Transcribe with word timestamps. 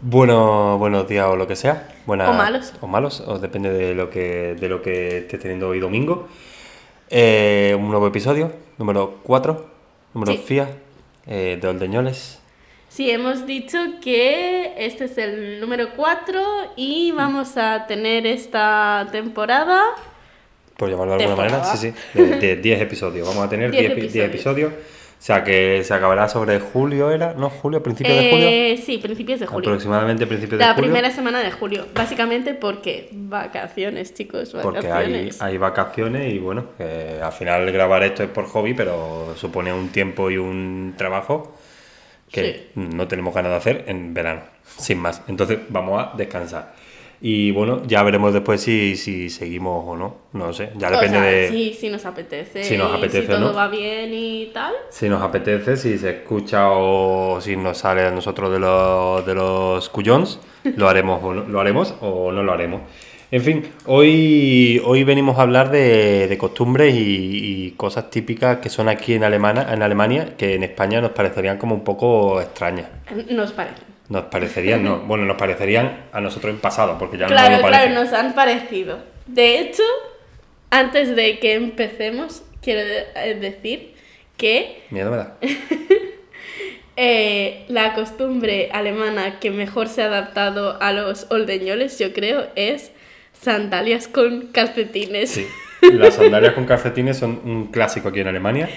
Bueno, 0.00 0.78
buenos 0.78 1.08
días 1.08 1.26
o 1.26 1.36
lo 1.36 1.46
que 1.46 1.56
sea. 1.56 1.88
Buenas, 2.06 2.28
O 2.28 2.32
malos. 2.32 2.72
O 2.80 2.86
malos, 2.86 3.20
o 3.26 3.38
depende 3.38 3.70
de 3.70 3.94
lo 3.94 4.10
que, 4.10 4.54
de 4.58 4.68
lo 4.68 4.80
que 4.80 5.18
estés 5.18 5.40
teniendo 5.40 5.68
hoy 5.68 5.80
domingo. 5.80 6.28
Eh, 7.10 7.74
un 7.78 7.90
nuevo 7.90 8.06
episodio, 8.06 8.52
número 8.78 9.18
4, 9.24 9.66
número 10.14 10.32
Sí. 10.32 10.38
FIA, 10.46 10.68
eh, 11.26 11.58
de 11.60 11.68
Oldeñoles. 11.68 12.40
Sí, 12.88 13.10
hemos 13.10 13.44
dicho 13.46 13.78
que 14.00 14.72
este 14.78 15.04
es 15.06 15.18
el 15.18 15.60
número 15.60 15.88
4 15.96 16.40
y 16.76 17.10
vamos 17.12 17.56
a 17.56 17.86
tener 17.86 18.26
esta 18.26 19.08
temporada. 19.10 19.82
Por 20.76 20.88
llamarlo 20.90 21.16
de 21.16 21.24
alguna 21.24 21.42
Temporada. 21.48 21.64
manera, 21.72 21.76
sí, 21.76 21.92
sí, 22.14 22.18
de 22.22 22.36
de 22.36 22.56
10 22.56 22.80
episodios. 22.82 23.26
Vamos 23.26 23.44
a 23.44 23.48
tener 23.48 23.70
10 23.72 23.82
10 23.82 23.92
epi- 23.98 24.12
10 24.12 24.26
episodios. 24.26 24.72
O 25.18 25.20
sea 25.28 25.42
que 25.42 25.82
se 25.82 25.92
acabará 25.92 26.28
sobre 26.28 26.60
julio, 26.60 27.10
¿era? 27.10 27.34
¿No? 27.34 27.50
¿Julio? 27.50 27.82
¿Principios 27.82 28.16
de 28.16 28.30
julio? 28.30 28.48
Eh, 28.48 28.80
sí, 28.84 28.98
principios 28.98 29.40
de 29.40 29.46
julio. 29.46 29.68
Aproximadamente 29.70 30.26
principios 30.28 30.60
de 30.60 30.64
La 30.64 30.74
julio. 30.74 30.90
primera 30.90 31.10
semana 31.10 31.40
de 31.40 31.50
julio. 31.50 31.86
Básicamente 31.92 32.54
porque 32.54 33.08
vacaciones, 33.12 34.14
chicos, 34.14 34.56
Porque 34.62 34.78
hay, 34.86 34.86
vacaciones. 34.86 35.42
hay 35.42 35.58
vacaciones 35.58 36.32
y 36.32 36.38
bueno, 36.38 36.66
al 36.78 37.32
final 37.32 37.70
grabar 37.72 38.04
esto 38.04 38.22
es 38.22 38.30
por 38.30 38.46
hobby, 38.46 38.74
pero 38.74 39.34
supone 39.36 39.72
un 39.72 39.88
tiempo 39.88 40.30
y 40.30 40.38
un 40.38 40.94
trabajo 40.96 41.52
que 42.30 42.68
no 42.76 43.08
tenemos 43.08 43.34
ganas 43.34 43.50
de 43.50 43.56
hacer 43.56 43.84
en 43.88 44.14
verano, 44.14 44.42
sin 44.78 44.98
más. 44.98 45.22
Entonces 45.28 45.58
vamos 45.68 46.00
a 46.00 46.16
descansar. 46.16 46.74
Y 47.20 47.50
bueno, 47.50 47.82
ya 47.86 48.02
veremos 48.04 48.32
después 48.32 48.60
si, 48.60 48.96
si 48.96 49.28
seguimos 49.28 49.84
o 49.88 49.96
no, 49.96 50.14
no 50.34 50.52
sé, 50.52 50.70
ya 50.76 50.86
O 50.88 50.90
depende 50.92 51.18
sea, 51.18 51.22
de 51.22 51.48
sí, 51.48 51.76
si 51.78 51.90
nos 51.90 52.06
apetece. 52.06 52.62
si 52.62 52.76
nos 52.76 52.92
y 52.92 52.96
apetece 52.96 53.22
si 53.22 53.26
todo 53.26 53.40
no. 53.40 53.54
va 53.54 53.66
bien 53.68 54.10
y 54.14 54.46
tal. 54.54 54.72
si 54.90 55.08
nos 55.08 55.20
apetece, 55.20 55.76
si 55.76 55.98
se 55.98 56.10
escucha 56.10 56.70
o 56.70 57.40
si 57.40 57.56
nos 57.56 57.78
sale 57.78 58.02
a 58.02 58.10
nosotros 58.12 58.52
de 58.52 58.60
los, 58.60 59.26
de 59.26 59.34
los 59.34 59.88
cuyons, 59.88 60.38
lo 60.76 60.88
haremos 60.88 61.20
o 61.24 61.34
no, 61.34 61.42
lo 61.44 61.60
haremos 61.60 61.94
o 62.00 62.30
no 62.30 62.42
lo 62.44 62.52
haremos. 62.52 62.82
En 63.30 63.42
fin, 63.42 63.68
hoy, 63.84 64.80
hoy 64.86 65.04
venimos 65.04 65.38
a 65.38 65.42
hablar 65.42 65.70
de, 65.70 66.28
de 66.28 66.38
costumbres 66.38 66.94
y, 66.94 67.66
y 67.66 67.70
cosas 67.72 68.08
típicas 68.10 68.58
que 68.58 68.70
son 68.70 68.88
aquí 68.88 69.12
en, 69.14 69.24
Alemana, 69.24 69.70
en 69.74 69.82
Alemania, 69.82 70.34
que 70.38 70.54
en 70.54 70.62
España 70.62 71.00
nos 71.02 71.10
parecerían 71.10 71.58
como 71.58 71.74
un 71.74 71.84
poco 71.84 72.40
extrañas. 72.40 72.86
Nos 73.30 73.52
parece. 73.52 73.82
Nos 74.08 74.24
parecerían, 74.24 74.82
no, 74.82 75.00
bueno, 75.00 75.24
nos 75.26 75.36
parecerían 75.36 76.06
a 76.12 76.20
nosotros 76.20 76.54
en 76.54 76.60
pasado, 76.60 76.96
porque 76.98 77.18
ya 77.18 77.26
no 77.26 77.32
Claro, 77.32 77.50
nos 77.52 77.60
claro, 77.60 77.72
parece. 77.76 77.94
nos 77.94 78.12
han 78.12 78.34
parecido. 78.34 78.98
De 79.26 79.58
hecho, 79.60 79.82
antes 80.70 81.14
de 81.14 81.38
que 81.38 81.54
empecemos, 81.54 82.42
quiero 82.62 82.80
eh, 82.80 83.36
decir 83.38 83.94
que 84.38 84.82
Miedo 84.90 85.10
me 85.10 85.16
da. 85.18 85.36
eh, 86.96 87.64
la 87.68 87.94
costumbre 87.94 88.70
alemana 88.72 89.38
que 89.40 89.50
mejor 89.50 89.88
se 89.88 90.02
ha 90.02 90.06
adaptado 90.06 90.80
a 90.80 90.92
los 90.92 91.26
oldeñoles, 91.30 91.98
yo 91.98 92.12
creo, 92.12 92.48
es 92.56 92.92
sandalias 93.32 94.08
con 94.08 94.48
calcetines. 94.48 95.30
Sí. 95.30 95.46
Las 95.92 96.14
sandalias 96.14 96.54
con 96.54 96.64
calcetines 96.64 97.18
son 97.18 97.40
un 97.44 97.66
clásico 97.68 98.08
aquí 98.08 98.20
en 98.20 98.28
Alemania 98.28 98.68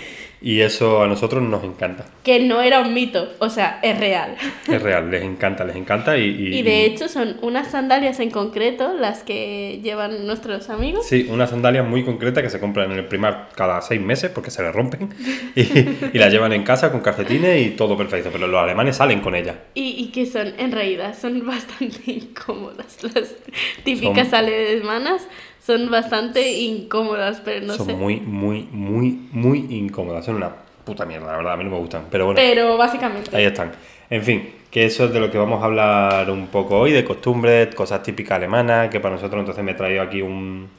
y 0.41 0.61
eso 0.61 1.03
a 1.03 1.07
nosotros 1.07 1.43
nos 1.43 1.63
encanta. 1.63 2.05
Que 2.23 2.39
no 2.39 2.61
era 2.61 2.79
un 2.81 2.93
mito, 2.93 3.29
o 3.39 3.49
sea, 3.49 3.79
es 3.83 3.99
real. 3.99 4.35
Es 4.67 4.81
real, 4.81 5.11
les 5.11 5.23
encanta, 5.23 5.63
les 5.63 5.75
encanta 5.75 6.17
y... 6.17 6.23
y- 6.25 6.57
Y 6.59 6.63
de 6.63 6.85
hecho 6.85 7.07
son 7.07 7.37
unas 7.41 7.69
sandalias 7.71 8.19
en 8.19 8.31
concreto 8.31 8.93
las 8.93 9.23
que 9.23 9.79
llevan 9.83 10.25
nuestros 10.25 10.69
amigos. 10.69 11.05
Sí, 11.05 11.27
unas 11.29 11.51
sandalias 11.51 11.87
muy 11.87 12.03
concretas 12.03 12.43
que 12.43 12.49
se 12.49 12.59
compran 12.59 12.91
en 12.91 12.97
el 12.97 13.05
primar 13.05 13.49
cada 13.55 13.81
seis 13.81 14.01
meses 14.01 14.31
porque 14.31 14.49
se 14.51 14.63
les 14.63 14.73
rompen 14.73 15.09
y, 15.55 15.61
y 15.61 16.17
las 16.17 16.31
llevan 16.31 16.53
en 16.53 16.63
casa 16.63 16.91
con 16.91 17.01
calcetines 17.01 17.67
y 17.67 17.69
todo 17.71 17.95
perfecto, 17.95 18.29
pero 18.31 18.47
los 18.47 18.59
alemanes 18.61 18.95
salen 18.97 19.21
con 19.21 19.35
ellas. 19.35 19.55
Y, 19.75 19.95
y 19.97 20.07
que 20.11 20.25
son, 20.25 20.53
en 20.57 20.71
realidad, 20.71 21.15
son 21.19 21.45
bastante 21.45 22.11
incómodas. 22.11 22.97
Las 23.03 23.35
típicas 23.83 24.29
Son- 24.29 24.39
alemanas 24.39 25.27
son 25.65 25.89
bastante 25.91 26.51
incómodas, 26.51 27.41
pero 27.43 27.65
no 27.65 27.73
Son 27.73 27.85
sé. 27.85 27.93
muy, 27.93 28.19
muy, 28.19 28.67
muy, 28.71 29.27
muy 29.31 29.59
incómodas. 29.69 30.25
Son 30.25 30.35
una 30.35 30.49
puta 30.83 31.05
mierda, 31.05 31.27
la 31.31 31.37
verdad, 31.37 31.53
a 31.53 31.57
mí 31.57 31.63
no 31.63 31.71
me 31.71 31.77
gustan. 31.77 32.05
Pero 32.09 32.25
bueno, 32.25 32.39
Pero 32.41 32.77
básicamente. 32.77 33.35
ahí 33.35 33.45
están. 33.45 33.71
En 34.09 34.23
fin, 34.23 34.49
que 34.71 34.85
eso 34.85 35.05
es 35.05 35.13
de 35.13 35.19
lo 35.19 35.29
que 35.31 35.37
vamos 35.37 35.61
a 35.61 35.65
hablar 35.65 36.29
un 36.31 36.47
poco 36.47 36.79
hoy, 36.79 36.91
de 36.91 37.03
costumbres, 37.05 37.73
cosas 37.75 38.01
típicas 38.03 38.37
alemanas, 38.37 38.89
que 38.89 38.99
para 38.99 39.15
nosotros 39.15 39.39
entonces 39.39 39.63
me 39.63 39.71
he 39.71 39.75
traído 39.75 40.01
aquí 40.01 40.21
un, 40.21 40.69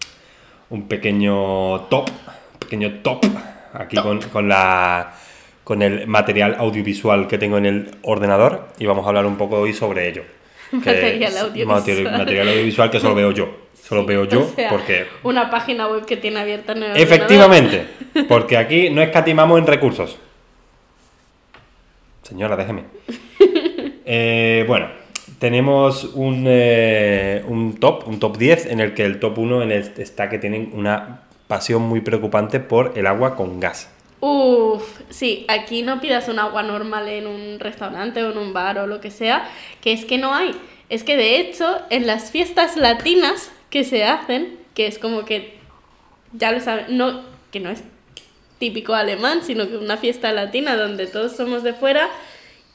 un 0.71 0.89
pequeño 0.89 1.83
top, 1.83 2.11
pequeño 2.59 3.01
top, 3.03 3.25
aquí 3.73 3.97
Top. 3.97 4.05
Con, 4.05 4.21
con 4.23 4.49
la 4.49 5.15
con 5.65 5.81
el 5.81 6.09
material 6.09 6.57
audiovisual 6.59 7.29
que 7.29 7.39
tengo 7.39 7.57
en 7.57 7.67
el 7.67 7.91
ordenador 8.03 8.69
y 8.81 8.87
vamos 8.87 9.05
a 9.05 9.09
hablar 9.09 9.25
un 9.27 9.37
poco 9.37 9.61
hoy 9.61 9.73
sobre 9.73 10.09
ello. 10.09 10.25
Material 10.73 11.37
audiovisual. 11.39 11.81
materi- 11.81 12.19
material 12.19 12.49
audiovisual 12.49 12.91
que 12.91 12.99
solo 13.01 13.15
veo 13.15 13.31
yo. 13.31 13.62
Solo 13.93 14.07
veo 14.07 14.25
yo 14.25 14.41
O 14.41 14.49
sea, 14.57 14.71
porque 14.71 15.07
Una 15.23 15.51
página 15.51 15.87
web 15.87 16.07
que 16.07 16.17
tiene 16.17 16.41
abierta 16.41 16.73
en 16.73 16.83
el 16.83 16.97
Efectivamente, 16.97 17.87
porque 18.29 18.57
aquí 18.57 18.89
no 18.89 19.03
escatimamos 19.03 19.59
en 19.59 19.67
recursos. 19.67 20.17
Señora, 22.23 22.57
déjeme. 22.57 22.85
Eh, 24.05 24.65
bueno, 24.67 24.89
tenemos 25.39 26.05
un, 26.05 26.45
eh, 26.49 27.43
un 27.47 27.77
top, 27.79 28.09
un 28.09 28.19
top 28.19 28.37
10, 28.37 28.67
en 28.67 28.81
el 28.81 28.95
que 28.95 29.05
el 29.05 29.21
top 29.21 29.39
1 29.39 29.63
en 29.63 29.71
el- 29.71 29.93
está 29.97 30.29
que 30.29 30.39
tienen 30.39 30.73
una 30.75 31.21
pasión 31.47 31.83
muy 31.83 32.01
preocupante 32.01 32.59
por 32.59 32.93
el 32.99 33.07
agua 33.07 33.37
con 33.37 33.61
gas. 33.61 33.89
Uf, 34.19 34.83
sí, 35.09 35.47
aquí 35.49 35.83
no 35.83 36.01
pidas 36.01 36.29
un 36.29 36.41
agua 36.41 36.65
normal 36.65 37.09
en 37.09 37.29
un 37.29 37.61
restaurante 37.61 38.23
o 38.25 38.33
en 38.33 38.39
un 38.39 38.53
bar 38.53 38.79
o 38.79 38.87
lo 38.89 39.01
que 39.01 39.13
sea, 39.13 39.49
que 39.81 39.93
es 39.93 40.05
que 40.05 40.19
no 40.19 40.35
hay. 40.35 40.51
Es 40.89 41.05
que 41.05 41.17
de 41.17 41.39
hecho, 41.39 41.79
en 41.89 42.07
las 42.09 42.33
fiestas 42.33 42.77
latinas 42.77 43.53
que 43.73 43.85
se 43.85 44.05
hacen, 44.05 44.59
que 44.75 44.87
es 44.87 44.99
como 44.99 45.25
que, 45.25 45.55
ya 46.35 46.53
lo 46.53 46.61
saben, 46.61 46.95
no, 46.97 47.23
que 47.51 47.59
no 47.59 47.71
es 47.71 47.83
típico 48.59 48.95
alemán, 48.95 49.41
sino 49.43 49.67
que 49.67 49.79
una 49.79 49.97
fiesta 49.97 50.31
latina 50.31 50.77
donde 50.77 51.07
todos 51.07 51.35
somos 51.35 51.63
de 51.63 51.73
fuera 51.73 52.11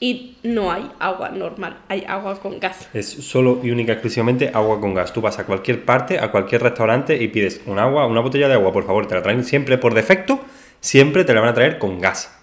y 0.00 0.36
no 0.42 0.72
hay 0.72 0.90
agua 0.98 1.28
normal, 1.30 1.78
hay 1.88 2.04
agua 2.08 2.40
con 2.40 2.58
gas. 2.58 2.88
Es 2.94 3.06
solo 3.06 3.60
y 3.62 3.70
única 3.70 3.92
exclusivamente 3.92 4.50
agua 4.52 4.80
con 4.80 4.92
gas. 4.92 5.12
Tú 5.12 5.20
vas 5.20 5.38
a 5.38 5.46
cualquier 5.46 5.84
parte, 5.84 6.18
a 6.18 6.32
cualquier 6.32 6.64
restaurante 6.64 7.16
y 7.16 7.28
pides 7.28 7.60
un 7.66 7.78
agua, 7.78 8.04
una 8.06 8.20
botella 8.20 8.48
de 8.48 8.54
agua, 8.54 8.72
por 8.72 8.84
favor, 8.84 9.06
te 9.06 9.14
la 9.14 9.22
traen 9.22 9.44
siempre 9.44 9.78
por 9.78 9.94
defecto, 9.94 10.40
siempre 10.80 11.24
te 11.24 11.32
la 11.32 11.40
van 11.40 11.50
a 11.50 11.54
traer 11.54 11.78
con 11.78 12.00
gas. 12.00 12.34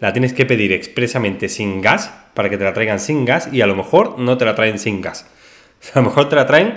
La 0.00 0.12
tienes 0.12 0.32
que 0.32 0.46
pedir 0.46 0.72
expresamente 0.72 1.48
sin 1.48 1.80
gas 1.80 2.12
para 2.34 2.50
que 2.50 2.58
te 2.58 2.64
la 2.64 2.72
traigan 2.72 2.98
sin 2.98 3.24
gas 3.24 3.48
y 3.52 3.60
a 3.60 3.68
lo 3.68 3.76
mejor 3.76 4.18
no 4.18 4.36
te 4.36 4.44
la 4.44 4.56
traen 4.56 4.80
sin 4.80 5.00
gas. 5.00 5.30
A 5.94 6.00
lo 6.00 6.06
mejor 6.06 6.28
te 6.28 6.34
la 6.34 6.44
traen 6.44 6.74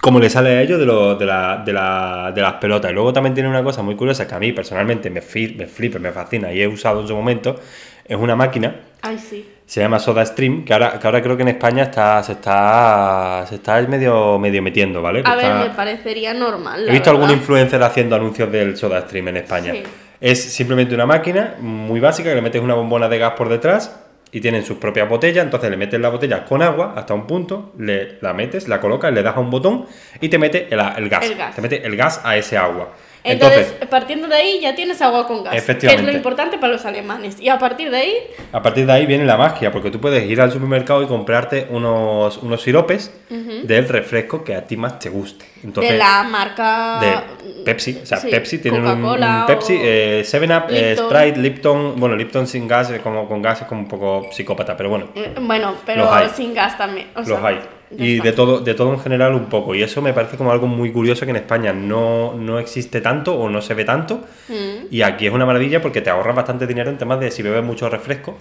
como 0.00 0.18
le 0.18 0.30
sale 0.30 0.50
a 0.50 0.62
ellos 0.62 0.78
de, 0.78 0.86
lo- 0.86 1.14
de, 1.16 1.26
la- 1.26 1.62
de 1.64 1.72
la- 1.72 2.32
de 2.34 2.40
las 2.42 2.54
pelotas. 2.54 2.90
Y 2.90 2.94
luego 2.94 3.12
también 3.12 3.34
tiene 3.34 3.48
una 3.48 3.62
cosa 3.62 3.82
muy 3.82 3.96
curiosa 3.96 4.26
que 4.26 4.34
a 4.34 4.38
mí 4.38 4.52
personalmente 4.52 5.10
me, 5.10 5.20
flipa, 5.20 5.98
me 5.98 6.10
fascina 6.12 6.52
y 6.52 6.62
he 6.62 6.68
usado 6.68 7.00
en 7.02 7.08
su 7.08 7.14
momento. 7.14 7.56
Es 8.04 8.16
una 8.16 8.34
máquina, 8.34 8.74
Ay, 9.02 9.18
sí. 9.18 9.48
se 9.66 9.80
llama 9.80 9.98
Soda 10.00 10.26
Stream, 10.26 10.64
que 10.64 10.72
ahora, 10.72 10.98
que 10.98 11.06
ahora 11.06 11.22
creo 11.22 11.36
que 11.36 11.42
en 11.42 11.48
España 11.50 11.84
está, 11.84 12.20
se, 12.24 12.32
está, 12.32 13.44
se 13.48 13.54
está 13.56 13.80
medio, 13.82 14.36
medio 14.38 14.60
metiendo, 14.62 15.00
¿vale? 15.00 15.22
A 15.24 15.36
ver, 15.36 15.54
me 15.68 15.70
parecería 15.74 16.34
normal. 16.34 16.88
He 16.88 16.92
visto 16.92 17.10
algún 17.10 17.30
influencer 17.30 17.80
haciendo 17.82 18.16
anuncios 18.16 18.50
del 18.50 18.76
Soda 18.76 19.02
Stream 19.02 19.28
en 19.28 19.36
España. 19.36 19.72
Sí. 19.72 19.82
Es 20.20 20.42
simplemente 20.52 20.92
una 20.94 21.06
máquina 21.06 21.54
muy 21.60 22.00
básica 22.00 22.30
que 22.30 22.34
le 22.34 22.42
metes 22.42 22.60
una 22.60 22.74
bombona 22.74 23.08
de 23.08 23.18
gas 23.18 23.34
por 23.36 23.48
detrás 23.48 23.96
y 24.32 24.40
tienen 24.40 24.64
sus 24.64 24.78
propias 24.78 25.08
botellas. 25.08 25.44
Entonces 25.44 25.70
le 25.70 25.76
metes 25.76 26.00
la 26.00 26.08
botella 26.08 26.44
con 26.44 26.62
agua 26.62 26.94
hasta 26.96 27.14
un 27.14 27.26
punto, 27.26 27.72
le, 27.78 28.18
la 28.20 28.32
metes, 28.32 28.68
la 28.68 28.80
colocas, 28.80 29.12
le 29.12 29.22
das 29.22 29.36
a 29.36 29.40
un 29.40 29.50
botón 29.50 29.86
y 30.20 30.28
te 30.28 30.38
mete 30.38 30.68
el, 30.70 30.80
el 30.80 31.08
gas. 31.08 31.24
El 31.24 31.36
gas. 31.36 31.54
Te 31.54 31.62
mete 31.62 31.86
el 31.86 31.96
gas 31.96 32.20
a 32.24 32.36
ese 32.36 32.56
agua. 32.56 32.92
Entonces, 33.22 33.74
partiendo 33.90 34.28
de 34.28 34.34
ahí 34.34 34.60
ya 34.60 34.74
tienes 34.74 35.00
agua 35.02 35.26
con 35.26 35.44
gas, 35.44 35.62
que 35.62 35.86
es 35.86 36.02
lo 36.02 36.10
importante 36.12 36.56
para 36.58 36.72
los 36.72 36.84
alemanes. 36.86 37.38
Y 37.40 37.48
a 37.48 37.58
partir 37.58 37.90
de 37.90 37.96
ahí, 37.98 38.14
A 38.52 38.62
partir 38.62 38.86
de 38.86 38.92
ahí 38.92 39.06
viene 39.06 39.24
la 39.24 39.36
magia, 39.36 39.70
porque 39.70 39.90
tú 39.90 40.00
puedes 40.00 40.24
ir 40.28 40.40
al 40.40 40.50
supermercado 40.50 41.02
y 41.02 41.06
comprarte 41.06 41.66
unos, 41.70 42.38
unos 42.38 42.62
siropes 42.62 43.12
del 43.28 43.88
refresco 43.88 44.42
que 44.42 44.54
a 44.54 44.64
ti 44.66 44.76
más 44.76 44.98
te 44.98 45.10
guste. 45.10 45.44
Entonces, 45.62 45.92
de 45.92 45.98
la 45.98 46.22
marca 46.22 46.98
de 47.00 47.64
Pepsi, 47.64 48.00
o 48.02 48.06
sea, 48.06 48.16
sí, 48.18 48.30
Pepsi 48.30 48.58
tiene 48.58 48.78
un, 48.78 49.44
Pepsi, 49.46 49.74
o- 49.74 49.80
eh, 49.82 50.22
7up, 50.24 50.64
eh, 50.70 50.90
Lipton. 50.96 51.10
Sprite, 51.10 51.38
Lipton, 51.38 51.94
bueno, 52.00 52.16
Lipton 52.16 52.46
sin 52.46 52.66
gas, 52.66 52.90
eh, 52.90 53.00
como 53.02 53.28
con 53.28 53.42
gas 53.42 53.60
es 53.60 53.66
como 53.66 53.82
un 53.82 53.88
poco 53.88 54.28
psicópata, 54.32 54.76
pero 54.76 54.88
bueno, 54.88 55.08
Eh, 55.14 55.34
Bueno, 55.40 55.74
pero 55.84 56.08
sin 56.34 56.54
gas 56.54 56.78
también. 56.78 57.08
o 57.14 57.20
los 57.20 57.44
hay. 57.44 57.60
Y 57.96 58.20
de 58.20 58.32
todo, 58.32 58.60
de 58.60 58.74
todo 58.74 58.92
en 58.92 59.00
general 59.00 59.34
un 59.34 59.46
poco. 59.48 59.74
Y 59.74 59.82
eso 59.82 60.00
me 60.00 60.12
parece 60.12 60.36
como 60.36 60.52
algo 60.52 60.66
muy 60.66 60.92
curioso 60.92 61.24
que 61.24 61.30
en 61.30 61.36
España 61.36 61.72
no, 61.72 62.34
no 62.34 62.58
existe 62.58 63.00
tanto 63.00 63.34
o 63.36 63.48
no 63.50 63.60
se 63.60 63.74
ve 63.74 63.84
tanto. 63.84 64.22
Mm, 64.48 64.86
Y 64.90 65.02
aquí 65.02 65.26
es 65.26 65.32
una 65.32 65.44
maravilla 65.46 65.82
porque 65.82 66.00
te 66.00 66.10
ahorras 66.10 66.36
bastante 66.36 66.66
dinero 66.66 66.90
en 66.90 66.98
temas 66.98 67.18
de 67.20 67.30
si 67.30 67.42
bebes 67.42 67.64
mucho 67.64 67.88
refresco, 67.88 68.36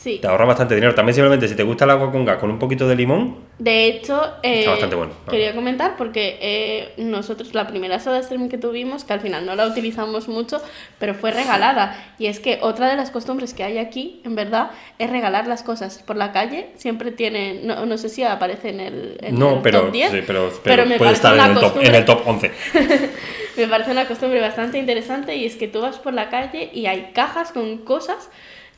Sí. 0.00 0.18
Te 0.18 0.28
ahorra 0.28 0.46
bastante 0.46 0.74
dinero. 0.74 0.94
También 0.94 1.14
simplemente 1.14 1.46
si 1.46 1.54
te 1.54 1.62
gusta 1.62 1.84
el 1.84 1.90
agua 1.90 2.10
con 2.10 2.24
gas 2.24 2.38
con 2.38 2.48
un 2.48 2.58
poquito 2.58 2.88
de 2.88 2.96
limón, 2.96 3.36
De 3.58 3.84
hecho, 3.84 4.18
eh, 4.42 4.66
bastante 4.66 4.96
bueno. 4.96 5.12
quería 5.28 5.54
comentar 5.54 5.98
porque 5.98 6.38
eh, 6.40 6.94
nosotros 6.96 7.52
la 7.52 7.66
primera 7.66 8.00
soda 8.00 8.22
stream 8.22 8.48
que 8.48 8.56
tuvimos, 8.56 9.04
que 9.04 9.12
al 9.12 9.20
final 9.20 9.44
no 9.44 9.54
la 9.56 9.66
utilizamos 9.66 10.26
mucho, 10.26 10.62
pero 10.98 11.12
fue 11.12 11.32
regalada. 11.32 12.14
Y 12.18 12.28
es 12.28 12.40
que 12.40 12.60
otra 12.62 12.88
de 12.88 12.96
las 12.96 13.10
costumbres 13.10 13.52
que 13.52 13.62
hay 13.62 13.76
aquí, 13.76 14.22
en 14.24 14.36
verdad, 14.36 14.70
es 14.98 15.10
regalar 15.10 15.46
las 15.46 15.62
cosas. 15.62 16.02
Por 16.02 16.16
la 16.16 16.32
calle 16.32 16.68
siempre 16.76 17.10
tienen, 17.10 17.66
no, 17.66 17.84
no 17.84 17.98
sé 17.98 18.08
si 18.08 18.22
aparece 18.22 18.70
en 18.70 18.80
el, 18.80 19.18
en 19.20 19.38
no, 19.38 19.56
el 19.56 19.60
pero, 19.60 19.82
top 19.82 19.92
10, 19.92 20.10
sí, 20.12 20.20
pero, 20.26 20.50
pero 20.64 20.86
me 20.86 20.96
puede 20.96 21.12
estar 21.12 21.36
en 21.36 21.44
el, 21.44 21.60
top, 21.60 21.76
en 21.78 21.94
el 21.94 22.04
top 22.06 22.22
11. 22.24 22.50
me 23.58 23.68
parece 23.68 23.90
una 23.90 24.06
costumbre 24.06 24.40
bastante 24.40 24.78
interesante 24.78 25.36
y 25.36 25.44
es 25.44 25.56
que 25.56 25.68
tú 25.68 25.82
vas 25.82 25.98
por 25.98 26.14
la 26.14 26.30
calle 26.30 26.70
y 26.72 26.86
hay 26.86 27.10
cajas 27.12 27.52
con 27.52 27.76
cosas, 27.78 28.30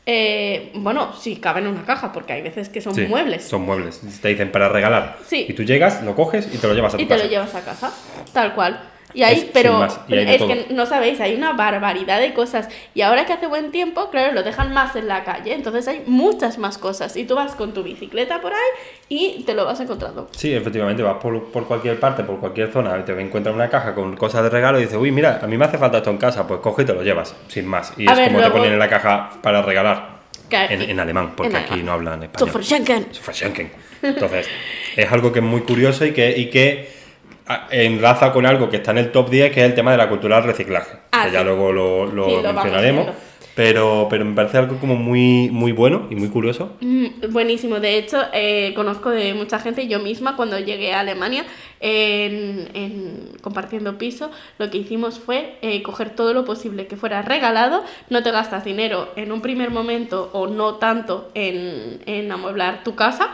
eh, 0.06 0.70
bueno, 0.74 1.12
sí, 1.16 1.36
caben 1.36 1.66
en 1.66 1.74
una 1.74 1.84
caja 1.84 2.12
porque 2.12 2.32
hay 2.32 2.42
veces 2.42 2.68
que 2.68 2.80
son 2.80 2.94
Sí, 2.94 3.02
muebles. 3.02 3.44
Son 3.44 3.62
muebles. 3.62 4.00
Te 4.20 4.28
dicen 4.28 4.50
para 4.50 4.68
regalar. 4.68 5.18
Sí. 5.26 5.46
Y 5.48 5.52
tú 5.52 5.62
llegas, 5.62 6.02
lo 6.02 6.14
coges 6.16 6.48
y 6.52 6.58
te 6.58 6.66
lo 6.66 6.74
llevas 6.74 6.94
a 6.94 6.96
tu 6.96 7.02
y 7.02 7.06
te 7.06 7.14
casa. 7.14 7.24
lo 7.24 7.30
llevas 7.30 7.54
a 7.54 7.64
casa, 7.64 7.92
tal 8.32 8.54
cual. 8.54 8.80
Y 9.14 9.22
ahí, 9.24 9.40
Es- 9.40 9.44
pero 9.52 9.74
más, 9.78 10.00
y 10.08 10.14
hay 10.14 10.28
es 10.30 10.38
todo. 10.38 10.48
que 10.48 10.66
no 10.70 10.86
sabéis, 10.86 11.20
hay 11.20 11.34
una 11.34 11.52
barbaridad 11.52 12.20
de 12.20 12.32
cosas. 12.34 12.68
Y 12.94 13.02
ahora 13.02 13.26
que 13.26 13.32
hace 13.32 13.46
buen 13.46 13.70
tiempo, 13.70 14.08
claro, 14.10 14.32
lo 14.32 14.42
dejan 14.42 14.72
más 14.72 14.96
en 14.96 15.08
la 15.08 15.24
calle, 15.24 15.52
entonces 15.54 15.86
hay 15.88 16.02
muchas 16.06 16.58
más 16.58 16.78
cosas. 16.78 17.16
Y 17.16 17.24
tú 17.24 17.34
vas 17.34 17.54
con 17.54 17.74
tu 17.74 17.82
bicicleta 17.82 18.40
por 18.40 18.52
ahí 18.52 18.58
y 19.08 19.42
te 19.44 19.54
lo 19.54 19.64
vas 19.64 19.80
encontrando. 19.80 20.28
Sí, 20.32 20.52
efectivamente, 20.54 21.02
vas 21.02 21.16
por, 21.22 21.50
por 21.50 21.66
cualquier 21.66 22.00
parte, 22.00 22.22
por 22.24 22.38
cualquier 22.40 22.72
zona, 22.72 22.98
y 22.98 23.02
te 23.02 23.12
encuentras 23.20 23.54
una 23.54 23.68
caja 23.68 23.94
con 23.94 24.16
cosas 24.16 24.42
de 24.44 24.50
regalo 24.50 24.78
y 24.78 24.82
dices, 24.82 24.96
uy, 24.98 25.10
mira, 25.10 25.40
a 25.42 25.46
mí 25.46 25.56
me 25.58 25.64
hace 25.64 25.78
falta 25.78 25.98
esto 25.98 26.10
en 26.10 26.18
casa, 26.18 26.46
pues 26.46 26.60
coge 26.60 26.82
y 26.82 26.84
te 26.86 26.94
lo 26.94 27.02
llevas, 27.02 27.34
sin 27.48 27.66
más. 27.66 27.92
Y 27.98 28.08
A 28.08 28.12
es 28.12 28.18
ver, 28.18 28.26
como 28.28 28.38
luego- 28.38 28.52
te 28.54 28.58
ponen 28.60 28.72
en 28.74 28.78
la 28.78 28.88
caja 28.88 29.30
para 29.42 29.62
regalar. 29.62 30.22
En, 30.50 30.82
en 30.82 31.00
alemán, 31.00 31.32
porque 31.34 31.50
en 31.56 31.56
aquí 31.56 31.72
alemán. 31.74 31.86
no 31.86 31.92
hablan 31.92 32.22
español. 32.24 32.48
Entonces, 34.02 34.46
es 34.96 35.10
algo 35.12 35.32
que 35.32 35.38
es 35.38 35.44
muy 35.44 35.62
curioso 35.62 36.04
y 36.04 36.12
que, 36.12 36.36
y 36.36 36.50
que 36.50 37.01
enlaza 37.70 38.32
con 38.32 38.46
algo 38.46 38.68
que 38.68 38.76
está 38.76 38.90
en 38.92 38.98
el 38.98 39.12
top 39.12 39.30
10, 39.30 39.52
que 39.52 39.60
es 39.60 39.66
el 39.66 39.74
tema 39.74 39.92
de 39.92 39.98
la 39.98 40.08
cultura 40.08 40.36
del 40.36 40.44
reciclaje. 40.44 40.98
Ah, 41.12 41.26
que 41.26 41.32
ya 41.32 41.42
luego 41.42 41.72
lo, 41.72 42.06
lo 42.06 42.28
Sí, 42.28 42.36
mencionaremos. 42.42 43.08
Pero, 43.54 44.06
pero 44.08 44.24
me 44.24 44.34
parece 44.34 44.56
algo 44.56 44.78
como 44.78 44.96
muy, 44.96 45.50
muy 45.50 45.72
bueno 45.72 46.06
y 46.10 46.14
muy 46.14 46.28
curioso. 46.28 46.72
Mm, 46.80 47.30
Buenísimo, 47.32 47.80
de 47.80 47.98
hecho 47.98 48.18
eh, 48.32 48.72
conozco 48.74 49.10
de 49.10 49.34
mucha 49.34 49.58
gente, 49.58 49.86
yo 49.88 49.98
misma 49.98 50.36
cuando 50.36 50.58
llegué 50.58 50.94
a 50.94 51.00
Alemania 51.00 51.44
en, 51.80 52.70
en 52.72 53.28
compartiendo 53.42 53.98
piso, 53.98 54.30
lo 54.56 54.70
que 54.70 54.78
hicimos 54.78 55.18
fue 55.18 55.56
eh, 55.60 55.82
coger 55.82 56.10
todo 56.16 56.32
lo 56.32 56.46
posible 56.46 56.86
que 56.86 56.96
fuera 56.96 57.20
regalado, 57.20 57.84
no 58.08 58.22
te 58.22 58.30
gastas 58.30 58.64
dinero 58.64 59.10
en 59.16 59.30
un 59.32 59.42
primer 59.42 59.70
momento 59.70 60.30
o 60.32 60.46
no 60.46 60.76
tanto 60.76 61.30
en, 61.34 62.00
en 62.06 62.32
amueblar 62.32 62.82
tu 62.84 62.94
casa 62.94 63.28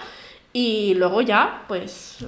y 0.60 0.94
luego 0.94 1.20
ya 1.22 1.62
pues 1.68 2.18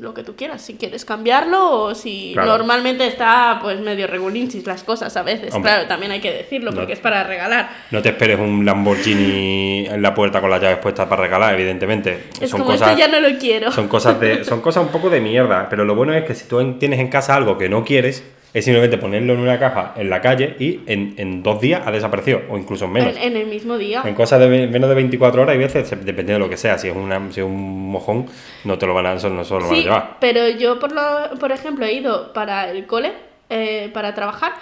lo 0.00 0.12
que 0.14 0.24
tú 0.24 0.34
quieras, 0.34 0.62
si 0.62 0.74
quieres 0.74 1.04
cambiarlo 1.04 1.70
o 1.82 1.94
si 1.94 2.32
Claro. 2.32 2.48
normalmente 2.58 3.06
está 3.06 3.58
pues 3.62 3.78
medio 3.78 4.08
regulinchis 4.08 4.66
las 4.66 4.82
cosas 4.82 5.16
a 5.16 5.22
veces, 5.22 5.54
Hombre. 5.54 5.70
claro, 5.70 5.86
también 5.86 6.10
hay 6.10 6.20
que 6.20 6.32
decirlo 6.32 6.72
No. 6.72 6.78
porque 6.78 6.94
es 6.94 6.98
para 6.98 7.22
regalar. 7.22 7.70
No 7.92 8.02
te 8.02 8.08
esperes 8.08 8.40
un 8.40 8.64
Lamborghini 8.64 9.86
en 9.86 10.02
la 10.02 10.12
puerta 10.12 10.40
con 10.40 10.50
las 10.50 10.60
llaves 10.60 10.78
puestas 10.78 11.06
para 11.08 11.22
regalar, 11.22 11.54
evidentemente. 11.54 12.24
Es 12.40 12.50
son 12.50 12.60
como 12.62 12.72
cosas, 12.72 12.90
esto 12.90 12.98
ya 12.98 13.08
no 13.20 13.20
lo 13.28 13.38
quiero. 13.38 13.70
son 13.70 13.86
cosas 13.86 14.18
de, 14.18 14.44
son 14.44 14.60
cosas 14.60 14.82
un 14.84 14.90
poco 14.90 15.08
de 15.08 15.20
mierda. 15.20 15.68
Pero 15.68 15.84
lo 15.84 15.94
bueno 15.94 16.14
es 16.14 16.24
que 16.24 16.34
si 16.34 16.48
tú 16.48 16.58
en- 16.58 16.80
tienes 16.80 16.98
en 16.98 17.08
casa 17.08 17.36
algo 17.36 17.56
que 17.58 17.68
no 17.68 17.84
quieres, 17.84 18.24
es 18.54 18.64
simplemente 18.64 18.98
ponerlo 18.98 19.32
en 19.32 19.40
una 19.40 19.58
caja 19.58 19.94
en 19.96 20.10
la 20.10 20.20
calle 20.20 20.56
y 20.58 20.80
en, 20.86 21.14
en 21.16 21.42
dos 21.42 21.60
días 21.60 21.82
ha 21.86 21.90
desaparecido, 21.90 22.42
o 22.50 22.58
incluso 22.58 22.84
en 22.84 22.92
menos. 22.92 23.16
En, 23.16 23.22
en 23.22 23.36
el 23.36 23.46
mismo 23.46 23.78
día. 23.78 24.02
En 24.04 24.14
cosas 24.14 24.40
de 24.40 24.68
menos 24.68 24.88
de 24.88 24.94
24 24.94 25.42
horas, 25.42 25.52
hay 25.54 25.58
veces, 25.58 25.88
dependiendo 25.90 26.34
de 26.34 26.38
lo 26.40 26.48
que 26.50 26.56
sea, 26.56 26.76
si 26.78 26.88
es, 26.88 26.96
una, 26.96 27.18
si 27.32 27.40
es 27.40 27.46
un 27.46 27.90
mojón, 27.90 28.26
no 28.64 28.78
te 28.78 28.86
lo 28.86 28.94
van 28.94 29.06
a, 29.06 29.14
no 29.14 29.20
se 29.20 29.28
lo 29.28 29.60
van 29.60 29.64
a 29.64 29.68
Sí, 29.74 29.82
llevar. 29.82 30.16
pero 30.20 30.48
yo 30.48 30.78
por, 30.78 30.92
lo, 30.92 31.38
por 31.38 31.50
ejemplo 31.52 31.86
he 31.86 31.92
ido 31.94 32.32
para 32.32 32.70
el 32.70 32.86
cole, 32.86 33.12
eh, 33.48 33.90
para 33.94 34.14
trabajar, 34.14 34.52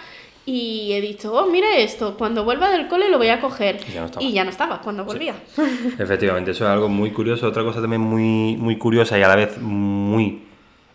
y 0.47 0.93
he 0.95 1.01
dicho, 1.01 1.33
oh, 1.35 1.47
mira 1.51 1.77
esto, 1.77 2.17
cuando 2.17 2.45
vuelva 2.45 2.71
del 2.71 2.89
cole 2.89 3.09
lo 3.09 3.19
voy 3.19 3.29
a 3.29 3.41
coger. 3.41 3.79
Y 3.89 3.93
ya 3.93 4.01
no 4.01 4.07
estaba. 4.07 4.25
Y 4.25 4.33
ya 4.33 4.45
no 4.45 4.51
estaba 4.51 4.81
cuando 4.81 5.05
volvía. 5.05 5.35
Efectivamente, 5.99 6.53
eso 6.53 6.65
es 6.65 6.71
algo 6.71 6.89
muy 6.89 7.11
curioso. 7.11 7.47
Otra 7.47 7.63
cosa 7.63 7.81
también 7.81 8.01
muy, 8.01 8.57
muy 8.57 8.77
curiosa 8.77 9.19
y 9.19 9.23
a 9.23 9.29
la 9.29 9.37
vez 9.37 9.59
muy. 9.61 10.43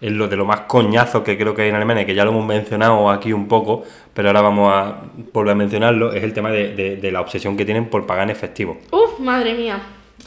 Es 0.05 0.11
lo 0.11 0.27
de 0.27 0.35
lo 0.35 0.45
más 0.45 0.61
coñazo 0.61 1.23
que 1.23 1.37
creo 1.37 1.55
que 1.55 1.63
hay 1.63 1.69
en 1.69 1.75
Alemania, 1.75 2.05
que 2.05 2.13
ya 2.13 2.23
lo 2.25 2.31
hemos 2.31 2.45
mencionado 2.45 3.09
aquí 3.09 3.33
un 3.33 3.47
poco, 3.47 3.83
pero 4.13 4.29
ahora 4.29 4.41
vamos 4.41 4.71
a 4.73 5.01
volver 5.33 5.53
a 5.53 5.55
mencionarlo, 5.55 6.13
es 6.13 6.23
el 6.23 6.33
tema 6.33 6.51
de, 6.51 6.75
de- 6.75 6.95
de 6.97 7.11
la 7.11 7.21
obsesión 7.21 7.57
que 7.57 7.65
tienen 7.65 7.85
por 7.85 8.05
pagar 8.05 8.23
en 8.25 8.29
efectivo. 8.29 8.77
Uf, 8.91 9.19
madre 9.19 9.53
mía. 9.55 9.79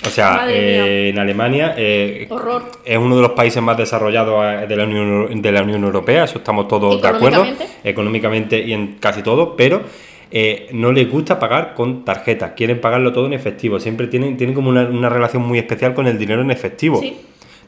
O 0.07 0.11
sea, 0.11 0.47
eh, 0.49 1.09
en 1.09 1.19
Alemania 1.19 1.75
eh, 1.77 2.27
Horror. 2.31 2.63
es 2.85 2.97
uno 2.99 3.17
de 3.17 3.23
los 3.23 3.33
países 3.33 3.61
más 3.63 3.77
desarrollados 3.77 4.45
eh, 4.45 4.67
de 4.69 4.77
la, 4.77 4.85
Unión, 4.85 5.43
de 5.43 5.53
la 5.53 5.63
Unión 5.63 5.83
Europea, 5.85 6.25
eso 6.25 6.39
estamos 6.39 6.69
todos 6.69 7.01
de 7.03 7.09
acuerdo, 7.09 7.39
Económicamente. 7.45 7.89
económicamente 7.89 8.59
y 8.63 8.73
en 8.75 8.97
casi 9.01 9.23
todo, 9.23 9.57
pero 9.57 9.83
eh, 10.31 10.69
no 10.73 10.93
les 10.93 11.11
gusta 11.11 11.39
pagar 11.41 11.75
con 11.75 12.05
tarjetas, 12.05 12.53
quieren 12.57 12.81
pagarlo 12.81 13.13
todo 13.13 13.27
en 13.27 13.33
efectivo, 13.33 13.81
siempre 13.81 14.07
tienen, 14.09 14.37
tienen 14.37 14.55
como 14.55 14.69
una, 14.71 14.83
una 14.85 15.09
relación 15.09 15.43
muy 15.43 15.59
especial 15.59 15.95
con 15.95 16.07
el 16.07 16.19
dinero 16.19 16.43
en 16.43 16.51
efectivo. 16.51 17.01
Sí. 17.01 17.17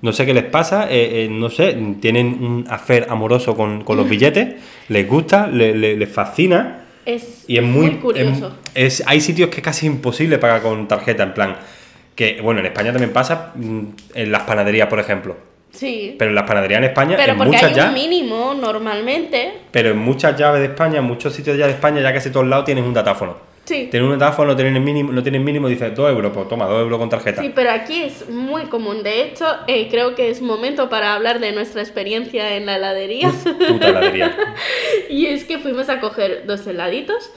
No 0.02 0.12
sé 0.12 0.24
qué 0.24 0.32
les 0.34 0.44
pasa, 0.44 0.90
eh, 0.90 1.24
eh, 1.24 1.28
no 1.30 1.50
sé, 1.50 1.76
tienen 2.00 2.26
un 2.42 2.64
afer 2.70 3.06
amoroso 3.10 3.54
con, 3.54 3.84
con 3.84 3.96
los 3.98 4.08
billetes, 4.08 4.54
les 4.88 5.06
gusta, 5.06 5.46
le- 5.46 5.74
le- 5.74 5.96
les 5.96 6.08
fascina. 6.08 6.84
Es, 7.04 7.44
Y 7.46 7.58
es 7.58 7.62
muy, 7.64 7.90
curioso. 7.96 8.54
es- 8.74 9.00
es- 9.00 9.06
hay 9.06 9.20
sitios 9.20 9.50
que 9.50 9.56
es 9.58 9.62
casi 9.62 9.86
imposible 9.86 10.38
pagar 10.38 10.62
con 10.62 10.88
tarjeta, 10.88 11.22
en 11.22 11.34
plan. 11.34 11.56
Que, 12.14 12.40
bueno, 12.42 12.60
en 12.60 12.66
España 12.66 12.92
también 12.92 13.12
pasa, 13.12 13.52
mm, 13.54 13.80
en 14.14 14.32
las 14.32 14.42
panaderías, 14.42 14.88
por 14.88 15.00
ejemplo. 15.00 15.36
sí. 15.72 16.16
Pero 16.18 16.30
en 16.30 16.34
las 16.34 16.44
panaderías 16.44 16.78
en 16.78 16.84
España, 16.84 17.14
Pero 17.16 17.32
en 17.32 17.38
porque 17.38 17.52
muchas 17.52 17.70
hay 17.70 17.74
ya. 17.76 17.88
un 17.88 17.94
mínimo 17.94 18.54
normalmente. 18.54 19.52
Pero 19.70 19.90
en 19.90 19.98
muchas 19.98 20.36
llaves 20.36 20.60
de 20.60 20.66
España, 20.66 20.98
en 20.98 21.04
muchos 21.04 21.32
sitios 21.34 21.56
ya 21.56 21.66
de 21.66 21.72
España, 21.72 22.00
ya 22.02 22.12
casi 22.12 22.30
todos 22.30 22.46
lados 22.46 22.64
tienen 22.64 22.84
un 22.84 22.92
datáfono. 22.92 23.36
Sí. 23.64 23.88
Tienen 23.90 24.10
un 24.10 24.18
datáfono, 24.18 24.56
tienen 24.56 24.76
el 24.76 24.82
mínimo, 24.82 25.12
no 25.12 25.22
tienen 25.22 25.44
mínimo, 25.44 25.68
dices 25.68 25.94
2 25.94 26.10
euros, 26.10 26.32
pues 26.34 26.48
toma, 26.48 26.66
2 26.66 26.82
euros 26.82 26.98
con 26.98 27.08
tarjeta. 27.08 27.40
Sí, 27.40 27.52
pero 27.54 27.70
aquí 27.70 28.02
es 28.02 28.28
muy 28.28 28.64
común. 28.64 29.02
De 29.02 29.22
hecho, 29.22 29.46
eh, 29.66 29.88
creo 29.90 30.14
que 30.14 30.30
es 30.30 30.42
momento 30.42 30.88
para 30.88 31.14
hablar 31.14 31.38
de 31.38 31.52
nuestra 31.52 31.80
experiencia 31.82 32.56
en 32.56 32.66
la 32.66 32.76
heladería. 32.76 33.30
Puta 33.68 33.88
heladería. 33.88 34.36
y 35.08 35.26
es 35.26 35.44
que 35.44 35.58
fuimos 35.58 35.88
a 35.88 36.00
coger 36.00 36.44
dos 36.46 36.66
heladitos 36.66 37.30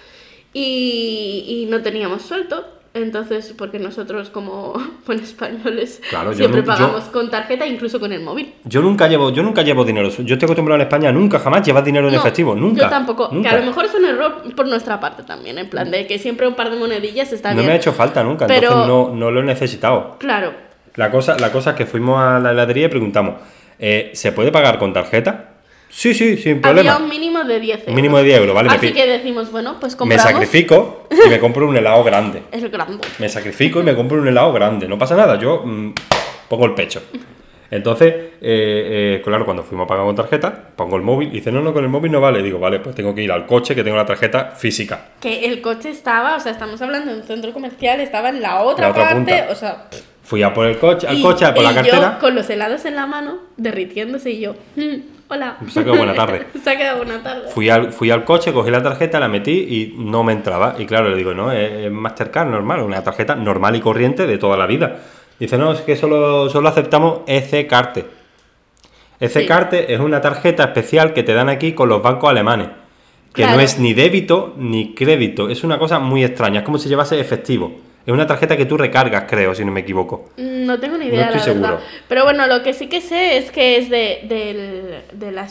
y, 0.53 1.45
y 1.47 1.65
no 1.69 1.81
teníamos 1.81 2.23
suelto. 2.23 2.65
Entonces, 2.95 3.55
porque 3.57 3.79
nosotros 3.79 4.29
como 4.29 4.73
buen 5.07 5.19
españoles 5.19 5.99
Claro, 6.09 6.33
siempre 6.33 6.61
no- 6.61 6.67
yo- 6.67 6.73
pagamos 6.73 7.03
con 7.05 7.29
tarjeta, 7.31 7.65
incluso 7.65 7.99
con 7.99 8.13
el 8.13 8.21
móvil. 8.21 8.53
Yo 8.65 8.81
nunca 8.81 9.07
llevo, 9.07 9.31
yo 9.31 9.41
nunca 9.41 9.63
llevo 9.63 9.83
dinero. 9.83 10.09
Yo 10.09 10.35
estoy 10.35 10.45
acostumbrado 10.45 10.75
en 10.79 10.87
España 10.87 11.11
nunca 11.11 11.39
jamás 11.39 11.65
llevar 11.65 11.83
dinero 11.83 12.07
en 12.07 12.13
No, 12.13 12.19
efectivo, 12.19 12.53
nunca. 12.55 12.83
Yo 12.83 12.89
tampoco. 12.89 13.29
nunca. 13.31 13.49
Que 13.49 13.55
a 13.55 13.59
lo 13.59 13.65
mejor 13.65 13.85
es 13.85 13.93
un 13.95 14.05
error 14.05 14.43
por 14.55 14.67
nuestra 14.67 14.99
parte 14.99 15.23
también, 15.23 15.57
en 15.57 15.69
plan 15.69 15.89
de 15.89 16.05
que 16.05 16.19
siempre 16.19 16.47
un 16.47 16.53
par 16.53 16.69
de 16.69 16.77
monedillas 16.77 17.33
está 17.33 17.49
no 17.49 17.55
bien. 17.55 17.67
me 17.67 17.73
ha 17.73 17.75
hecho 17.77 17.93
falta 17.93 18.23
nunca, 18.23 18.45
Pero- 18.45 18.67
entonces 18.67 18.87
no, 18.87 19.09
no 19.15 19.31
lo 19.31 19.39
he 19.39 19.43
necesitado. 19.43 20.17
Claro. 20.19 20.53
La 20.95 21.09
cosa, 21.09 21.35
la 21.39 21.51
cosa 21.51 21.71
es 21.71 21.75
que 21.75 21.87
fuimos 21.87 22.19
a 22.21 22.39
la 22.39 22.51
heladería 22.51 22.85
y 22.85 22.89
preguntamos, 22.89 23.35
eh, 23.79 24.11
¿se 24.13 24.31
puede 24.33 24.51
pagar 24.51 24.77
con 24.77 24.93
tarjeta? 24.93 25.52
Sí, 25.95 26.13
sí, 26.15 26.37
sin 26.37 26.59
problema. 26.59 26.93
Había 26.95 27.03
un 27.03 27.09
mínimo 27.09 27.43
de 27.43 27.59
10 27.59 27.77
euros. 27.79 27.87
Un 27.89 27.95
mínimo 27.95 28.17
de 28.17 28.23
10 28.23 28.39
euros, 28.39 28.55
vale, 28.55 28.69
me 28.69 28.75
Así 28.75 28.87
pi- 28.87 28.93
que 28.93 29.05
decimos, 29.05 29.51
bueno, 29.51 29.77
pues 29.79 29.93
Me 29.93 29.97
compramos 29.99 30.23
sacrifico 30.27 31.07
y 31.11 31.29
me 31.29 31.39
compro 31.39 31.67
un 31.67 31.77
helado 31.77 32.03
grande. 32.03 32.41
el 32.51 32.67
grande. 32.69 33.07
Me 33.19 33.29
sacrifico 33.29 33.79
y 33.79 33.83
me 33.83 33.95
compro 33.95 34.17
un 34.19 34.27
helado 34.27 34.51
grande. 34.53 34.87
No 34.87 34.97
pasa 34.97 35.15
nada, 35.15 35.37
yo 35.39 35.61
mm, 35.63 35.93
pongo 36.49 36.65
el 36.65 36.73
pecho. 36.73 37.03
Entonces, 37.69 38.13
eh, 38.13 38.31
eh, 38.41 39.21
claro, 39.23 39.45
cuando 39.45 39.63
fuimos 39.63 39.85
a 39.85 39.87
pagar 39.87 40.05
con 40.05 40.15
tarjeta, 40.15 40.69
pongo 40.75 40.95
el 40.95 41.01
móvil 41.01 41.29
y 41.29 41.31
dice, 41.33 41.51
no, 41.51 41.61
no, 41.61 41.73
con 41.73 41.83
el 41.83 41.89
móvil 41.89 42.11
no 42.11 42.21
vale. 42.21 42.41
Digo, 42.43 42.59
vale, 42.59 42.79
pues 42.79 42.95
tengo 42.95 43.13
que 43.15 43.21
ir 43.23 43.31
al 43.31 43.45
coche 43.47 43.73
que 43.75 43.83
tengo 43.83 43.97
la 43.97 44.05
tarjeta 44.05 44.51
física. 44.55 45.09
Que 45.19 45.45
el 45.45 45.61
coche 45.61 45.89
estaba, 45.89 46.35
o 46.35 46.39
sea, 46.39 46.51
estamos 46.51 46.81
hablando 46.81 47.11
de 47.13 47.19
un 47.21 47.23
centro 47.25 47.51
comercial, 47.53 47.99
estaba 47.99 48.29
en 48.29 48.41
la 48.41 48.61
otra, 48.61 48.85
La 48.85 48.91
otra 48.91 49.03
parte, 49.09 49.17
punta. 49.37 49.47
o 49.51 49.55
sea... 49.55 49.87
Fui 50.23 50.41
a 50.43 50.53
por 50.53 50.65
el 50.67 50.77
coche, 50.77 51.05
al 51.07 51.17
y- 51.17 51.21
coche, 51.21 51.45
a 51.45 51.53
por 51.53 51.63
la 51.63 51.73
cartera. 51.73 52.13
yo 52.13 52.19
con 52.19 52.33
los 52.35 52.49
helados 52.49 52.85
en 52.85 52.95
la 52.95 53.05
mano, 53.07 53.39
derritiéndose 53.57 54.31
y 54.31 54.39
yo, 54.39 54.55
"Mm, 54.75 55.12
hola. 55.33 55.57
Se 55.69 55.79
ha 55.79 55.83
quedado 55.83 55.97
buena 55.97 56.15
tarde. 56.15 56.47
Se 56.63 56.69
ha 56.69 56.77
quedado 56.77 56.97
buena 56.97 57.21
tarde. 57.21 57.49
Fui 57.49 57.69
al, 57.69 57.91
fui 57.91 58.09
al 58.11 58.23
coche, 58.23 58.53
cogí 58.53 58.71
la 58.71 58.81
tarjeta, 58.81 59.19
la 59.19 59.27
metí 59.27 59.51
y 59.51 59.95
no 59.97 60.23
me 60.23 60.33
entraba. 60.33 60.75
Y 60.77 60.85
claro, 60.85 61.09
le 61.09 61.15
digo, 61.15 61.33
no, 61.33 61.51
es, 61.51 61.91
Mastercard 61.91 62.47
normal, 62.47 62.81
una 62.81 63.03
tarjeta 63.03 63.35
normal 63.35 63.75
y 63.75 63.81
corriente 63.81 64.27
de 64.27 64.37
toda 64.37 64.57
la 64.57 64.65
vida. 64.65 64.99
Dice, 65.39 65.57
no, 65.57 65.73
es 65.73 65.81
que 65.81 65.95
solo, 65.95 66.49
solo 66.49 66.69
aceptamos 66.69 67.21
EC 67.27 67.67
Carte. 67.67 68.05
EC 69.19 69.31
Sí. 69.31 69.45
Carte 69.45 69.93
es 69.93 69.99
una 69.99 70.21
tarjeta 70.21 70.63
especial 70.63 71.13
que 71.13 71.23
te 71.23 71.33
dan 71.33 71.49
aquí 71.49 71.73
con 71.73 71.89
los 71.89 72.01
bancos 72.01 72.29
alemanes. 72.29 72.69
Que 73.33 73.47
no 73.47 73.59
es 73.59 73.79
ni 73.79 73.93
débito 73.93 74.53
ni 74.57 74.93
crédito. 74.93 75.49
Es 75.49 75.63
una 75.63 75.79
cosa 75.79 75.97
muy 75.97 76.23
extraña. 76.23 76.59
Es 76.59 76.65
como 76.65 76.77
si 76.77 76.87
llevase 76.87 77.19
efectivo. 77.19 77.73
Es 78.05 78.11
una 78.13 78.27
tarjeta 78.27 78.57
que 78.57 78.65
tú 78.65 78.77
recargas, 78.77 79.23
creo, 79.29 79.55
si 79.55 79.63
no 79.63 79.71
me 79.71 79.79
equivoco. 79.79 80.29
No 80.37 80.77
tengo 80.79 80.97
ni 80.97 81.05
idea, 81.05 81.25
estoy 81.29 81.37
la 81.37 81.43
seguro. 81.43 81.79
Pero 82.09 82.23
bueno, 82.25 82.47
lo 82.47 82.61
que 82.61 82.73
sí 82.73 82.87
que 82.87 82.99
sé 82.99 83.37
es 83.37 83.49
que 83.51 83.77
es 83.77 83.89
de, 83.89 84.19
del- 84.27 85.03
de 85.19 85.31
la 85.31 85.47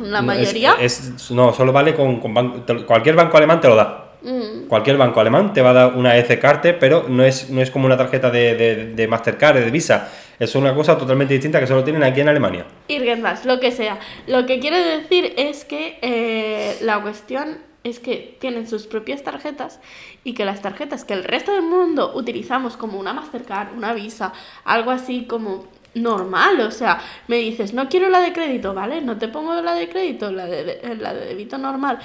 la 0.00 0.20
No, 0.20 0.32
es- 0.32 0.38
mayoría. 0.38 0.74
Es, 0.78 1.30
no, 1.30 1.54
solo 1.54 1.72
vale 1.72 1.94
con, 1.94 2.20
con 2.20 2.34
ban- 2.34 2.66
te- 2.66 2.84
cualquier 2.84 3.14
banco 3.16 3.36
alemán 3.38 3.60
te 3.62 3.68
lo 3.68 3.76
da. 3.76 4.00
Mm, 4.22 4.68
Cualquier 4.68 4.96
banco 4.96 5.20
alemán 5.20 5.52
te 5.52 5.60
va 5.62 5.70
a 5.70 5.72
dar 5.74 5.94
una 5.96 6.16
EC-Carte, 6.16 6.72
pero 6.74 7.06
no 7.08 7.22
es, 7.24 7.50
no 7.50 7.60
es 7.60 7.70
como 7.70 7.86
una 7.86 7.96
tarjeta 7.96 8.30
de, 8.30 8.54
de, 8.54 8.76
de 8.94 9.08
Mastercard, 9.08 9.58
de 9.58 9.70
Visa. 9.70 10.10
Es 10.38 10.54
una 10.54 10.74
cosa 10.74 10.96
totalmente 10.98 11.34
distinta 11.34 11.60
que 11.60 11.66
solo 11.66 11.84
tienen 11.84 12.02
aquí 12.02 12.20
en 12.22 12.28
Alemania. 12.28 12.64
Irgendwas, 12.88 13.44
lo 13.46 13.60
que 13.60 13.70
sea. 13.70 13.98
Lo 14.26 14.46
que 14.46 14.58
quiero 14.60 14.76
decir 14.78 15.32
es 15.36 15.64
que 15.64 15.98
eh, 16.02 16.76
la 16.80 17.00
cuestión 17.00 17.58
es 17.84 18.00
que 18.00 18.36
tienen 18.40 18.66
sus 18.66 18.86
propias 18.86 19.22
tarjetas 19.22 19.78
y 20.24 20.32
que 20.34 20.44
las 20.44 20.62
tarjetas 20.62 21.04
que 21.04 21.12
el 21.14 21.22
resto 21.24 21.52
del 21.52 21.62
mundo 21.62 22.12
utilizamos 22.16 22.76
como 22.76 22.98
una 22.98 23.12
Mastercard, 23.12 23.76
una 23.76 23.92
Visa, 23.92 24.32
algo 24.64 24.90
así 24.90 25.26
como 25.26 25.66
normal, 25.94 26.60
o 26.60 26.70
sea, 26.72 27.00
me 27.28 27.36
dices, 27.36 27.72
no 27.72 27.88
quiero 27.88 28.08
la 28.08 28.20
de 28.20 28.32
crédito, 28.32 28.74
¿vale? 28.74 29.00
No 29.00 29.16
te 29.16 29.28
pongo 29.28 29.54
la 29.60 29.74
de 29.74 29.88
crédito, 29.88 30.32
la 30.32 30.46
de, 30.46 30.64
de- 30.64 30.96
la 30.96 31.14
de 31.14 31.26
débito 31.26 31.56
normal. 31.58 31.98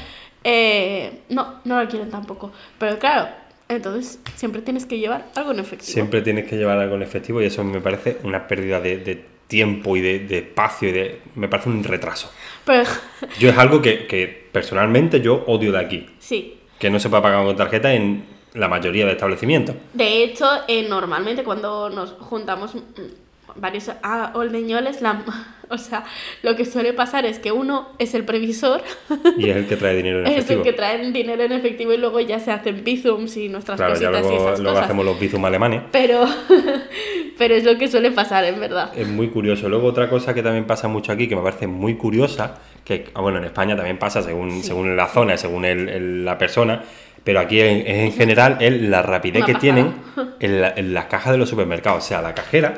Eh, 0.43 1.21
no, 1.29 1.55
no 1.65 1.81
la 1.81 1.88
quieren 1.88 2.09
tampoco. 2.09 2.51
Pero 2.77 3.00
claro, 3.00 3.29
entonces 3.67 4.19
siempre 4.36 4.62
tienes 4.62 4.86
que 4.86 5.00
llevar 5.00 5.25
algo 5.36 5.51
en 5.51 5.59
efectivo. 5.59 5.91
Siempre 5.91 6.21
tienes 6.21 6.48
que 6.48 6.57
llevar 6.57 6.77
algo 6.77 6.95
en 6.95 7.01
efectivo 7.03 7.41
y 7.41 7.45
eso 7.45 7.63
me 7.63 7.81
parece 7.81 8.17
una 8.24 8.48
pérdida 8.48 8.79
de, 8.79 8.98
de 8.98 9.25
tiempo 9.50 9.98
y 9.98 10.01
de, 10.01 10.20
de 10.20 10.38
espacio 10.38 10.89
y 10.89 10.91
de... 10.94 11.22
me 11.36 11.50
parece 11.50 11.68
un 11.70 11.84
retraso. 11.84 12.32
Pero 12.63 12.84
Yo 13.39 13.50
es 13.50 13.58
algo 13.58 13.82
que, 13.82 14.06
que 14.08 14.48
personalmente 14.51 15.20
yo 15.20 15.44
odio 15.48 15.72
de 15.74 15.79
aquí. 15.79 16.06
sí, 16.20 16.58
Que 16.77 16.89
no 16.89 17.00
se 17.00 17.10
pueda 17.10 17.24
pagar 17.24 17.44
con 17.44 17.58
tarjeta 17.58 17.94
en 17.94 18.24
la 18.53 18.68
mayoría 18.68 19.06
de 19.06 19.12
establecimientos. 19.13 19.75
De 19.94 20.24
hecho, 20.24 20.46
eh, 20.68 20.88
normalmente 20.88 21.44
cuando 21.44 21.89
nos 21.89 22.12
juntamos 22.12 22.75
mm, 22.75 22.79
varios 23.62 23.89
a- 24.04 24.32
oldeñoles, 24.36 25.01
la, 25.01 25.24
o 25.70 25.78
sea, 25.78 26.04
lo 26.44 26.56
que 26.56 26.66
suele 26.66 26.94
pasar 26.94 27.25
es 27.25 27.39
que 27.39 27.51
uno 27.51 27.89
es 28.00 28.13
el 28.16 28.24
previsor, 28.25 28.82
Y 29.38 29.50
es 29.50 29.56
el 29.58 29.68
que 29.68 29.75
trae 29.75 29.96
dinero 29.96 30.20
en 30.20 30.25
es 30.28 30.32
el 30.34 30.38
efectivo. 30.39 30.63
que 30.63 30.74
trae 30.74 31.12
dinero 31.12 31.44
en 31.44 31.51
efectivo 31.51 31.94
y 31.94 31.98
luego 31.98 32.20
ya 32.20 32.39
se 32.39 32.51
hacen 32.51 32.84
bizums 32.84 33.38
y 33.38 33.50
nuestras 33.50 33.78
Claro, 33.78 33.94
ya 34.00 34.10
cositas 34.12 34.20
y 34.25 34.30
luego, 34.30 34.48
esas 34.48 34.60
luego 34.60 34.74
cosas. 34.75 34.86
hacemos 34.86 35.06
los 35.06 35.20
bizum 35.20 35.46
alemanes. 35.46 35.82
Pero, 35.92 36.25
pero 37.38 37.56
es 37.56 37.63
lo 37.63 37.78
que 37.78 37.88
suele 37.88 38.12
pasar, 38.12 38.44
en 38.46 38.60
verdad. 38.60 38.92
Es 38.96 39.08
muy 39.08 39.30
curioso. 39.30 39.70
Luego 39.70 39.88
otra 39.88 40.10
cosa 40.10 40.34
que 40.34 40.44
también 40.44 40.66
pasa 40.66 40.88
mucho 40.88 41.12
aquí, 41.12 41.28
que 41.28 41.36
me 41.36 41.42
parece 41.42 41.68
muy 41.68 41.96
curiosa, 41.96 42.56
que 42.84 43.06
ah, 43.13 43.22
bueno, 43.22 43.38
en 43.38 43.46
España 43.46 43.75
también 43.75 43.98
pasa 44.00 44.22
según, 44.22 44.51
Sí. 44.62 44.68
según 44.70 44.96
la 44.96 45.08
zona, 45.08 45.38
según 45.38 45.66
el- 45.66 45.89
el- 45.89 46.25
la 46.25 46.38
persona, 46.38 46.84
pero 47.24 47.39
aquí 47.39 47.60
en, 47.62 47.86
en 47.86 48.12
general 48.13 48.58
es 48.60 48.82
la 48.82 49.01
rapidez 49.01 49.38
Una 49.44 49.46
que 49.46 49.54
pasada. 49.54 49.74
tienen 49.74 49.94
en, 50.39 50.62
la- 50.62 50.74
en 50.75 50.94
las 50.94 51.06
cajas 51.06 51.34
de 51.34 51.38
los 51.38 51.50
supermercados. 51.50 52.04
O 52.04 52.08
sea, 52.08 52.22
la 52.22 52.34
cajera, 52.34 52.74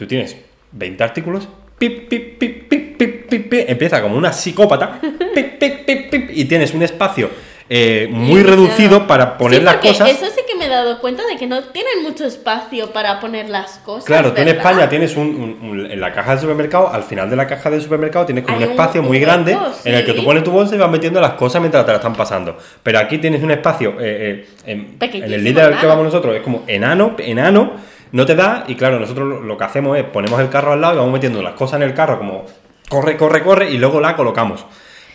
tú 0.00 0.06
tienes 0.06 0.34
20 0.72 1.04
artículos, 1.04 1.46
pip, 1.78 2.08
pip, 2.08 2.38
pip, 2.38 2.68
pip, 2.68 2.96
pip, 2.98 3.26
pip, 3.28 3.48
pip, 3.50 3.64
empieza 3.68 4.00
como 4.02 4.16
una 4.16 4.32
psicópata, 4.32 4.98
pip, 5.34 5.58
pip, 5.58 5.84
pip, 5.86 6.10
pip, 6.10 6.30
y 6.32 6.44
tienes 6.46 6.72
un 6.74 6.82
espacio 6.82 7.30
eh, 7.68 8.08
muy 8.10 8.42
reducido 8.42 9.06
para 9.06 9.36
poner 9.38 9.58
Sí, 9.60 9.64
las 9.64 9.76
cosas. 9.76 10.10
Eso 10.10 10.26
sí 10.34 10.40
que 10.48 10.56
me 10.56 10.66
he 10.66 10.68
dado 10.68 11.00
cuenta 11.00 11.22
de 11.26 11.36
que 11.36 11.46
no 11.46 11.62
tienen 11.64 12.02
mucho 12.02 12.24
espacio 12.24 12.92
para 12.92 13.20
poner 13.20 13.48
las 13.48 13.78
cosas. 13.78 14.04
Claro, 14.06 14.32
tú 14.32 14.40
en. 14.42 14.48
España 14.48 14.88
tienes 14.88 15.16
un, 15.16 15.28
un- 15.28 15.70
un- 15.70 15.90
en 15.90 16.00
la 16.00 16.12
caja 16.12 16.30
del 16.32 16.40
supermercado, 16.40 16.88
al 16.92 17.04
final 17.04 17.30
de 17.30 17.36
la 17.36 17.46
caja 17.46 17.70
del 17.70 17.80
supermercado 17.80 18.26
tienes 18.26 18.42
como 18.44 18.56
Hay 18.58 18.64
un 18.64 18.70
espacio 18.70 19.02
muy 19.04 19.20
grande 19.20 19.56
en 19.84 19.94
el 19.94 20.04
que 20.04 20.14
tú 20.14 20.24
pones 20.24 20.42
tu 20.42 20.50
bolsa 20.50 20.74
y 20.74 20.78
vas 20.78 20.90
metiendo 20.90 21.20
las 21.20 21.34
cosas 21.34 21.60
mientras 21.60 21.84
te 21.86 21.92
las 21.92 22.00
están 22.00 22.14
pasando. 22.16 22.56
Pero 22.82 22.98
aquí 22.98 23.18
tienes 23.18 23.40
un 23.42 23.52
espacio, 23.52 23.90
eh, 24.00 24.46
eh, 24.66 24.72
en, 24.72 24.96
en 25.00 25.32
el 25.32 25.44
líder 25.44 25.64
al 25.74 25.78
que 25.80 25.86
vamos 25.86 26.04
nosotros, 26.04 26.34
es 26.34 26.42
como 26.42 26.64
enano, 26.66 27.14
enano, 27.18 27.74
no 28.12 28.26
te 28.26 28.34
da 28.34 28.64
y 28.68 28.74
claro, 28.74 28.98
nosotros 28.98 29.42
lo, 29.44 29.56
que 29.56 29.64
hacemos 29.64 29.96
es 29.98 30.04
ponemos 30.04 30.40
el 30.40 30.48
carro 30.48 30.72
al 30.72 30.80
lado 30.80 30.94
y 30.94 30.96
vamos 30.98 31.12
metiendo 31.12 31.42
las 31.42 31.54
cosas 31.54 31.76
en 31.80 31.84
el 31.88 31.94
carro 31.94 32.18
como 32.18 32.44
corre, 32.88 33.16
corre, 33.16 33.42
corre 33.42 33.70
y 33.70 33.78
luego 33.78 34.00
la 34.00 34.16
colocamos. 34.16 34.64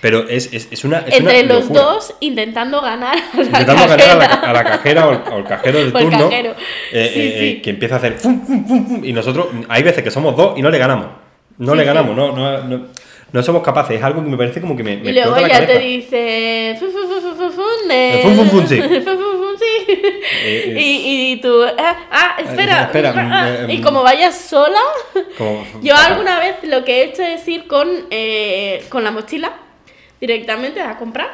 Pero 0.01 0.27
es, 0.29 0.53
es, 0.53 0.67
es 0.71 0.83
una... 0.83 0.99
es 0.99 1.15
Entre 1.17 1.41
una 1.41 1.53
los 1.55 1.63
locura. 1.63 1.81
dos 1.81 2.13
intentando 2.19 2.79
ganar 2.81 3.15
a 3.17 3.37
la 3.37 3.43
Intentando 3.43 3.87
ganar 3.87 4.09
a 4.11 4.15
la, 4.15 4.27
cajera. 4.27 4.49
a 4.49 4.53
la 4.53 4.63
cajera 4.63 5.07
o 5.07 5.11
el, 5.11 5.19
o 5.33 5.37
el 5.37 5.43
cajero 5.45 5.77
del 5.79 5.87
O 5.95 5.99
turno. 5.99 6.29
cajero. 6.29 6.51
eh, 6.91 7.11
Sí, 7.13 7.21
eh, 7.21 7.37
sí. 7.55 7.61
que 7.61 7.69
empieza 7.71 7.95
a 7.95 7.97
hacer 7.97 8.13
fum, 8.19 8.45
fum, 8.45 8.67
fum, 8.67 9.03
y 9.05 9.13
nosotros, 9.13 9.47
hay 9.67 9.81
veces 9.83 10.03
que 10.03 10.11
somos 10.11 10.35
dos 10.37 10.57
y 10.59 10.61
no 10.61 10.69
le 10.69 10.77
ganamos. 10.77 11.07
No 11.57 11.71
Sí, 11.71 11.77
le 11.79 11.83
ganamos, 11.85 12.15
no, 12.15 12.33
no, 12.35 12.63
no, 12.65 12.87
no 13.31 13.43
somos 13.43 13.63
capaces. 13.63 13.97
Es 13.97 14.03
algo 14.03 14.21
que 14.23 14.29
me 14.29 14.37
parece 14.37 14.61
como 14.61 14.75
que 14.75 14.83
me, 14.83 14.97
me 14.97 15.09
Y 15.09 15.13
luego 15.13 15.37
explota 15.37 15.47
la 15.47 15.59
ya 15.61 15.65
te 15.65 15.79
dice. 15.79 16.75
Fun, 18.21 18.35
fun, 18.35 18.49
fun, 18.49 18.67
sí. 18.67 18.79
Y, 20.77 21.31
y 21.33 21.41
tú. 21.41 21.63
Ah, 21.77 21.95
ah, 22.11 22.35
espera. 22.39 22.83
espera, 22.83 23.13
ah, 23.15 23.65
mm, 23.65 23.69
y 23.69 23.77
mm. 23.79 23.83
como 23.83 24.03
vayas 24.03 24.35
sola. 24.37 24.79
Como- 25.37 25.65
Yo 25.81 25.95
alguna 25.95 26.39
vez 26.39 26.55
lo 26.63 26.83
que 26.83 27.01
he 27.01 27.03
hecho 27.05 27.23
es 27.23 27.47
ir 27.47 27.67
con, 27.67 27.87
eh, 28.11 28.83
con 28.89 29.03
la 29.03 29.11
mochila 29.11 29.53
directamente 30.19 30.81
a 30.81 30.97
comprar. 30.97 31.29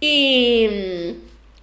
Y, 0.00 0.68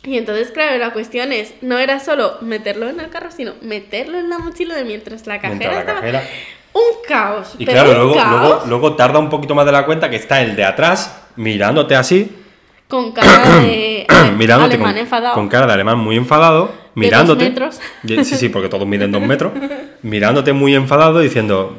y 0.04 0.18
entonces, 0.18 0.52
claro, 0.52 0.78
la 0.78 0.92
cuestión 0.92 1.32
es, 1.32 1.54
no 1.62 1.78
era 1.78 2.00
solo 2.00 2.38
meterlo 2.42 2.90
en 2.90 3.00
el 3.00 3.10
carro, 3.10 3.30
sino 3.32 3.54
meterlo 3.62 4.18
en 4.18 4.30
la 4.30 4.40
mochila 4.40 4.76
de 4.76 4.84
mientras 4.84 5.28
la 5.28 5.40
cajera 5.40 5.56
Mientras 5.58 5.74
la 5.76 5.80
estaba... 5.82 6.02
cajera- 6.02 6.24
Un 6.74 7.06
caos. 7.08 7.54
Y 7.60 7.66
pero 7.66 7.84
claro, 7.84 7.90
un 7.92 7.96
luego, 7.98 8.16
caos 8.16 8.42
luego, 8.42 8.62
luego 8.68 8.96
tarda 8.96 9.20
un 9.20 9.30
poquito 9.30 9.54
más 9.54 9.66
de 9.66 9.72
la 9.72 9.86
cuenta 9.86 10.10
que 10.10 10.16
está 10.16 10.42
el 10.42 10.56
de 10.56 10.66
atrás 10.66 11.22
mirándote 11.36 11.96
así, 11.96 12.32
con 12.94 13.12
cara 13.12 13.60
de 13.62 14.06
mirándote 14.38 14.76
alemán 14.76 14.94
con, 14.94 15.02
enfadado. 15.02 15.34
con 15.34 15.48
cara 15.50 15.66
de 15.66 15.74
alemán 15.74 15.98
muy 15.98 16.16
enfadado, 16.16 16.72
mirándote. 16.94 17.46
metros. 17.46 17.80
Y- 18.04 18.24
Sí, 18.24 18.36
sí, 18.36 18.50
porque 18.50 18.70
todos 18.70 18.86
miden 18.88 19.12
dos 19.12 19.22
metros. 19.22 19.52
mirándote 20.04 20.54
muy 20.54 20.76
enfadado 20.76 21.20
diciendo, 21.20 21.76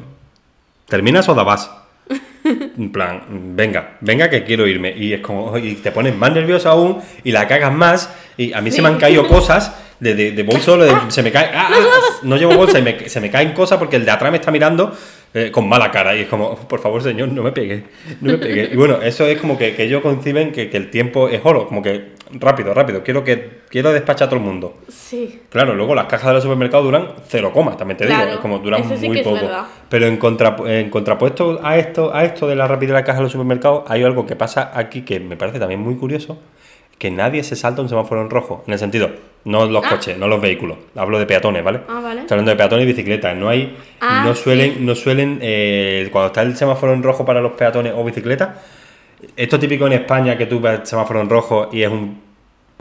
¿terminas 0.89 1.29
o 1.29 1.35
da 1.35 1.45
vas? 1.45 1.71
En 2.45 2.91
plan, 2.91 3.23
venga, 3.57 3.97
venga 4.01 4.29
que 4.29 4.43
quiero 4.45 4.67
irme. 4.67 4.93
Y 4.97 5.13
es 5.13 5.21
como, 5.21 5.57
y 5.57 5.77
te 5.77 5.93
pones 5.93 6.17
más 6.17 6.33
nervioso 6.33 6.69
aún 6.69 6.99
y 7.23 7.31
la 7.31 7.47
cagas 7.47 7.73
más. 7.73 8.13
Y 8.37 8.53
a 8.53 8.61
mí 8.61 8.71
se 8.73 8.83
me 8.83 8.89
han 8.89 8.99
caído 8.99 9.27
cosas 9.29 9.73
de, 10.01 10.15
de, 10.17 10.33
de 10.33 10.61
solo, 10.61 10.85
de- 10.85 10.95
se 11.09 11.23
me 11.23 11.31
cae, 11.31 11.51
ah, 11.55 11.69
ah, 11.71 11.79
no 12.25 12.37
llevo 12.37 12.55
bolsa 12.57 12.79
y 12.81 12.83
me- 12.83 13.09
se 13.09 13.21
me 13.21 13.31
caen 13.31 13.53
cosas 13.53 13.79
porque 13.79 13.97
el 13.97 14.05
de 14.05 14.11
atrás 14.11 14.31
me 14.33 14.39
está 14.39 14.51
mirando 14.51 14.95
eh, 15.35 15.51
con 15.51 15.69
mala 15.69 15.91
cara. 15.91 16.17
Y 16.17 16.21
es 16.21 16.29
como, 16.29 16.57
por 16.57 16.81
favor, 16.81 17.03
señor, 17.03 17.29
no 17.29 17.43
me 17.43 17.53
pegue, 17.53 17.85
no 18.21 18.33
me 18.33 18.39
pegue. 18.39 18.71
Y 18.73 18.77
bueno, 18.77 19.03
eso 19.03 19.27
es 19.27 19.39
como 19.39 19.59
que, 19.59 19.75
que 19.75 19.85
ellos 19.85 20.01
conciben 20.01 20.53
que, 20.53 20.71
que 20.71 20.77
el 20.77 20.91
tiempo 20.91 21.29
es 21.29 21.41
oro, 21.45 21.67
como 21.67 21.83
que 21.83 22.15
rápido, 22.33 22.75
rápido, 22.75 23.03
quiero 23.03 23.25
que 23.25 23.63
quiero 23.69 23.93
despachar 23.93 24.27
a 24.27 24.31
todo 24.31 24.41
el 24.41 24.47
mundo. 24.47 24.79
Sí. 24.89 25.41
Claro, 25.51 25.75
luego 25.75 25.95
las 25.95 26.07
cajas 26.07 26.29
de 26.29 26.35
los 26.35 26.43
supermercados 26.43 26.85
duran 26.85 27.09
cero 27.29 27.51
coma, 27.53 27.77
también 27.77 27.99
te 27.99 28.07
digo, 28.07 28.21
es 28.21 28.37
como 28.39 28.59
duran 28.59 28.85
sí 28.99 29.07
muy 29.07 29.23
poco. 29.23 29.49
Pero 29.89 30.07
en, 30.07 30.17
contra, 30.17 30.57
en 30.67 30.91
contrapuesto 30.91 31.61
a 31.63 31.79
esto, 31.79 32.15
a 32.15 32.25
esto 32.25 32.47
de 32.47 32.57
la 32.57 32.67
rapidez 32.67 32.91
de 32.91 32.95
la 32.95 33.05
caja 33.05 33.19
de 33.19 33.25
los 33.25 33.33
supermercados, 33.33 33.85
hay 33.89 34.03
algo 34.03 34.27
que 34.27 34.37
pasa 34.37 34.71
aquí 34.75 35.03
que 35.03 35.21
me 35.21 35.37
parece 35.37 35.59
también 35.59 35.81
muy 35.81 35.97
curioso, 35.97 36.39
que 37.05 37.11
nadie 37.11 37.45
se 37.45 37.55
salta 37.55 37.83
un 37.83 37.89
semáforo 37.91 38.23
en 38.23 38.31
rojo, 38.31 38.65
en 38.67 38.73
el 38.73 38.79
sentido, 38.79 39.11
no 39.45 39.67
los 39.67 39.85
Ah. 39.85 39.91
coches, 39.91 40.17
no 40.17 40.27
los 40.27 40.41
vehículos, 40.41 40.79
hablo 40.97 41.19
de 41.19 41.27
peatones, 41.27 41.63
¿vale? 41.63 41.81
Ah, 41.87 42.01
vale. 42.03 42.23
Estoy 42.23 42.37
hablando 42.37 42.53
de 42.53 42.57
peatones 42.57 42.85
y 42.85 42.87
bicicletas, 42.87 43.37
no 43.37 43.51
hay, 43.51 43.77
Ah, 44.01 44.23
no 44.25 44.35
suelen, 44.35 44.73
sí. 44.77 44.81
no 44.81 44.95
suelen, 44.95 45.39
eh, 45.43 46.09
cuando 46.11 46.29
está 46.29 46.41
el 46.41 46.57
semáforo 46.57 46.95
en 46.95 47.03
rojo 47.03 47.27
para 47.27 47.43
los 47.43 47.53
peatones 47.53 47.93
o 47.95 48.03
bicicletas, 48.03 48.49
esto 49.37 49.59
típico 49.59 49.87
en 49.87 49.93
España 49.93 50.39
que 50.39 50.47
tú 50.47 50.61
ves 50.61 50.81
el 50.81 50.87
semáforo 50.87 51.21
en 51.21 51.29
rojo 51.29 51.69
y 51.71 51.83
es 51.83 51.91
un, 51.91 52.23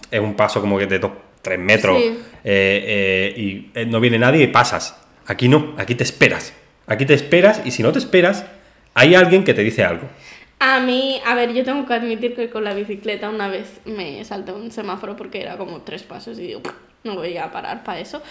es 0.09 0.21
un 0.21 0.35
paso 0.35 0.61
como 0.61 0.77
que 0.79 0.87
de 0.87 0.99
2, 0.99 1.11
3 1.41 1.59
metros 1.59 1.97
Sí. 1.97 2.17
eh, 2.45 3.33
eh, 3.35 3.71
y 3.75 3.85
no 3.87 3.99
viene 3.99 4.17
nadie 4.19 4.43
y 4.45 4.47
pasas. 4.47 4.97
Aquí 5.27 5.49
no, 5.49 5.73
aquí 5.77 5.95
te 5.95 6.05
esperas. 6.05 6.53
Aquí 6.87 7.05
te 7.05 7.13
esperas 7.13 7.61
y 7.65 7.71
si 7.71 7.83
no 7.83 7.91
te 7.91 7.99
esperas, 7.99 8.45
hay 8.93 9.15
alguien 9.15 9.43
que 9.43 9.53
te 9.53 9.63
dice 9.63 9.83
algo. 9.83 10.07
A 10.65 10.79
mí, 10.79 11.19
a 11.25 11.35
ver, 11.35 11.53
yo 11.53 11.65
tengo 11.65 11.85
que 11.85 11.93
admitir 11.93 12.35
que 12.35 12.49
con 12.49 12.63
la 12.63 12.73
bicicleta 12.73 13.29
una 13.29 13.49
vez 13.49 13.81
me 13.83 14.23
salté 14.23 14.53
un 14.53 14.71
semáforo 14.71 15.17
porque 15.17 15.41
era 15.41 15.57
como 15.57 15.81
tres 15.81 16.03
pasos 16.03 16.39
y 16.39 16.43
digo, 16.43 16.61
no 17.03 17.15
voy 17.15 17.35
a 17.35 17.51
parar 17.51 17.83
para 17.83 17.99
eso. 17.99 18.21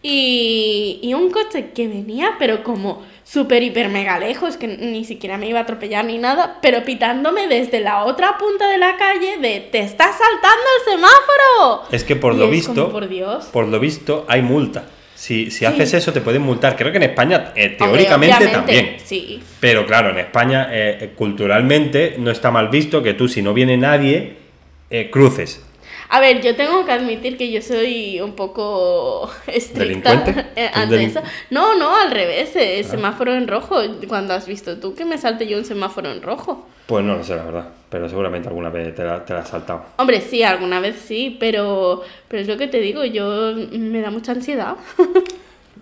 Y, 0.00 1.00
y 1.02 1.12
un 1.14 1.32
coche 1.32 1.72
que 1.74 1.88
venía, 1.88 2.36
pero 2.38 2.62
como 2.62 3.02
súper, 3.24 3.64
hiper, 3.64 3.88
mega 3.88 4.20
lejos, 4.20 4.56
que 4.56 4.68
ni 4.68 5.04
siquiera 5.04 5.38
me 5.38 5.48
iba 5.48 5.58
a 5.58 5.62
atropellar 5.62 6.04
ni 6.04 6.18
nada, 6.18 6.60
pero 6.62 6.84
pitándome 6.84 7.48
desde 7.48 7.80
la 7.80 8.04
otra 8.04 8.38
punta 8.38 8.68
de 8.68 8.78
la 8.78 8.96
calle 8.96 9.38
de, 9.38 9.58
te 9.58 9.80
estás 9.80 10.16
saltando 10.16 10.64
el 10.78 10.92
semáforo. 10.92 11.88
Es 11.90 12.04
que 12.04 12.14
por 12.14 12.34
Y 12.34 12.38
lo 12.38 12.48
visto, 12.48 12.74
como, 12.74 12.90
por 12.90 13.08
Dios. 13.08 13.46
por 13.46 13.66
lo 13.66 13.80
visto 13.80 14.24
hay 14.28 14.42
multa. 14.42 14.84
Si, 15.22 15.52
si 15.52 15.58
Sí. 15.60 15.64
haces 15.66 15.94
eso 15.94 16.12
te 16.12 16.20
pueden 16.20 16.42
multar. 16.42 16.74
Creo 16.74 16.90
que 16.90 16.96
en 16.96 17.04
España 17.04 17.52
eh, 17.54 17.76
teóricamente 17.78 18.48
también. 18.48 18.96
Sí. 19.04 19.40
Pero 19.60 19.86
claro, 19.86 20.10
en 20.10 20.18
España 20.18 20.66
eh, 20.72 21.12
culturalmente 21.14 22.16
no 22.18 22.32
está 22.32 22.50
mal 22.50 22.70
visto 22.70 23.04
que 23.04 23.14
tú 23.14 23.28
si 23.28 23.40
no 23.40 23.54
viene 23.54 23.76
nadie 23.76 24.32
eh, 24.90 25.10
cruces. 25.12 25.64
A 26.14 26.20
ver, 26.20 26.42
yo 26.42 26.54
tengo 26.54 26.84
que 26.84 26.92
admitir 26.92 27.38
que 27.38 27.50
yo 27.50 27.62
soy 27.62 28.20
un 28.20 28.32
poco 28.34 29.30
estricta 29.46 30.10
¿Delincuente? 30.14 30.46
eh, 30.56 30.70
¿Un 30.74 30.82
ante 30.82 30.96
delin- 30.96 31.06
eso. 31.08 31.22
No, 31.50 31.74
no, 31.74 31.96
al 31.96 32.10
revés, 32.10 32.54
eh, 32.54 32.84
semáforo 32.84 33.32
en 33.34 33.48
rojo. 33.48 33.76
Cuando 34.08 34.34
has 34.34 34.46
visto 34.46 34.76
tú 34.78 34.94
que 34.94 35.06
me 35.06 35.16
salte 35.16 35.46
yo 35.46 35.56
un 35.56 35.64
semáforo 35.64 36.10
en 36.12 36.20
rojo? 36.20 36.66
Pues 36.86 37.02
no 37.02 37.16
lo 37.16 37.24
sé, 37.24 37.34
la 37.34 37.44
verdad. 37.44 37.68
Pero 37.88 38.08
seguramente 38.10 38.48
alguna 38.48 38.68
vez 38.68 38.94
te 38.94 39.02
la, 39.04 39.24
te 39.24 39.32
la 39.32 39.40
has 39.40 39.48
saltado. 39.48 39.84
Hombre, 39.96 40.20
sí, 40.20 40.42
alguna 40.42 40.80
vez 40.80 40.96
sí, 40.96 41.36
pero, 41.40 42.02
pero 42.28 42.42
es 42.42 42.48
lo 42.48 42.58
que 42.58 42.66
te 42.68 42.80
digo, 42.80 43.04
yo 43.06 43.54
me 43.72 44.02
da 44.02 44.10
mucha 44.10 44.32
ansiedad. 44.32 44.76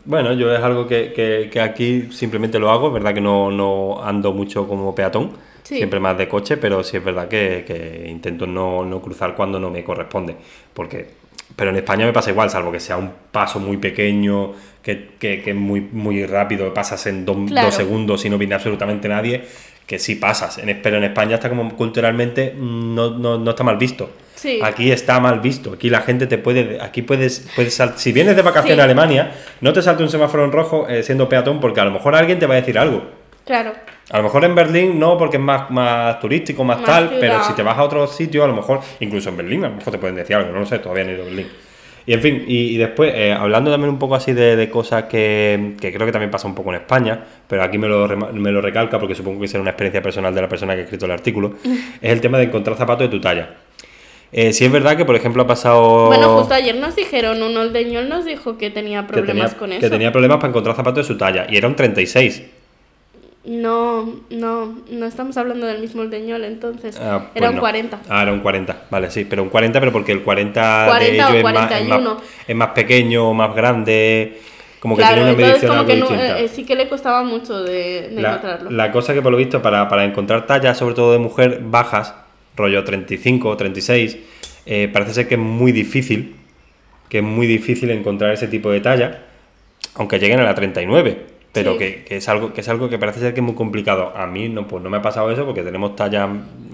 Bueno, 0.05 0.33
yo 0.33 0.53
es 0.55 0.63
algo 0.63 0.87
que, 0.87 1.13
que- 1.13 1.51
que 1.53 1.61
aquí 1.61 2.09
simplemente 2.11 2.59
lo 2.59 2.71
hago, 2.71 2.87
es 2.89 2.95
verdad 2.95 3.13
que 3.15 3.21
no, 3.21 3.51
no 3.51 4.03
ando 4.03 4.33
mucho 4.33 4.67
como 4.67 4.95
peatón, 4.95 5.33
Sí. 5.71 5.77
siempre 5.77 6.01
más 6.01 6.19
de 6.19 6.27
coche, 6.29 6.57
pero 6.57 6.83
sí 6.83 6.97
es 6.97 7.05
verdad 7.05 7.29
que, 7.29 7.65
que 7.67 8.07
intento 8.09 8.45
no, 8.47 8.85
no 8.85 9.01
cruzar 9.01 9.35
cuando 9.37 9.59
no 9.61 9.71
me 9.71 9.85
corresponde. 9.85 10.35
Porque, 10.75 11.07
pero 11.55 11.71
en 11.71 11.77
España 11.77 12.05
me 12.07 12.13
pasa 12.13 12.31
igual, 12.31 12.51
salvo 12.51 12.73
que 12.73 12.81
sea 12.81 12.97
un 12.97 13.11
paso 13.31 13.61
muy 13.61 13.77
pequeño, 13.77 14.53
que, 14.83 15.11
que, 15.19 15.43
que 15.43 15.51
es 15.51 15.57
muy, 15.57 15.81
muy 15.81 16.27
rápido, 16.27 16.75
pasas 16.75 17.07
en 17.07 17.25
do- 17.25 17.45
Claro. 17.47 17.67
dos 17.67 17.75
segundos 17.77 18.25
y 18.25 18.31
no 18.31 18.37
viene 18.37 18.55
absolutamente 18.57 19.09
nadie, 19.09 19.43
que 19.87 19.99
sí 20.01 20.17
pasas. 20.17 20.59
En, 20.59 20.83
pero 20.83 20.97
en 20.97 21.05
España 21.05 21.37
está 21.37 21.49
como 21.49 21.69
culturalmente 21.77 22.53
no, 22.57 23.11
no, 23.11 23.39
no 23.39 23.51
está 23.51 23.63
mal 23.63 23.77
visto. 23.77 24.11
Sí. 24.35 24.59
Aquí 24.63 24.91
está 24.91 25.21
mal 25.21 25.39
visto. 25.41 25.75
Aquí 25.75 25.89
la 25.91 26.01
gente 26.01 26.27
te 26.27 26.39
puede. 26.39 26.81
Aquí 26.83 27.03
puedes. 27.03 27.49
puedes 27.55 27.75
si 27.97 28.11
vienes 28.13 28.35
de 28.37 28.43
vacaciones 28.43 28.77
Sí. 28.77 28.81
a 28.81 28.85
Alemania, 28.85 29.33
no 29.61 29.73
te 29.73 29.83
salte 29.83 30.03
un 30.03 30.09
semáforo 30.09 30.45
en 30.47 30.51
rojo 30.53 30.89
eh, 30.89 31.03
siendo 31.03 31.29
peatón, 31.29 31.61
porque 31.61 31.81
a 31.81 31.85
lo 31.85 31.91
mejor 31.93 32.15
alguien 32.17 32.39
te 32.41 32.47
va 32.47 32.55
a 32.55 32.57
decir 32.57 32.79
algo. 32.79 33.03
Claro. 33.45 33.73
A 34.11 34.17
lo 34.19 34.25
mejor 34.25 34.45
en 34.45 34.55
Berlín 34.55 34.99
no, 34.99 35.17
porque 35.17 35.37
es 35.37 35.43
más, 35.43 35.71
más 35.71 36.19
turístico, 36.19 36.65
más, 36.65 36.79
Más 36.79 36.87
tal, 36.87 37.09
ciudad. 37.09 37.21
pero 37.21 37.45
si 37.45 37.53
te 37.55 37.63
vas 37.63 37.79
a 37.79 37.85
otro 37.85 38.07
sitio, 38.07 38.43
a 38.45 38.49
lo 38.49 38.55
mejor, 38.55 38.81
incluso 38.99 39.29
en 39.29 39.37
Berlín, 39.37 39.65
a 39.65 39.69
lo 39.69 39.77
mejor 39.77 39.93
te 39.93 39.99
pueden 39.99 40.17
decir 40.17 40.35
algo, 40.37 40.53
no 40.53 40.61
lo 40.61 40.67
sé, 40.67 40.81
todavía 40.81 41.05
no 41.05 41.11
he 41.11 41.15
ido 41.15 41.23
a 41.23 41.27
Berlín. 41.27 41.47
Y 42.07 42.13
en 42.15 42.21
fin, 42.21 42.45
y, 42.49 42.75
y 42.75 42.77
después, 42.77 43.13
eh, 43.15 43.33
hablando 43.33 43.71
también 43.71 43.91
un 43.91 43.99
poco 43.99 44.17
así 44.17 44.33
de, 44.33 44.57
de 44.57 44.69
cosas 44.69 45.05
que, 45.05 45.75
que 45.81 45.93
creo 45.93 46.07
que 46.07 46.13
también 46.13 46.31
pasa 46.31 46.49
un 46.49 46.55
poco 46.57 46.71
en 46.71 46.77
España, 46.77 47.25
pero 47.47 47.63
aquí 47.63 47.79
me 47.79 47.87
lo, 47.87 48.09
me 48.09 48.51
lo 48.51 48.61
recalca 48.61 48.99
porque 48.99 49.15
supongo 49.15 49.41
que 49.41 49.47
será 49.49 49.61
una 49.61 49.71
experiencia 49.71 50.03
personal 50.03 50.35
de 50.35 50.41
la 50.41 50.49
persona 50.49 50.75
que 50.75 50.81
ha 50.81 50.85
escrito 50.85 51.05
el 51.05 51.13
artículo, 51.13 51.55
es 52.01 52.11
el 52.11 52.21
tema 52.21 52.39
de 52.39 52.45
encontrar 52.45 52.77
zapatos 52.77 53.09
de 53.09 53.17
tu 53.17 53.21
talla. 53.21 53.51
Eh, 54.33 54.53
si 54.53 54.65
es 54.65 54.73
verdad 54.73 54.97
que, 54.97 55.05
por 55.05 55.15
ejemplo, 55.17 55.43
ha 55.43 55.47
pasado... 55.47 56.07
Bueno, 56.07 56.37
justo 56.39 56.55
ayer 56.55 56.75
nos 56.77 56.97
dijeron, 56.97 57.43
un 57.43 57.57
oldeñol 57.57 58.09
nos 58.09 58.25
dijo 58.25 58.59
que 58.59 58.71
tenía 58.71 59.03
que 59.03 59.13
tenía, 59.13 59.25
problemas 59.27 59.55
con 59.55 59.73
eso. 59.73 59.81
que 59.81 59.91
tenía 59.91 60.11
problemas 60.11 60.39
para 60.39 60.49
encontrar 60.49 60.75
zapatos 60.75 61.07
de 61.07 61.13
su 61.13 61.19
talla, 61.19 61.47
y 61.49 61.57
era 61.57 61.69
un 61.69 61.77
36. 61.77 62.43
No, 63.51 64.21
no, 64.31 64.79
no 64.89 65.07
estamos 65.07 65.37
hablando 65.37 65.67
del 65.67 65.81
mismo 65.81 66.03
oldeñol 66.03 66.45
entonces. 66.45 66.97
Ah, 67.03 67.19
pues 67.33 67.37
Era 67.37 67.49
un 67.51 67.57
no. 67.57 67.61
40. 67.63 67.99
Ah, 68.09 68.23
era 68.23 68.33
un 68.33 68.39
40, 68.41 68.85
vale, 68.91 69.11
sí, 69.11 69.27
pero 69.29 69.43
un 69.43 69.49
40, 69.49 69.81
pero 69.81 69.91
porque 69.91 70.13
el 70.13 70.23
40, 70.23 70.85
40 70.87 71.05
de 71.05 71.15
ellos 71.17 71.35
es 71.35 71.43
más, 71.43 71.53
es, 71.53 71.59
más, 71.59 71.69
41. 71.69 72.17
es 72.47 72.57
más 72.57 72.69
pequeño, 72.69 73.35
más 73.35 73.53
grande, 73.57 74.39
como 74.79 74.95
que 74.97 75.03
claro, 75.03 75.17
tiene 75.17 75.33
una 75.35 75.47
medición 75.49 75.73
algo 75.73 75.87
que 75.87 75.97
no- 75.97 76.07
distinta. 76.07 76.39
eh, 76.39 76.49
sí 76.49 76.65
que 76.65 76.77
le 76.77 76.89
costaba 76.89 77.25
mucho 77.25 77.61
de, 77.65 78.11
de 78.15 78.23
la, 78.23 78.29
encontrarlo. 78.37 78.71
la 78.71 78.93
cosa 78.93 79.15
que 79.15 79.21
por 79.23 79.33
lo 79.33 79.39
visto 79.39 79.61
para, 79.61 79.89
para 79.89 80.05
encontrar 80.05 80.47
tallas, 80.47 80.79
sobre 80.79 80.95
todo 80.95 81.11
de 81.13 81.19
mujer, 81.19 81.59
bajas, 81.65 82.15
rollo 82.57 82.85
35 82.85 83.49
o 83.49 83.57
36, 83.57 84.17
eh, 84.67 84.89
parece 84.93 85.13
ser 85.13 85.27
que 85.27 85.35
es 85.35 85.41
muy 85.41 85.73
difícil, 85.73 86.37
que 87.09 87.19
es 87.19 87.25
muy 87.25 87.49
difícil 87.49 87.91
encontrar 87.91 88.33
ese 88.33 88.47
tipo 88.47 88.71
de 88.71 88.81
talla, 88.81 89.23
aunque 89.97 90.21
lleguen 90.21 90.39
a 90.39 90.45
la 90.45 90.55
39. 90.55 91.40
Pero 91.53 91.73
Sí. 91.73 91.79
que, 91.79 92.05
que 92.05 92.17
es 92.19 92.29
algo 92.29 92.53
que 92.53 92.61
es 92.61 92.69
algo 92.69 92.89
que 92.89 92.99
parece 92.99 93.19
ser 93.21 93.35
que 93.35 93.41
es 93.41 93.45
muy 93.45 93.55
complicado. 93.57 94.13
A 94.17 94.27
mí 94.27 94.49
no, 94.49 94.69
pues 94.69 94.83
no 94.85 94.89
me 94.91 94.99
ha 94.99 95.03
pasado 95.03 95.31
eso 95.33 95.45
porque 95.45 95.63
tenemos 95.63 95.97
tallas 95.97 96.29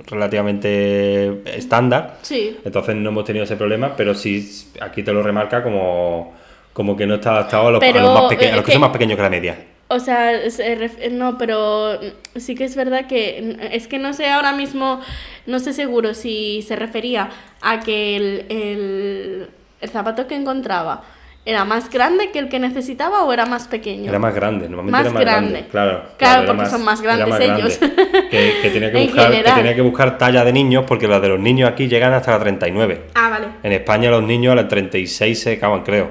relativamente 0.06 1.42
estándar. 1.56 2.18
Sí, 2.22 2.56
Entonces 2.64 2.94
no 2.96 3.10
hemos 3.10 3.24
tenido 3.24 3.44
ese 3.44 3.56
problema, 3.56 3.94
pero 3.96 4.14
sí 4.14 4.66
aquí 4.80 5.02
te 5.02 5.12
lo 5.12 5.22
remarca 5.22 5.62
como, 5.62 6.34
como 6.72 6.96
que 6.96 7.06
no 7.06 7.14
está 7.16 7.30
adaptado 7.32 7.68
a 7.68 7.70
los, 7.72 7.78
a 7.78 7.80
Pero, 7.80 8.00
los 8.02 8.14
más 8.14 8.28
peque- 8.28 8.46
a 8.46 8.48
eh, 8.50 8.52
los 8.56 8.60
que 8.60 8.66
que- 8.66 8.72
son 8.72 8.80
más 8.82 8.90
pequeños 8.90 9.16
que 9.16 9.22
la 9.22 9.30
media. 9.30 9.56
o 9.88 9.98
sea, 10.00 10.50
se 10.50 10.76
ref- 10.78 11.10
no, 11.12 11.38
pero 11.38 11.98
sí 12.34 12.54
que 12.54 12.64
es 12.64 12.76
verdad 12.76 13.06
que 13.06 13.56
es 13.72 13.86
que 13.88 13.98
no 13.98 14.12
sé 14.12 14.28
ahora 14.28 14.52
mismo, 14.52 15.00
no 15.46 15.58
sé 15.58 15.72
seguro 15.72 16.12
si 16.14 16.62
se 16.62 16.76
refería 16.76 17.30
a 17.62 17.80
que 17.80 18.16
el, 18.16 18.44
el, 18.48 19.46
el 19.80 19.88
zapato 19.90 20.26
que 20.26 20.34
encontraba 20.34 21.02
era 21.46 21.64
más 21.64 21.88
grande 21.90 22.30
que 22.32 22.40
el 22.40 22.48
que 22.48 22.58
necesitaba 22.58 23.22
o 23.22 23.32
era 23.32 23.46
más 23.46 23.68
pequeño. 23.68 24.10
Era 24.10 24.18
más 24.18 24.34
grande, 24.34 24.68
normalmente 24.68 24.92
Más 24.92 25.00
era 25.02 25.12
más 25.12 25.20
grande. 25.22 25.50
grande. 25.52 25.68
Claro, 25.70 26.02
Claro, 26.18 26.46
porque 26.48 26.66
son 26.66 26.84
más 26.84 27.00
grandes 27.00 27.40
ellos. 27.40 27.78
grande. 27.80 28.26
Que, 28.30 28.58
que 28.62 28.70
tenía 28.70 28.90
que 28.92 29.02
buscar, 29.06 29.30
que 29.30 29.42
tenía 29.52 29.74
que 29.76 29.80
buscar 29.80 30.18
talla 30.18 30.44
de 30.44 30.52
niños 30.52 30.84
porque 30.86 31.06
las 31.06 31.22
de 31.22 31.28
los 31.28 31.38
niños 31.38 31.70
aquí 31.70 31.86
llegan 31.88 32.12
hasta 32.12 32.32
la 32.32 32.40
39. 32.40 33.02
Ah, 33.14 33.30
vale. 33.30 33.46
En 33.62 33.72
España 33.72 34.10
los 34.10 34.24
niños 34.24 34.52
a 34.52 34.56
la 34.56 34.66
36 34.68 35.40
se 35.40 35.52
acaban, 35.52 35.84
creo. 35.84 36.10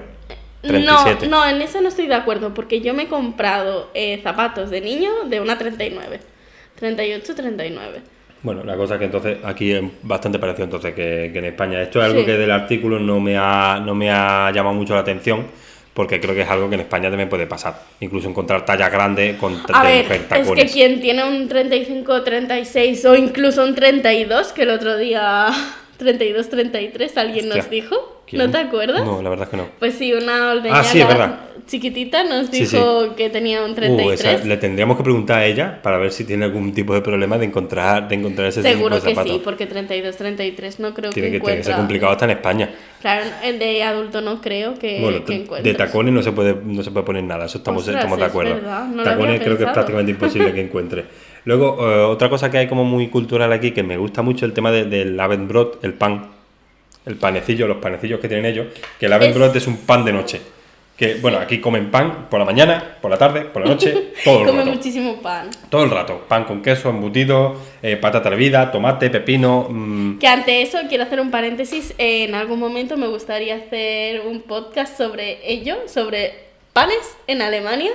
37. 0.61 1.27
No, 1.27 1.39
no, 1.45 1.49
en 1.49 1.61
eso 1.61 1.81
no 1.81 1.89
estoy 1.89 2.07
de 2.07 2.15
acuerdo, 2.15 2.53
porque 2.53 2.79
yo 2.81 2.93
me 2.93 3.03
he 3.03 3.07
comprado 3.07 3.91
eh, 3.93 4.19
zapatos 4.23 4.69
de 4.69 4.81
niño 4.81 5.11
de 5.25 5.41
una 5.41 5.57
39. 5.57 6.19
38, 6.79 7.35
39. 7.35 8.01
Bueno, 8.43 8.63
la 8.63 8.75
cosa 8.75 8.99
que 8.99 9.05
entonces 9.05 9.37
aquí 9.43 9.71
es 9.71 9.81
bastante 10.03 10.37
parecido 10.37 10.65
entonces 10.65 10.93
que, 10.93 11.31
que 11.33 11.39
en 11.39 11.45
España. 11.45 11.81
Esto 11.81 11.99
es 11.99 12.05
algo 12.05 12.19
Sí. 12.19 12.25
que 12.25 12.33
del 12.37 12.51
artículo 12.51 12.99
no 12.99 13.19
me, 13.19 13.35
ha, 13.37 13.81
no 13.83 13.95
me 13.95 14.11
ha 14.11 14.51
llamado 14.51 14.75
mucho 14.75 14.93
la 14.93 14.99
atención 15.01 15.47
porque 15.93 16.19
creo 16.19 16.35
que 16.35 16.41
es 16.41 16.49
algo 16.49 16.67
que 16.67 16.75
en 16.75 16.81
España 16.81 17.09
también 17.09 17.29
puede 17.29 17.47
pasar. 17.47 17.81
Incluso 18.01 18.29
encontrar 18.29 18.65
tallas 18.65 18.91
grandes 18.91 19.37
con 19.37 19.57
A 19.73 19.83
de 19.87 19.93
ver, 19.93 20.03
mujer 20.05 20.21
es 20.29 20.47
que 20.65 20.65
quien 20.73 20.99
tiene 21.01 21.23
un 21.23 21.47
35, 21.47 22.21
36 22.23 23.05
o 23.05 23.15
incluso 23.15 23.63
un 23.63 23.73
32, 23.73 24.51
que 24.51 24.63
el 24.63 24.69
otro 24.71 24.97
día 24.97 25.47
32, 25.97 26.49
33 26.49 27.17
alguien 27.17 27.47
nos 27.49 27.59
Hostia. 27.59 27.71
dijo, 27.81 28.14
¿Quién? 28.27 28.41
¿no 28.43 28.49
te 28.51 28.57
acuerdas? 28.57 29.05
No, 29.05 29.21
la 29.21 29.29
verdad 29.29 29.43
es 29.45 29.49
que 29.51 29.57
no. 29.57 29.67
Pues 29.79 29.95
sí, 29.95 30.11
una 30.13 30.51
ordeñada 30.51 30.79
Ah, 30.79 30.83
sí, 30.83 30.99
chiquitita 31.67 32.23
nos 32.23 32.47
Sí, 32.47 32.65
dijo 32.65 33.15
que 33.15 33.29
tenía 33.29 33.63
un 33.63 33.71
Uh, 33.71 33.75
33. 33.75 34.19
esa- 34.21 34.45
le 34.45 34.57
tendríamos 34.57 34.97
que 34.97 35.03
preguntar 35.03 35.39
a 35.39 35.45
ella 35.45 35.79
para 35.81 35.97
ver 35.97 36.11
si 36.11 36.23
tiene 36.23 36.45
algún 36.45 36.73
tipo 36.73 36.93
de 36.93 37.01
problema 37.01 37.37
de 37.37 37.45
encontrar, 37.45 38.07
de 38.07 38.15
encontrar 38.15 38.47
ese 38.47 38.61
Seguro 38.61 38.95
tipo 38.99 39.07
de 39.09 39.15
que 39.15 39.29
sí, 39.29 39.41
porque 39.43 39.65
32, 39.65 40.15
33 40.15 40.79
no 40.79 40.93
creo 40.93 41.09
tiene, 41.11 41.29
que 41.29 41.37
que, 41.39 41.39
tiene 41.45 41.57
que 41.57 41.63
ser 41.63 41.75
complicado 41.75 42.11
hasta 42.11 42.25
en 42.25 42.31
España. 42.31 42.69
Claro, 43.01 43.25
el 43.43 43.59
de 43.59 43.83
adulto 43.83 44.21
no 44.21 44.41
creo 44.41 44.73
que, 44.75 44.99
bueno, 45.01 45.23
que 45.25 45.45
de 45.63 45.73
tacones 45.73 46.13
no 46.13 46.21
se 46.23 46.31
puede 46.31 46.55
no 46.63 46.81
se 46.83 46.91
puede 46.91 47.05
poner 47.05 47.23
nada, 47.23 47.45
eso 47.45 47.57
estamos, 47.59 47.81
Ostras, 47.81 47.97
estamos 47.97 48.17
de 48.19 48.23
es 48.25 48.29
acuerdo. 48.29 48.55
verdad, 48.55 48.87
no 48.87 48.97
lo 48.97 49.03
tacones 49.03 49.41
creo 49.41 49.57
que 49.57 49.63
es 49.63 49.69
prácticamente 49.71 50.11
imposible 50.11 50.53
que 50.53 50.61
encuentre. 50.61 51.05
Luego, 51.45 51.77
eh, 51.87 52.01
otra 52.05 52.29
cosa 52.29 52.49
que 52.49 52.57
hay 52.57 52.67
como 52.67 52.83
muy 52.85 53.07
cultural 53.09 53.51
aquí, 53.53 53.71
que 53.71 53.83
me 53.83 53.97
gusta 53.97 54.21
mucho, 54.23 54.45
el 54.45 54.53
tema 54.53 54.71
de- 54.71 54.85
del 54.85 55.19
Abendbrot, 55.19 55.83
el 55.83 55.93
pan, 55.93 56.31
el 57.05 57.15
panecillo, 57.15 57.67
los 57.67 57.77
panecillos 57.77 58.19
que 58.19 58.27
tienen 58.27 58.45
ellos, 58.45 58.67
que 58.99 59.05
el 59.05 59.13
Abendbrot 59.13 59.55
es, 59.55 59.67
un 59.67 59.77
pan 59.77 60.03
de 60.05 60.13
noche. 60.13 60.41
Que, 60.97 61.15
bueno, 61.15 61.39
aquí 61.39 61.59
comen 61.59 61.91
pan 61.91 62.27
por 62.29 62.39
la 62.39 62.45
mañana, 62.45 62.95
por 63.01 63.11
la 63.11 63.17
tarde, 63.17 63.41
por 63.41 63.61
la 63.63 63.67
noche, 63.73 64.13
todo 64.23 64.39
el 64.41 64.45
Come 64.47 64.59
rato. 64.59 64.71
muchísimo 64.71 65.21
pan. 65.21 65.49
Todo 65.69 65.83
el 65.83 65.89
rato. 65.91 66.23
Pan 66.25 66.45
con 66.45 66.61
queso, 66.61 66.89
embutido, 66.89 67.57
eh, 67.83 67.97
patata 67.97 68.29
hervida, 68.29 68.71
tomate, 68.71 69.09
pepino. 69.09 69.67
mm, 69.69 70.19
Que 70.19 70.27
ante 70.27 70.61
eso 70.61 70.77
quiero 70.87 71.03
hacer 71.03 71.19
un 71.19 71.31
paréntesis. 71.31 71.93
en 71.97 72.33
algún 72.33 72.59
momento 72.59 72.95
me 72.95 73.07
gustaría 73.07 73.57
hacer 73.57 74.21
un 74.21 74.41
podcast 74.43 74.97
sobre 74.97 75.39
ello, 75.51 75.75
sobre 75.87 76.33
panes 76.71 77.17
en 77.27 77.41
Alemania 77.41 77.91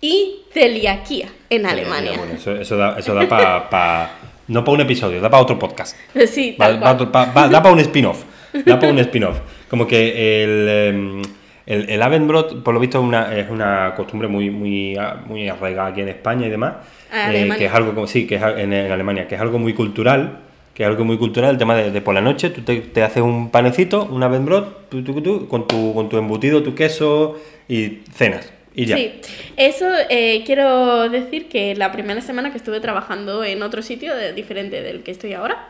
y 0.00 0.40
celiaquía 0.54 1.28
en 1.50 1.66
Alemania. 1.66 2.12
Bueno, 2.16 2.32
eso, 2.34 2.56
eso 2.56 2.76
da, 2.78 2.98
eso 2.98 3.12
da 3.14 3.28
para. 3.28 4.10
no 4.48 4.64
para 4.64 4.74
un 4.74 4.80
episodio, 4.80 5.20
da 5.20 5.28
para 5.28 5.42
otro 5.42 5.58
podcast. 5.58 5.94
Sí, 6.26 6.56
Va- 6.58 6.66
tal 6.68 6.76
va- 6.82 6.96
cual. 6.96 7.14
va- 7.14 7.32
va- 7.42 7.48
da 7.48 7.62
para 7.62 7.74
un 7.74 7.80
spin-off. 7.80 8.24
Da 8.64 8.78
para 8.78 8.92
un 8.92 8.98
spin-off. 9.00 9.38
Como 9.68 9.86
que 9.86 10.42
el, 10.44 10.68
em, 10.68 11.22
el, 11.66 11.90
el 11.90 12.02
Abendbrot, 12.02 12.62
por 12.62 12.74
lo 12.74 12.80
visto, 12.80 12.98
es 12.98 13.04
una, 13.04 13.36
es 13.36 13.50
una 13.50 13.94
costumbre 13.96 14.28
muy, 14.28 14.50
muy, 14.50 14.96
a- 14.96 15.14
muy 15.26 15.48
arraigada 15.48 15.88
aquí 15.88 16.00
en 16.00 16.08
España 16.08 16.46
y 16.46 16.50
demás. 16.50 16.74
Ah, 17.12 17.30
eh, 17.34 17.48
que 17.58 17.66
es 17.66 17.72
algo 17.72 17.94
como, 17.94 18.06
sí, 18.06 18.26
que 18.26 18.36
es 18.36 18.42
en, 18.42 18.72
en 18.72 18.90
Alemania, 18.92 19.26
que 19.28 19.34
es 19.34 19.40
algo 19.40 19.58
muy 19.58 19.74
cultural. 19.74 20.40
Que 20.74 20.84
es 20.84 20.88
algo 20.88 21.04
muy 21.04 21.18
cultural, 21.18 21.50
el 21.50 21.58
tema 21.58 21.74
de, 21.74 21.90
de 21.90 22.00
por 22.00 22.14
la 22.14 22.20
noche, 22.20 22.50
tú 22.50 22.60
te, 22.62 22.76
te 22.76 23.02
haces 23.02 23.20
un 23.20 23.50
panecito, 23.50 24.04
un 24.04 24.22
Abendbrot, 24.22 24.88
tú, 24.88 25.02
tú, 25.02 25.20
tú, 25.20 25.48
con, 25.48 25.66
tu, 25.66 25.92
con 25.92 26.08
tu 26.08 26.18
embutido, 26.18 26.62
tu 26.62 26.76
queso 26.76 27.36
y 27.68 27.98
cenas. 28.14 28.52
Y 28.76 28.86
ya. 28.86 28.96
Sí, 28.96 29.14
eso 29.56 29.86
eh, 30.08 30.44
quiero 30.46 31.08
decir 31.08 31.48
que 31.48 31.74
la 31.74 31.90
primera 31.90 32.20
semana 32.20 32.52
que 32.52 32.58
estuve 32.58 32.78
trabajando 32.78 33.42
en 33.42 33.60
otro 33.64 33.82
sitio 33.82 34.14
de- 34.14 34.32
diferente 34.34 34.80
del 34.80 35.02
que 35.02 35.10
estoy 35.10 35.32
ahora, 35.32 35.66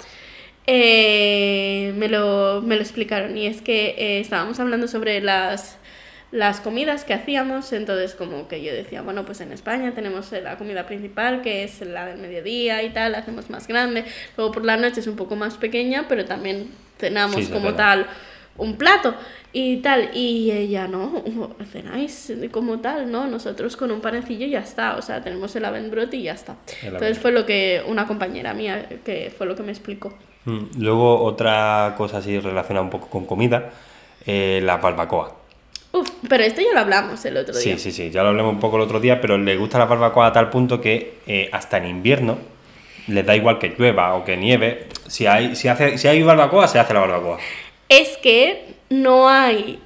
eh, 0.70 1.94
me, 1.96 2.08
lo, 2.08 2.60
me 2.60 2.76
lo 2.76 2.82
explicaron 2.82 3.38
y 3.38 3.46
es 3.46 3.62
que 3.62 3.94
eh, 3.96 4.20
estábamos 4.20 4.60
hablando 4.60 4.86
sobre 4.86 5.22
las, 5.22 5.78
las 6.30 6.60
comidas 6.60 7.04
que 7.04 7.14
hacíamos, 7.14 7.72
entonces 7.72 8.14
como 8.14 8.48
que 8.48 8.62
yo 8.62 8.74
decía, 8.74 9.00
bueno, 9.00 9.24
pues 9.24 9.40
en 9.40 9.50
España 9.50 9.94
tenemos 9.94 10.30
eh, 10.34 10.42
la 10.42 10.58
comida 10.58 10.84
principal 10.84 11.40
que 11.40 11.64
es 11.64 11.80
la 11.80 12.04
del 12.04 12.18
mediodía 12.18 12.82
y 12.82 12.90
tal, 12.90 13.12
la 13.12 13.18
hacemos 13.20 13.48
más 13.48 13.66
grande, 13.66 14.04
luego 14.36 14.52
por 14.52 14.66
la 14.66 14.76
noche 14.76 15.00
es 15.00 15.06
un 15.06 15.16
poco 15.16 15.36
más 15.36 15.56
pequeña, 15.56 16.04
pero 16.06 16.26
también 16.26 16.68
cenamos 16.98 17.46
Sí, 17.46 17.50
como 17.50 17.72
tal 17.72 18.06
un 18.58 18.76
plato 18.76 19.14
y 19.52 19.78
tal. 19.78 20.10
Y 20.14 20.50
ella, 20.50 20.86
no, 20.88 21.24
cenáis 21.72 22.32
como 22.50 22.80
tal, 22.80 23.10
¿no? 23.10 23.26
Nosotros 23.26 23.76
con 23.76 23.92
un 23.92 24.00
panecillo 24.00 24.46
ya 24.46 24.58
está. 24.58 24.96
O 24.96 25.02
sea, 25.02 25.22
tenemos 25.22 25.54
el 25.56 25.64
Abendbrot 25.64 26.12
y 26.12 26.24
ya 26.24 26.32
está. 26.32 26.56
El 26.82 26.94
Entonces 26.94 27.18
fue 27.18 27.30
lo 27.32 27.46
que 27.46 27.82
una 27.86 28.06
compañera 28.06 28.52
mía, 28.52 28.88
que 29.04 29.32
fue 29.36 29.46
lo 29.46 29.54
que 29.54 29.62
me 29.62 29.70
explicó. 29.70 30.12
Mm, 30.48 30.80
Luego, 30.82 31.22
otra 31.24 31.94
cosa 31.98 32.18
así 32.18 32.40
relacionada 32.40 32.82
un 32.82 32.88
poco 32.90 33.08
con 33.08 33.26
comida, 33.26 33.70
eh, 34.24 34.60
la 34.62 34.78
barbacoa. 34.78 35.36
Uf, 35.92 36.08
pero 36.26 36.42
esto 36.42 36.62
ya 36.62 36.72
lo 36.72 36.80
hablamos 36.80 37.22
el 37.26 37.36
otro 37.36 37.52
día. 37.52 37.62
Sí, 37.62 37.78
sí, 37.78 37.92
sí, 37.92 38.10
ya 38.10 38.22
lo 38.22 38.30
hablamos 38.30 38.54
un 38.54 38.60
poco 38.60 38.76
el 38.76 38.82
otro 38.82 38.98
día, 38.98 39.20
pero 39.20 39.36
le 39.36 39.56
gusta 39.56 39.78
la 39.78 39.84
barbacoa 39.84 40.26
a 40.26 40.32
tal 40.32 40.48
punto 40.48 40.80
que 40.80 41.18
eh, 41.26 41.50
hasta 41.52 41.76
en 41.76 41.86
invierno 41.86 42.38
les 43.08 43.26
da 43.26 43.36
igual 43.36 43.58
que 43.58 43.74
llueva 43.76 44.14
o 44.14 44.24
que 44.24 44.38
nieve. 44.38 44.86
Si 45.06 45.26
hay, 45.26 45.54
si 45.54 45.68
hace, 45.68 45.98
si 45.98 46.08
hay 46.08 46.22
barbacoa, 46.22 46.66
se 46.66 46.78
hace 46.78 46.94
la 46.94 47.00
barbacoa. 47.00 47.38
Es 47.90 48.16
que 48.18 48.74
no 48.88 49.28
hay 49.28 49.80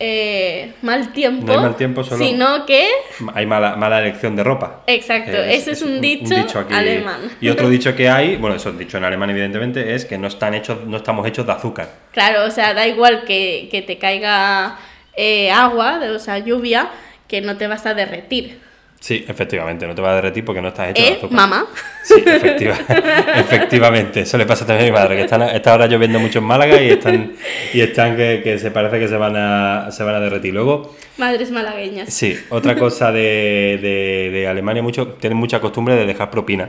eh, 0.00 0.74
mal 0.82 1.12
tiempo, 1.12 1.44
No 1.46 1.52
hay 1.52 1.58
mal 1.58 1.76
tiempo, 1.76 2.04
solo- 2.04 2.24
sino 2.24 2.64
que 2.66 2.86
Hay 3.34 3.46
mala, 3.46 3.74
mala 3.76 3.98
elección 4.00 4.36
de 4.36 4.44
ropa. 4.44 4.82
Exacto, 4.86 5.32
Eh, 5.36 5.54
ese 5.56 5.72
es 5.72 5.82
un 5.82 6.00
dicho 6.00 6.58
aquí. 6.58 6.72
alemán. 6.74 7.20
Y 7.40 7.48
otro 7.48 7.68
dicho 7.68 7.94
que 7.96 8.08
hay, 8.08 8.36
bueno, 8.36 8.56
eso 8.56 8.70
es 8.70 8.78
dicho 8.78 8.96
en 8.98 9.04
alemán 9.04 9.30
evidentemente, 9.30 9.94
es 9.94 10.04
que 10.04 10.16
no 10.18 10.28
están 10.28 10.54
hechos, 10.54 10.84
no 10.86 10.96
estamos 10.98 11.26
hechos 11.26 11.46
de 11.46 11.52
azúcar. 11.52 11.88
Claro, 12.12 12.44
o 12.44 12.50
sea, 12.50 12.74
da 12.74 12.86
igual 12.86 13.24
que, 13.24 13.68
que 13.70 13.82
te 13.82 13.98
caiga 13.98 14.78
eh, 15.16 15.50
agua, 15.50 16.00
o 16.14 16.18
sea, 16.20 16.38
lluvia, 16.38 16.90
que 17.26 17.40
no 17.40 17.56
te 17.56 17.66
vas 17.66 17.84
a 17.86 17.94
derretir. 17.94 18.60
Sí, 19.00 19.24
efectivamente, 19.28 19.86
no 19.86 19.94
te 19.94 20.02
va 20.02 20.10
a 20.12 20.14
derretir 20.16 20.44
porque 20.44 20.60
no 20.60 20.68
estás 20.68 20.90
hecho 20.90 21.00
de 21.02 21.08
¿Eh, 21.08 21.12
azúcar. 21.18 21.30
mamá? 21.36 21.66
Sí, 22.02 22.14
efectiva- 22.26 22.76
efectivamente. 23.36 24.20
Eso 24.22 24.36
le 24.38 24.44
pasa 24.46 24.66
también 24.66 24.88
a 24.88 24.92
mi 24.92 24.98
madre, 24.98 25.16
que 25.16 25.22
están, 25.22 25.42
está 25.42 25.72
ahora 25.72 25.86
lloviendo 25.86 26.18
mucho 26.18 26.40
en 26.40 26.44
Málaga 26.44 26.82
y 26.82 26.90
están, 26.90 27.32
y 27.72 27.80
están 27.80 28.16
que, 28.16 28.40
que 28.42 28.58
se 28.58 28.70
parece 28.70 28.98
que 28.98 29.06
se 29.08 29.16
van 29.16 29.34
a, 29.36 29.90
se 29.92 30.02
van 30.02 30.16
a 30.16 30.20
derretir. 30.20 30.52
Luego, 30.52 30.96
Madres 31.16 31.50
malagueñas. 31.50 32.12
sí, 32.12 32.36
otra 32.50 32.74
cosa 32.76 33.12
de, 33.12 33.78
de, 33.80 34.30
de 34.32 34.46
Alemania, 34.48 34.82
mucho, 34.82 35.08
tienen 35.20 35.38
mucha 35.38 35.60
costumbre 35.60 35.94
de 35.94 36.04
dejar 36.06 36.30
propina. 36.30 36.68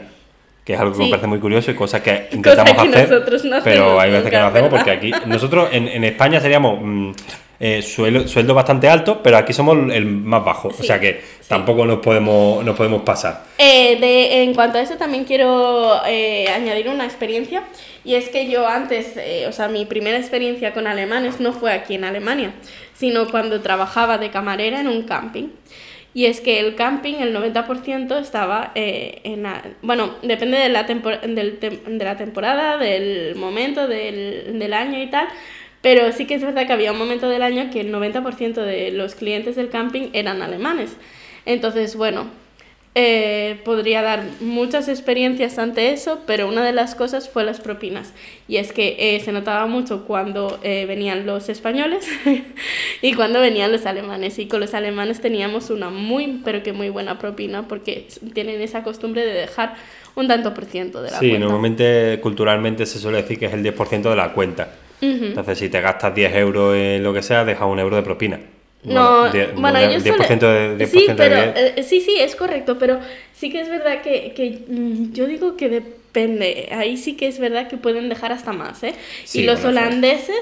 Que 0.63 0.74
es 0.76 0.80
algo 0.80 0.94
que 0.96 1.04
me 1.06 1.10
parece 1.10 1.26
muy 1.26 1.39
curioso 1.39 1.72
y 1.72 1.74
cosa 1.74 2.04
que 2.04 2.28
intentamos 2.32 2.74
que 2.74 2.89
hacer, 2.89 3.10
nosotros 3.10 3.44
no 3.46 3.58
pero 3.63 4.00
hay 4.00 4.12
veces 4.12 4.30
que 4.30 4.38
no 4.38 4.46
hacemos 4.48 4.70
¿verdad? 4.72 4.86
porque 4.86 4.92
aquí 4.92 5.12
nosotros 5.26 5.70
en, 5.72 5.88
en 5.88 6.04
España 6.04 6.39
seríamos 6.39 6.80
mm, 6.80 7.12
eh, 7.60 7.82
sueldo, 7.82 8.28
sueldo 8.28 8.54
bastante 8.54 8.88
alto, 8.88 9.22
pero 9.22 9.38
aquí 9.38 9.52
somos 9.54 9.78
el 9.93 10.06
más 10.06 10.43
bajo, 10.45 10.69
o 10.69 10.74
Sí, 10.74 10.84
sea 10.88 11.00
que 11.00 11.22
sí. 11.41 11.48
tampoco 11.50 11.86
nos 11.86 12.00
podemos, 12.00 12.63
nos 12.63 12.76
podemos 12.78 13.02
pasar. 13.04 13.43
Eh, 13.58 13.98
de, 14.00 14.43
en 14.43 14.54
cuanto 14.54 14.78
a 14.78 14.82
eso 14.82 14.95
también 14.95 15.26
quiero 15.26 16.02
eh, 16.08 16.48
añadir 16.50 16.88
una 16.89 17.06
experiencia 17.06 17.63
y 18.06 18.15
es 18.15 18.30
que 18.30 18.50
yo 18.50 18.67
antes, 18.67 19.17
eh, 19.17 19.45
o 19.48 19.52
sea, 19.52 19.67
mi 19.67 19.86
primera 19.86 20.17
experiencia 20.17 20.74
con 20.74 20.88
alemanes 20.88 21.39
no 21.41 21.52
fue 21.52 21.74
aquí 21.74 21.95
en 21.95 22.06
Alemania, 22.06 22.54
sino 22.93 23.28
cuando 23.30 23.62
trabajaba 23.62 24.17
de 24.17 24.30
camarera 24.30 24.80
en 24.80 24.88
un 24.88 25.04
camping. 25.04 25.50
Y 26.12 26.26
es 26.26 26.41
que 26.41 26.60
el 26.60 26.74
camping, 26.76 27.15
el 27.19 27.36
90% 27.36 28.19
estaba 28.19 28.72
eh, 28.74 29.19
en... 29.24 29.43
la- 29.43 29.62
bueno, 29.84 30.15
depende 30.24 30.58
de 30.58 30.67
la, 30.69 30.88
tempor- 30.88 31.22
del 31.22 31.60
de 31.60 32.04
la 32.04 32.17
temporada, 32.17 32.78
del 32.78 33.36
momento, 33.36 33.88
del, 33.88 34.58
del 34.58 34.74
año 34.74 35.00
y 35.00 35.08
tal, 35.08 35.28
pero 35.82 36.12
sí 36.12 36.26
que 36.26 36.36
es 36.36 36.42
verdad 36.42 36.68
que 36.68 36.74
había 36.74 36.92
un 36.92 36.98
momento 36.98 37.30
del 37.30 37.42
año 37.42 37.70
que 37.72 37.82
el 37.82 37.94
90% 37.94 38.54
de 38.56 38.92
los 38.92 39.15
clientes 39.15 39.56
del 39.56 39.70
camping 39.70 40.10
eran 40.13 40.42
alemanes. 40.42 40.92
Entonces, 41.46 41.96
bueno, 41.96 42.28
eh, 42.96 43.62
podría 43.63 44.02
dar 44.02 44.24
muchas 44.42 44.89
experiencias 44.89 45.58
ante 45.58 45.92
eso, 45.94 46.20
pero 46.26 46.50
una 46.50 46.65
de 46.65 46.74
las 46.74 46.96
cosas 46.96 47.30
fue 47.30 47.46
las 47.46 47.62
propinas. 47.62 48.13
Y 48.48 48.58
es 48.58 48.74
que 48.74 48.96
eh, 49.15 49.20
se 49.22 49.32
notaba 49.32 49.68
mucho 49.68 50.06
cuando 50.06 50.60
eh, 50.63 50.86
venían 50.86 51.26
los 51.26 51.48
españoles 51.50 52.08
y 53.02 53.13
cuando 53.13 53.39
venían 53.39 53.72
los 53.72 53.86
alemanes. 53.86 54.38
Y 54.39 54.48
con 54.48 54.60
los 54.60 54.74
alemanes 54.74 55.22
teníamos 55.22 55.70
una 55.70 55.89
muy, 55.89 56.42
pero 56.44 56.62
que 56.62 56.74
muy 56.74 56.89
buena 56.89 57.20
propina 57.20 57.68
porque 57.68 58.08
tienen 58.34 58.60
esa 58.60 58.84
costumbre 58.84 59.26
de 59.26 59.34
dejar 59.34 59.76
un 60.15 60.28
tanto 60.28 60.54
por 60.54 60.65
ciento 60.65 61.02
de 61.02 61.12
la 61.12 61.20
Sí, 61.20 61.30
cuenta. 61.30 61.46
normalmente 61.46 62.20
culturalmente 62.22 62.86
se 62.86 63.00
suele 63.00 63.22
decir 63.22 63.39
que 63.39 63.46
es 63.46 63.54
el 63.54 63.63
10% 63.63 64.10
de 64.10 64.15
la 64.15 64.34
cuenta. 64.34 64.74
Entonces, 65.01 65.57
si 65.57 65.69
te 65.69 65.81
gastas 65.81 66.13
10 66.13 66.33
euros 66.35 66.75
en 66.75 67.03
lo 67.03 67.13
que 67.13 67.21
sea, 67.21 67.45
deja 67.45 67.65
un 67.65 67.79
euro 67.79 67.95
de 67.95 68.03
propina. 68.03 68.39
No, 68.83 69.29
bueno, 69.29 69.47
nueve- 69.57 69.85
ellos 69.91 70.03
10% 70.03 70.45
suelen- 70.47 70.77
de 70.77 70.85
10% 70.85 70.88
sí, 70.88 71.07
de 71.07 71.15
pero 71.15 71.35
10. 71.53 71.73
eh, 71.77 71.83
sí, 71.83 71.99
sí, 72.01 72.15
es 72.17 72.35
correcto, 72.35 72.77
pero 72.79 72.99
sí 73.33 73.51
que 73.51 73.59
es 73.59 73.67
verdad 73.69 74.01
que, 74.01 74.31
que, 74.33 74.63
mm, 74.69 75.12
yo 75.12 75.27
digo 75.27 75.57
que 75.57 75.67
depende. 75.67 76.69
Ahí 76.71 76.95
sí 76.95 77.15
que 77.17 77.27
es 77.27 77.39
verdad 77.39 77.67
que 77.67 77.75
pueden 77.77 78.07
dejar 78.07 78.31
hasta 78.31 78.53
más, 78.53 78.81
¿eh? 78.83 78.95
Sí, 79.25 79.41
y 79.41 79.43
los 79.43 79.63
holandeses 79.65 80.41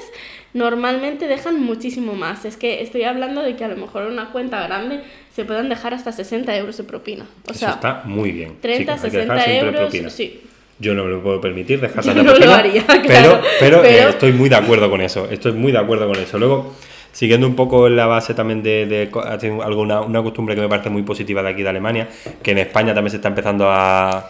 normalmente 0.54 1.28
dejan 1.28 1.62
muchísimo 1.62 2.14
más. 2.14 2.46
Es 2.46 2.58
que 2.58 2.82
estoy 2.82 3.04
hablando 3.04 3.42
de 3.42 3.56
que 3.56 3.64
a 3.66 3.68
lo 3.68 3.76
mejor 3.76 4.04
en 4.04 4.14
una 4.14 4.32
cuenta 4.32 4.66
grande 4.68 5.02
se 5.36 5.44
puedan 5.46 5.68
dejar 5.70 5.94
hasta 5.94 6.12
60 6.12 6.56
euros 6.56 6.78
de 6.78 6.84
propina. 6.84 7.26
O 7.48 7.52
Eso 7.52 7.60
sea, 7.60 7.70
está 7.72 8.02
muy 8.06 8.32
bien. 8.32 8.58
30, 8.62 8.94
Chicos, 8.96 9.04
hay 9.06 9.12
que 9.12 9.18
dejar 9.18 9.40
60 9.40 9.60
siempre 9.62 9.82
euros, 9.82 10.14
sí. 10.14 10.42
Yo 10.80 10.94
no 10.94 11.04
me 11.06 11.10
lo 11.12 11.22
puedo 11.24 11.42
permitir 11.42 11.82
dejar 11.82 12.04
Yo 12.04 12.14
no 12.14 12.34
lo 12.38 12.54
haría, 12.54 12.84
pero, 12.88 13.02
claro, 13.04 13.42
pero, 13.60 13.78
eh, 13.84 13.96
pero- 13.98 14.10
estoy 14.10 14.32
muy 14.34 14.48
de 14.50 14.56
acuerdo 14.58 14.90
con 14.90 15.02
eso. 15.02 15.28
Estoy 15.30 15.54
muy 15.54 15.72
de 15.72 15.80
acuerdo 15.80 16.08
con 16.08 16.16
eso. 16.18 16.38
Luego, 16.38 16.76
siguiendo 17.12 17.48
un 17.48 17.56
poco 17.56 17.88
en 17.88 17.96
la 17.96 18.06
base 18.06 18.34
también 18.36 18.62
de, 18.62 18.86
de 18.86 19.10
tenido 19.40 19.64
alguna 19.64 20.02
una 20.02 20.22
costumbre 20.22 20.54
que 20.56 20.62
me 20.62 20.70
parece 20.70 20.90
muy 20.92 21.02
positiva 21.02 21.42
de 21.42 21.50
aquí 21.50 21.64
de 21.64 21.70
Alemania, 21.70 22.08
que 22.44 22.52
en 22.52 22.60
España 22.60 22.94
también 22.94 23.10
se 23.12 23.18
está 23.18 23.30
empezando 23.30 23.70
a, 23.72 24.30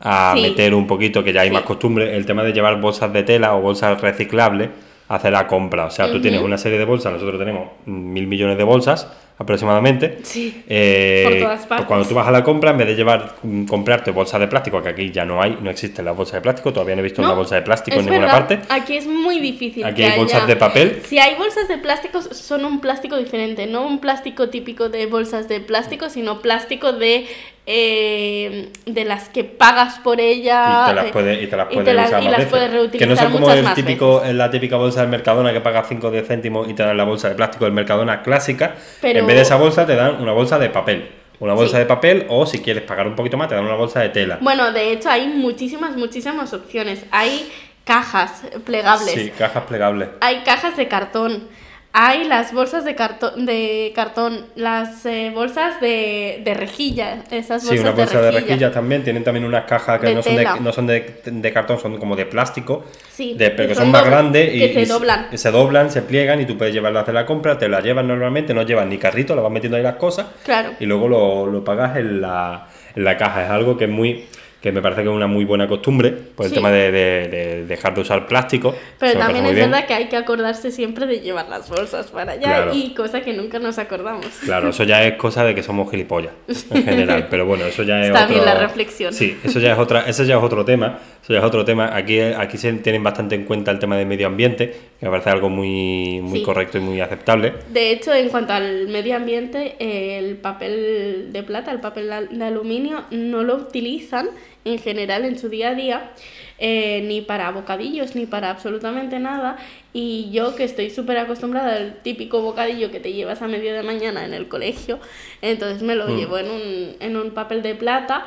a 0.00 0.32
Sí. 0.36 0.42
meter 0.42 0.74
un 0.74 0.86
poquito, 0.86 1.24
que 1.24 1.32
ya 1.32 1.40
hay 1.42 1.48
Sí. 1.48 1.54
más 1.54 1.62
costumbre, 1.62 2.14
el 2.14 2.26
tema 2.26 2.42
de 2.44 2.52
llevar 2.52 2.78
bolsas 2.80 3.10
de 3.12 3.22
tela 3.22 3.54
o 3.54 3.60
bolsas 3.62 3.98
reciclables 4.00 4.68
hacer 5.10 5.32
la 5.32 5.46
compra. 5.46 5.86
O 5.86 5.90
sea, 5.90 6.10
tú 6.10 6.20
tienes 6.20 6.40
una 6.40 6.56
serie 6.56 6.78
de 6.78 6.84
bolsas, 6.84 7.12
nosotros 7.12 7.38
tenemos 7.38 7.68
mil 7.84 8.28
millones 8.28 8.56
de 8.56 8.62
bolsas 8.62 9.08
aproximadamente. 9.38 10.18
Sí. 10.22 10.62
Eh, 10.68 11.22
Por 11.24 11.38
todas 11.38 11.58
pues 11.58 11.66
partes. 11.66 11.86
cuando 11.86 12.06
tú 12.06 12.14
vas 12.14 12.28
a 12.28 12.30
la 12.30 12.44
compra, 12.44 12.70
en 12.70 12.78
vez 12.78 12.86
de 12.86 12.94
llevar 12.94 13.34
mm, 13.42 13.64
comprarte 13.64 14.12
bolsas 14.12 14.38
de 14.38 14.46
plástico, 14.46 14.80
que 14.80 14.90
aquí 14.90 15.10
ya 15.10 15.24
no 15.24 15.42
hay, 15.42 15.58
no 15.60 15.68
existen 15.68 16.04
las 16.04 16.16
bolsas 16.16 16.34
de 16.34 16.40
plástico, 16.42 16.72
todavía 16.72 16.94
no 16.94 17.00
he 17.00 17.04
visto 17.04 17.22
No, 17.22 17.28
una 17.28 17.36
bolsa 17.38 17.56
de 17.56 17.62
plástico 17.62 17.98
en 17.98 18.04
ninguna 18.04 18.26
verdad, 18.26 18.48
parte. 18.48 18.60
Aquí 18.68 18.96
es 18.96 19.06
muy 19.06 19.40
difícil. 19.40 19.84
Aquí 19.84 19.96
que 19.96 20.06
hay 20.06 20.18
bolsas 20.18 20.46
de 20.46 20.56
papel. 20.56 21.02
Si 21.04 21.18
hay 21.18 21.34
bolsas 21.34 21.66
de 21.66 21.78
plástico, 21.78 22.22
son 22.22 22.64
un 22.64 22.80
plástico 22.80 23.16
diferente, 23.16 23.66
no 23.66 23.84
un 23.84 23.98
plástico 23.98 24.48
típico 24.48 24.90
de 24.90 25.06
bolsas 25.06 25.48
de 25.48 25.58
plástico, 25.60 26.08
sino 26.08 26.40
plástico 26.40 26.92
de, 26.92 27.26
eh, 27.72 28.72
de 28.84 29.04
las 29.04 29.28
que 29.28 29.44
pagas 29.44 29.98
por 30.00 30.20
ella. 30.20 30.82
Y 30.84 30.88
te 30.88 30.94
las 30.94 31.04
eh, 31.06 31.10
puedes, 31.12 31.42
y 31.42 31.46
te 31.46 31.56
las 31.56 31.66
y 31.70 31.74
puedes 31.74 31.84
te 31.88 31.94
las- 31.94 32.08
usar 32.08 32.22
y 32.22 32.24
las 32.26 32.36
veces. 32.38 32.50
puedes 32.50 32.70
reutilizar 32.72 33.08
Que 33.08 33.14
no 33.14 33.20
son 33.20 33.32
como 33.32 33.52
el 33.52 33.74
típico, 33.74 34.22
la 34.32 34.50
típica 34.50 34.76
bolsa 34.76 35.00
del 35.02 35.10
Mercadona 35.10 35.52
que 35.52 35.60
pagas 35.60 35.86
5 35.88 36.08
o 36.08 36.10
10 36.10 36.26
céntimos 36.26 36.68
y 36.68 36.74
te 36.74 36.82
dan 36.82 36.96
la 36.96 37.04
bolsa 37.04 37.28
de 37.28 37.34
plástico 37.36 37.64
del 37.64 37.74
Mercadona 37.74 38.22
clásica. 38.22 38.74
Pero- 39.00 39.20
En 39.20 39.26
vez 39.26 39.36
de 39.36 39.42
esa 39.42 39.56
bolsa 39.56 39.86
te 39.86 39.94
dan 39.94 40.20
una 40.20 40.32
bolsa 40.32 40.58
de 40.58 40.68
papel. 40.70 41.08
Una 41.38 41.54
bolsa 41.54 41.76
Sí. 41.76 41.78
de 41.78 41.86
papel 41.86 42.26
o 42.28 42.44
si 42.44 42.58
quieres 42.58 42.82
pagar 42.82 43.06
un 43.06 43.14
poquito 43.16 43.36
más 43.38 43.48
te 43.48 43.54
dan 43.54 43.64
una 43.64 43.74
bolsa 43.76 44.00
de 44.00 44.10
tela. 44.10 44.38
Bueno, 44.40 44.72
de 44.72 44.92
hecho 44.92 45.08
hay 45.08 45.26
muchísimas, 45.28 45.96
muchísimas 45.96 46.52
opciones. 46.52 47.04
Hay 47.12 47.50
cajas 47.84 48.42
plegables, 48.66 49.14
Sí, 49.14 49.32
cajas 49.38 49.64
plegables. 49.64 50.08
hay 50.20 50.40
cajas 50.44 50.76
de 50.76 50.86
cartón, 50.86 51.48
hay 51.92 52.24
las 52.24 52.52
bolsas 52.54 52.84
de 52.84 52.94
cartón, 52.94 53.46
de 53.46 53.92
cartón 53.96 54.46
las 54.54 55.04
eh, 55.06 55.32
bolsas 55.34 55.80
de, 55.80 56.40
de 56.44 56.54
rejilla, 56.54 57.24
esas 57.30 57.62
Sí, 57.62 57.68
bolsas 57.70 57.84
una 57.84 57.90
bolsa 57.92 58.20
de 58.22 58.30
rejilla. 58.30 58.46
rejilla 58.48 58.72
también. 58.72 59.02
Tienen 59.02 59.24
también 59.24 59.44
unas 59.44 59.64
cajas 59.64 59.98
que 60.00 60.06
De 60.06 60.14
no 60.14 60.22
son, 60.22 60.36
de, 60.36 60.48
no 60.60 60.72
son 60.72 60.86
de, 60.86 61.20
de 61.24 61.52
cartón, 61.52 61.80
son 61.80 61.98
como 61.98 62.14
de 62.14 62.26
plástico. 62.26 62.84
Sí, 63.10 63.34
de- 63.34 63.50
pero 63.50 63.64
que 63.64 63.68
que 63.70 63.74
son 63.74 63.84
son 63.84 63.92
más 63.92 64.04
grandes 64.04 64.54
y, 64.54 64.72
se 64.72 64.82
y 64.82 64.84
doblan. 64.84 65.36
se 65.36 65.50
doblan, 65.50 65.90
se 65.90 66.02
pliegan 66.02 66.40
y 66.40 66.46
tú 66.46 66.56
puedes 66.56 66.72
llevarlas 66.72 67.02
hacer 67.02 67.14
la 67.14 67.26
compra, 67.26 67.58
te 67.58 67.68
las 67.68 67.82
llevas 67.82 68.04
normalmente, 68.04 68.54
no 68.54 68.62
llevas 68.62 68.86
ni 68.86 68.96
carrito, 68.98 69.34
lo 69.34 69.42
vas 69.42 69.50
metiendo 69.52 69.76
ahí 69.76 69.82
las 69.82 69.96
cosas 69.96 70.26
Claro. 70.44 70.70
y 70.78 70.86
luego 70.86 71.08
lo, 71.08 71.46
lo 71.46 71.64
pagas 71.64 71.96
en 71.96 72.20
la, 72.20 72.68
en 72.94 73.04
la 73.04 73.16
caja. 73.16 73.44
Es 73.44 73.50
algo 73.50 73.76
que 73.76 73.84
es 73.86 73.90
muy 73.90 74.26
que 74.60 74.72
me 74.72 74.82
parece 74.82 75.02
que 75.02 75.08
es 75.08 75.14
una 75.14 75.26
muy 75.26 75.44
buena 75.44 75.66
costumbre 75.66 76.10
por 76.10 76.44
el 76.46 76.52
tema 76.52 76.70
de, 76.70 76.90
de- 76.92 77.28
de 77.28 77.66
dejar 77.66 77.94
de 77.94 78.02
usar 78.02 78.26
plástico. 78.26 78.74
Pero 78.98 79.18
también 79.18 79.46
es 79.46 79.54
verdad 79.54 79.86
que 79.86 79.94
hay 79.94 80.08
que 80.08 80.16
acordarse 80.16 80.70
siempre 80.70 81.06
de 81.06 81.20
llevar 81.20 81.48
las 81.48 81.68
bolsas 81.70 82.08
para 82.08 82.32
allá 82.32 82.42
Claro. 82.42 82.72
y 82.74 82.92
cosa 82.94 83.22
que 83.22 83.32
nunca 83.32 83.58
nos 83.58 83.78
acordamos. 83.78 84.26
Claro, 84.44 84.68
eso 84.68 84.84
ya 84.84 85.02
es 85.04 85.14
cosa 85.16 85.44
de 85.44 85.54
que 85.54 85.62
somos 85.62 85.90
gilipollas 85.90 86.32
en 86.70 86.84
general, 86.84 87.28
pero 87.30 87.46
bueno, 87.46 87.64
eso 87.64 87.82
ya 87.84 88.00
es 88.02 88.08
Está 88.08 88.24
otro... 88.24 88.34
bien 88.34 88.44
la 88.44 88.54
reflexión. 88.54 89.12
Sí, 89.14 89.36
eso 89.42 89.60
ya 89.60 89.72
es 89.72 89.78
otra, 89.78 90.02
eso 90.02 90.24
ya 90.24 90.36
es 90.36 90.42
otro 90.42 90.64
tema, 90.64 90.98
eso 91.22 91.32
ya 91.32 91.38
es 91.38 91.44
otro 91.44 91.64
tema. 91.64 91.96
Aquí, 91.96 92.20
aquí 92.20 92.58
se 92.58 92.70
tienen 92.74 93.02
bastante 93.02 93.34
en 93.36 93.44
cuenta 93.44 93.70
el 93.70 93.78
tema 93.78 93.96
del 93.96 94.06
medio 94.06 94.26
ambiente, 94.26 94.68
que 94.98 95.06
me 95.06 95.10
parece 95.10 95.30
algo 95.30 95.48
muy, 95.48 96.20
muy 96.22 96.40
Sí. 96.40 96.44
correcto 96.44 96.78
y 96.78 96.80
muy 96.82 97.00
aceptable. 97.00 97.54
De 97.72 97.90
hecho, 97.92 98.12
en 98.12 98.28
cuanto 98.28 98.52
al 98.52 98.88
medio 98.88 99.16
ambiente, 99.16 99.76
el 99.78 100.36
papel 100.36 101.28
de 101.32 101.42
plata, 101.42 101.70
el 101.72 101.80
papel 101.80 102.10
de 102.30 102.44
aluminio, 102.44 103.04
no 103.10 103.42
lo 103.42 103.54
utilizan 103.56 104.28
en 104.64 104.78
general 104.78 105.24
en 105.24 105.38
su 105.38 105.48
día 105.48 105.70
a 105.70 105.74
día, 105.74 106.10
eh, 106.58 107.02
ni 107.06 107.22
para 107.22 107.50
bocadillos, 107.50 108.14
ni 108.14 108.26
para 108.26 108.50
absolutamente 108.50 109.18
nada. 109.18 109.56
Y 109.92 110.28
yo 110.30 110.54
que 110.54 110.64
estoy 110.64 110.90
súper 110.90 111.18
acostumbrada 111.18 111.76
al 111.76 111.94
típico 112.02 112.42
bocadillo 112.42 112.90
que 112.90 113.00
te 113.00 113.12
llevas 113.12 113.40
a 113.42 113.48
medio 113.48 113.72
de 113.72 113.82
mañana 113.82 114.24
en 114.24 114.34
el 114.34 114.48
colegio, 114.48 114.98
entonces 115.42 115.82
me 115.82 115.94
lo 115.94 116.08
Mm. 116.08 116.16
llevo 116.16 116.38
en 116.38 116.50
un, 116.50 116.96
en 117.00 117.16
un 117.16 117.30
papel 117.30 117.62
de 117.62 117.74
plata. 117.74 118.26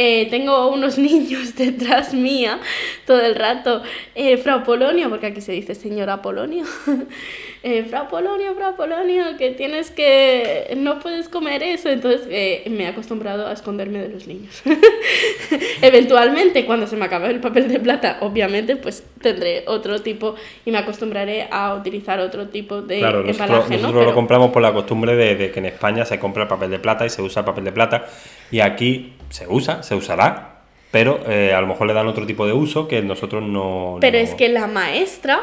Eh, 0.00 0.28
tengo 0.30 0.68
unos 0.68 0.96
niños 1.08 1.56
detrás 1.56 2.14
mía 2.14 2.60
todo 3.04 3.20
el 3.20 3.34
rato. 3.34 3.82
Eh, 4.14 4.36
Frau 4.36 4.62
Polonio, 4.62 5.08
porque 5.10 5.26
aquí 5.26 5.40
se 5.40 5.50
dice 5.50 5.74
señora 5.74 6.22
Polonio. 6.22 6.64
eh, 7.64 7.84
Frau 7.90 8.06
Polonio, 8.06 8.54
Frau 8.54 8.76
Polonio, 8.76 9.36
que 9.36 9.50
tienes 9.50 9.90
que. 9.90 10.72
No 10.76 11.00
puedes 11.00 11.28
comer 11.28 11.64
eso. 11.64 11.88
Entonces 11.88 12.28
eh, 12.30 12.62
me 12.70 12.84
he 12.84 12.86
acostumbrado 12.86 13.48
a 13.48 13.52
esconderme 13.52 13.98
de 13.98 14.08
los 14.10 14.28
niños. 14.28 14.62
Eventualmente, 15.82 16.64
cuando 16.64 16.86
se 16.86 16.96
me 16.96 17.06
acabe 17.06 17.28
el 17.30 17.40
papel 17.40 17.68
de 17.68 17.80
plata, 17.80 18.18
obviamente, 18.20 18.76
pues 18.76 19.02
tendré 19.20 19.64
otro 19.66 20.00
tipo 20.00 20.36
y 20.64 20.70
me 20.70 20.78
acostumbraré 20.78 21.48
a 21.50 21.74
utilizar 21.74 22.20
otro 22.20 22.46
tipo 22.48 22.82
de 22.82 23.00
Claro, 23.00 23.24
nosotros, 23.24 23.48
¿no? 23.50 23.56
nosotros 23.76 23.94
lo 23.94 24.00
Pero- 24.00 24.14
compramos 24.14 24.50
por 24.50 24.62
la 24.62 24.72
costumbre 24.72 25.16
de, 25.16 25.34
de 25.34 25.50
que 25.50 25.58
en 25.58 25.66
España 25.66 26.04
se 26.04 26.20
compra 26.20 26.44
el 26.44 26.48
papel 26.48 26.70
de 26.70 26.78
plata 26.78 27.04
y 27.04 27.10
se 27.10 27.20
usa 27.20 27.40
el 27.40 27.46
papel 27.46 27.64
de 27.64 27.72
plata, 27.72 28.06
y 28.50 28.60
aquí 28.60 29.14
se 29.30 29.46
usa, 29.46 29.82
se 29.82 29.94
usará, 29.94 30.60
pero 30.90 31.20
eh, 31.28 31.52
a 31.54 31.60
lo 31.60 31.66
mejor 31.66 31.86
le 31.86 31.92
dan 31.94 32.06
otro 32.08 32.26
tipo 32.26 32.46
de 32.46 32.52
uso 32.52 32.88
que 32.88 33.02
nosotros 33.02 33.42
no... 33.42 33.98
Pero 34.00 34.18
no- 34.18 34.24
es 34.24 34.34
que 34.34 34.48
la 34.48 34.66
maestra 34.66 35.40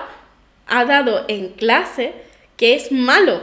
ha 0.68 0.86
dado 0.86 1.26
en 1.28 1.50
clase 1.50 2.14
que 2.58 2.74
es 2.74 2.92
malo 2.92 3.42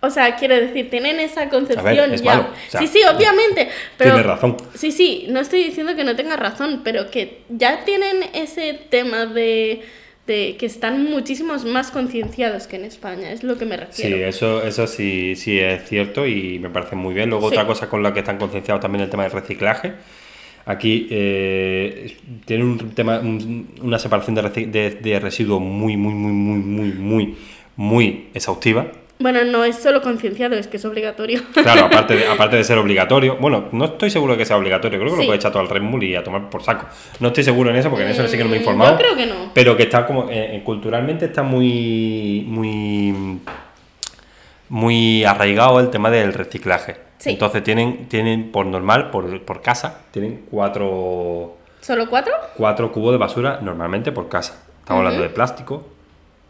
O 0.00 0.10
sea, 0.10 0.36
quiero 0.36 0.54
decir, 0.54 0.90
tienen 0.90 1.18
esa 1.18 1.48
concepción 1.48 1.86
A 1.88 2.02
ver, 2.02 2.12
es 2.14 2.22
ya. 2.22 2.34
malo, 2.36 2.48
o 2.50 2.70
sea, 2.70 2.80
sí, 2.80 2.86
sí, 2.88 3.00
obviamente. 3.04 3.68
Pero, 3.96 4.10
Tienes 4.12 4.26
razón. 4.26 4.56
Sí, 4.74 4.92
sí, 4.92 5.26
no 5.30 5.40
estoy 5.40 5.64
diciendo 5.64 5.96
que 5.96 6.04
no 6.04 6.14
tenga 6.14 6.36
razón, 6.36 6.82
pero 6.84 7.10
que 7.10 7.40
ya 7.48 7.84
tienen 7.86 8.22
ese 8.34 8.74
tema 8.74 9.24
de, 9.26 9.82
de 10.26 10.56
que 10.58 10.66
están 10.66 11.04
muchísimos 11.10 11.64
más 11.66 11.90
concienciados 11.90 12.66
que 12.66 12.76
en 12.76 12.84
España, 12.84 13.30
es 13.30 13.42
lo 13.42 13.58
que 13.58 13.66
me 13.66 13.76
Sí, 13.90 14.04
refiero. 14.04 14.16
eso, 14.26 14.62
eso 14.66 14.86
sí, 14.86 15.36
sí 15.36 15.58
es 15.58 15.86
cierto 15.88 16.26
y 16.26 16.58
me 16.58 16.70
parece 16.70 16.96
muy 16.96 17.12
bien. 17.14 17.28
Luego 17.30 17.48
Sí. 17.50 17.54
otra 17.54 17.66
cosa 17.66 17.88
con 17.90 18.02
la 18.02 18.14
que 18.14 18.20
están 18.20 18.38
concienciados 18.38 18.80
también 18.80 19.02
el 19.04 19.10
tema 19.10 19.24
del 19.24 19.32
reciclaje. 19.32 19.92
Aquí 20.66 21.08
eh, 21.10 22.16
tiene 22.46 22.64
un 22.64 22.78
tema, 22.94 23.18
un- 23.20 23.68
una 23.82 23.98
separación 23.98 24.34
de, 24.34 24.42
de, 24.66 24.90
de 24.92 25.20
residuos 25.20 25.60
muy, 25.60 25.96
muy, 25.98 26.14
muy, 26.14 26.32
muy, 26.32 26.58
muy, 26.58 26.92
muy, 26.94 27.34
muy 27.76 28.26
exhaustiva. 28.32 28.90
Bueno, 29.18 29.44
no 29.44 29.64
es 29.64 29.76
solo 29.76 30.02
concienciado, 30.02 30.56
es 30.56 30.66
que 30.66 30.76
es 30.76 30.84
obligatorio. 30.84 31.40
Claro, 31.54 31.86
aparte 31.86 32.16
de, 32.16 32.26
aparte 32.28 32.56
de 32.56 32.64
ser 32.64 32.78
obligatorio. 32.78 33.36
Bueno, 33.36 33.68
no 33.72 33.84
estoy 33.86 34.10
seguro 34.10 34.32
de 34.32 34.38
que 34.38 34.44
sea 34.44 34.56
obligatorio. 34.56 34.98
Creo 34.98 35.10
que 35.12 35.16
Sí. 35.16 35.22
lo 35.22 35.26
puede 35.28 35.36
echar 35.38 35.52
todo 35.52 35.62
al 35.62 35.68
Red 35.68 35.82
Bull 35.82 36.02
y 36.02 36.14
a 36.16 36.24
tomar 36.24 36.50
por 36.50 36.62
saco. 36.62 36.86
No 37.20 37.28
estoy 37.28 37.44
seguro 37.44 37.70
en 37.70 37.76
eso 37.76 37.88
porque 37.90 38.04
en 38.04 38.10
eso 38.10 38.26
sí 38.26 38.36
que 38.36 38.42
no 38.44 38.50
me 38.50 38.56
he 38.56 38.58
informado. 38.60 38.94
Mm, 38.94 38.98
Yo 38.98 38.98
creo 39.04 39.16
que 39.16 39.26
no. 39.26 39.50
Pero 39.54 39.76
que 39.76 39.84
está 39.84 40.04
como. 40.04 40.28
eh, 40.30 40.56
eh, 40.56 40.62
culturalmente 40.64 41.26
está 41.26 41.42
muy. 41.42 42.44
Muy. 42.48 43.38
Muy 44.68 45.24
arraigado 45.24 45.78
el 45.78 45.90
tema 45.90 46.10
del 46.10 46.32
reciclaje. 46.32 46.96
Sí. 47.18 47.30
Entonces 47.30 47.62
tienen, 47.62 48.08
tienen 48.08 48.50
por 48.50 48.66
normal, 48.66 49.10
por, 49.10 49.40
por 49.42 49.62
casa, 49.62 50.02
tienen 50.10 50.46
cuatro, 50.50 51.56
¿Solo 51.80 52.08
cuatro? 52.08 52.34
cuatro 52.56 52.90
cubos 52.90 53.12
de 53.12 53.18
basura 53.18 53.60
normalmente 53.62 54.10
por 54.10 54.28
casa. 54.28 54.62
Estamos 54.80 55.00
hablando 55.00 55.22
de 55.22 55.30
plástico, 55.30 55.86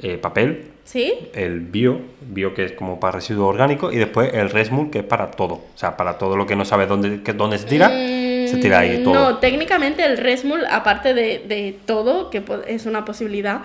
eh, 0.01 0.17
papel, 0.17 0.69
¿Sí? 0.85 1.15
el 1.35 1.61
bio, 1.61 1.99
bio 2.21 2.55
que 2.55 2.65
es 2.67 2.73
como 2.73 3.01
para 3.01 3.13
residuos 3.13 3.49
orgánicos, 3.49 3.95
y 3.95 3.97
después 3.97 4.33
el 4.35 4.51
resmul 4.51 4.91
que 4.91 4.99
es 4.99 5.05
para 5.05 5.31
todo. 5.31 5.55
O 5.55 5.77
sea, 5.77 5.97
para 5.97 6.19
todo 6.19 6.37
lo 6.37 6.47
que 6.47 6.57
no 6.57 6.65
sabes 6.65 6.89
dónde, 6.89 7.19
dónde 7.33 7.59
se 7.59 7.67
tira, 7.67 7.89
se 7.89 8.59
tira 8.61 8.81
ahí 8.81 8.99
Mm, 8.99 9.05
todo. 9.05 9.15
No, 9.15 9.39
técnicamente 9.39 10.05
el 10.05 10.19
Resmul, 10.19 10.65
aparte 10.71 11.15
de, 11.15 11.39
de 11.39 11.77
todo, 11.87 12.29
que 12.31 12.43
es 12.67 12.87
una 12.87 13.05
posibilidad, 13.05 13.63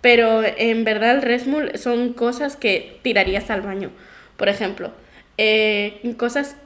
pero 0.00 0.42
en 0.44 0.84
verdad 0.84 1.16
el 1.16 1.22
Resmul 1.22 1.76
son 1.76 2.12
cosas 2.12 2.56
que 2.56 2.98
tirarías 3.02 3.50
al 3.50 3.62
baño. 3.62 3.90
Por 4.36 4.48
ejemplo, 4.48 4.92
eh, 5.36 6.14
cosas 6.16 6.56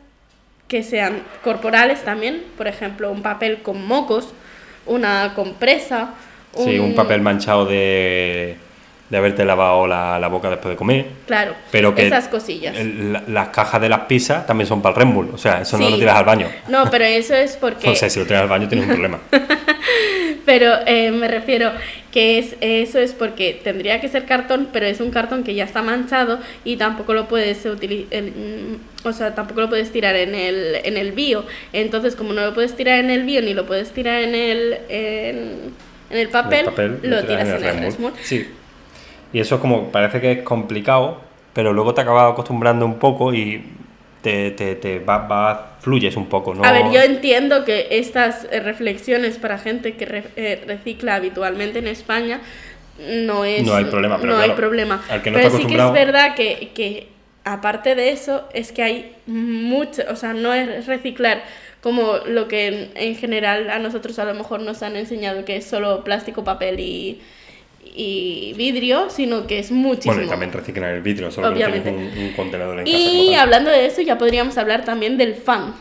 que 0.69 0.83
sean 0.83 1.23
corporales 1.43 2.05
también, 2.05 2.43
por 2.57 2.67
ejemplo, 2.67 3.11
un 3.11 3.23
papel 3.23 3.63
con 3.63 3.87
mocos, 3.87 4.33
una 4.87 5.33
compresa. 5.35 6.15
Sí, 6.57 6.79
un 6.79 6.95
papel 6.95 7.21
manchado 7.21 7.67
de, 7.67 8.57
de 9.11 9.17
haberte 9.19 9.45
lavado 9.45 9.87
la, 9.87 10.19
la 10.19 10.29
boca 10.29 10.49
después 10.51 10.73
de 10.73 10.77
comer. 10.77 11.07
Claro, 11.27 11.55
Pero 11.71 11.95
que 11.95 12.07
esas 12.07 12.27
cosillas. 12.29 12.75
el- 12.77 13.13
la- 13.13 13.23
las 13.29 13.49
cajas 13.49 13.81
de 13.81 13.89
las 13.89 14.01
pizzas 14.01 14.47
también 14.47 14.67
son 14.67 14.81
para 14.83 14.95
el 14.97 15.03
Red 15.03 15.15
Bull. 15.15 15.31
O 15.35 15.39
sea, 15.39 15.61
eso 15.61 15.79
no 15.79 15.91
lo 15.91 15.97
tiras 15.99 16.17
al 16.17 16.25
baño. 16.25 16.49
No, 16.69 16.91
pero 16.91 17.05
eso 17.05 17.35
es 17.35 17.57
porque... 17.57 17.89
O 17.91 17.95
sea, 17.95 18.09
si 18.11 18.19
lo 18.19 18.27
tiras 18.27 18.43
al 18.43 18.49
baño 18.49 18.67
tienes 18.69 18.87
un 18.87 18.93
problema. 18.95 19.19
Pero 20.47 20.73
eh, 20.87 21.11
me 21.11 21.27
refiero 21.27 21.71
que 22.13 22.39
es 22.39 22.57
eso 22.61 22.99
es 22.99 23.13
porque 23.15 23.59
tendría 23.65 24.01
que 24.03 24.09
ser 24.09 24.27
cartón, 24.27 24.69
pero 24.73 24.85
es 24.85 25.01
un 25.01 25.11
cartón 25.11 25.43
que 25.43 25.55
ya 25.55 25.65
está 25.65 25.81
manchado 25.81 26.39
y 26.65 26.77
tampoco 26.77 27.15
lo 27.15 27.29
puedes 27.29 27.65
utilizar, 27.65 28.23
o 29.05 29.13
sea, 29.13 29.35
tampoco 29.35 29.63
lo 29.63 29.69
puedes 29.71 29.91
tirar 29.91 30.15
en 30.17 30.35
el, 30.35 30.77
en 30.85 30.99
el 30.99 31.13
bio. 31.13 31.47
Entonces, 31.73 32.15
como 32.15 32.35
no 32.35 32.43
lo 32.45 32.53
puedes 32.55 32.77
tirar 32.77 32.99
en 32.99 33.09
el 33.11 33.25
bio 33.25 33.41
ni 33.41 33.55
lo 33.55 33.65
puedes 33.65 33.91
tirar 33.93 34.21
en 34.21 34.35
el 34.35 34.79
en, 34.91 35.73
en 36.11 36.19
el 36.19 36.29
papel, 36.29 36.61
El 36.61 36.65
papel 36.67 36.99
lo 37.05 37.25
tiras 37.25 37.49
en 37.63 37.85
el. 37.85 37.93
Sí. 38.23 38.47
Y 39.35 39.41
eso 39.41 39.61
como 39.61 39.89
parece 39.89 40.21
que 40.21 40.33
es 40.33 40.43
complicado, 40.43 41.19
pero 41.53 41.73
luego 41.73 41.93
te 41.93 42.01
acabas 42.01 42.33
acostumbrando 42.33 42.87
un 42.87 42.99
poco 42.99 43.35
y 43.35 43.63
te, 44.23 44.53
te, 44.53 44.77
te 44.77 44.99
va, 45.01 45.19
va- 45.19 45.71
fluyes 45.81 46.17
un 46.17 46.27
poco, 46.27 46.55
¿no? 46.55 46.65
A 46.65 46.73
ver, 46.73 46.91
yo 46.91 47.01
entiendo 47.03 47.65
que 47.65 47.89
estas 47.91 48.47
eh, 48.51 48.61
reflexiones 48.61 49.37
para 49.39 49.59
gente 49.59 49.95
que 49.95 50.07
re- 50.07 50.25
eh, 50.37 50.63
recicla 50.67 51.17
habitualmente 51.17 51.79
en 51.81 51.89
España 51.89 52.41
no 52.99 53.45
es 53.45 53.67
No 53.67 53.75
hay 53.75 53.85
problema, 53.85 54.19
pero 54.19 54.35
no 54.35 54.41
hay 54.41 54.51
problema. 54.51 55.01
al 55.11 55.23
que 55.23 55.31
no 55.31 55.37
pero 55.37 55.49
está 55.49 55.59
sí 55.59 55.67
que 55.67 55.75
es 55.77 55.93
verdad 55.93 56.35
que, 56.35 56.71
que 56.75 57.09
aparte 57.45 57.95
de 57.95 58.11
eso 58.11 58.49
es 58.55 58.73
que 58.73 58.83
hay 58.83 59.13
mucho, 59.27 60.03
o 60.11 60.17
sea, 60.17 60.33
no 60.33 60.55
es 60.55 60.87
reciclar 60.87 61.43
como 61.83 62.19
lo 62.27 62.49
que 62.49 62.69
en, 62.69 62.91
en 62.95 63.17
general 63.17 63.69
a 63.69 63.79
nosotros 63.79 64.19
a 64.19 64.25
lo 64.25 64.35
mejor 64.35 64.61
nos 64.61 64.83
han 64.83 64.97
enseñado 64.97 65.45
que 65.45 65.57
es 65.57 65.67
solo 65.67 66.03
plástico, 66.05 66.45
papel 66.45 66.81
y, 66.81 67.21
y 67.95 68.53
vidrio, 68.57 69.09
sino 69.11 69.47
que 69.47 69.59
es 69.61 69.71
muchísimo. 69.71 70.15
Bueno, 70.15 70.27
y 70.27 70.31
también 70.31 70.53
reciclan 70.53 70.91
el 70.95 71.01
vidrio, 71.03 71.31
solo 71.31 71.49
Obviamente. 71.49 71.85
que 71.85 71.91
no 71.93 71.99
tienes 71.99 72.17
un, 72.19 72.25
un 72.25 72.33
contenedor 72.33 72.81
en 72.81 72.87
Y 72.89 73.35
hablando 73.35 73.71
de 73.71 73.87
eso, 73.87 74.03
ya 74.03 74.19
podríamos 74.19 74.59
hablar 74.59 74.85
también 74.85 75.17
del 75.17 75.35
fan. 75.35 75.75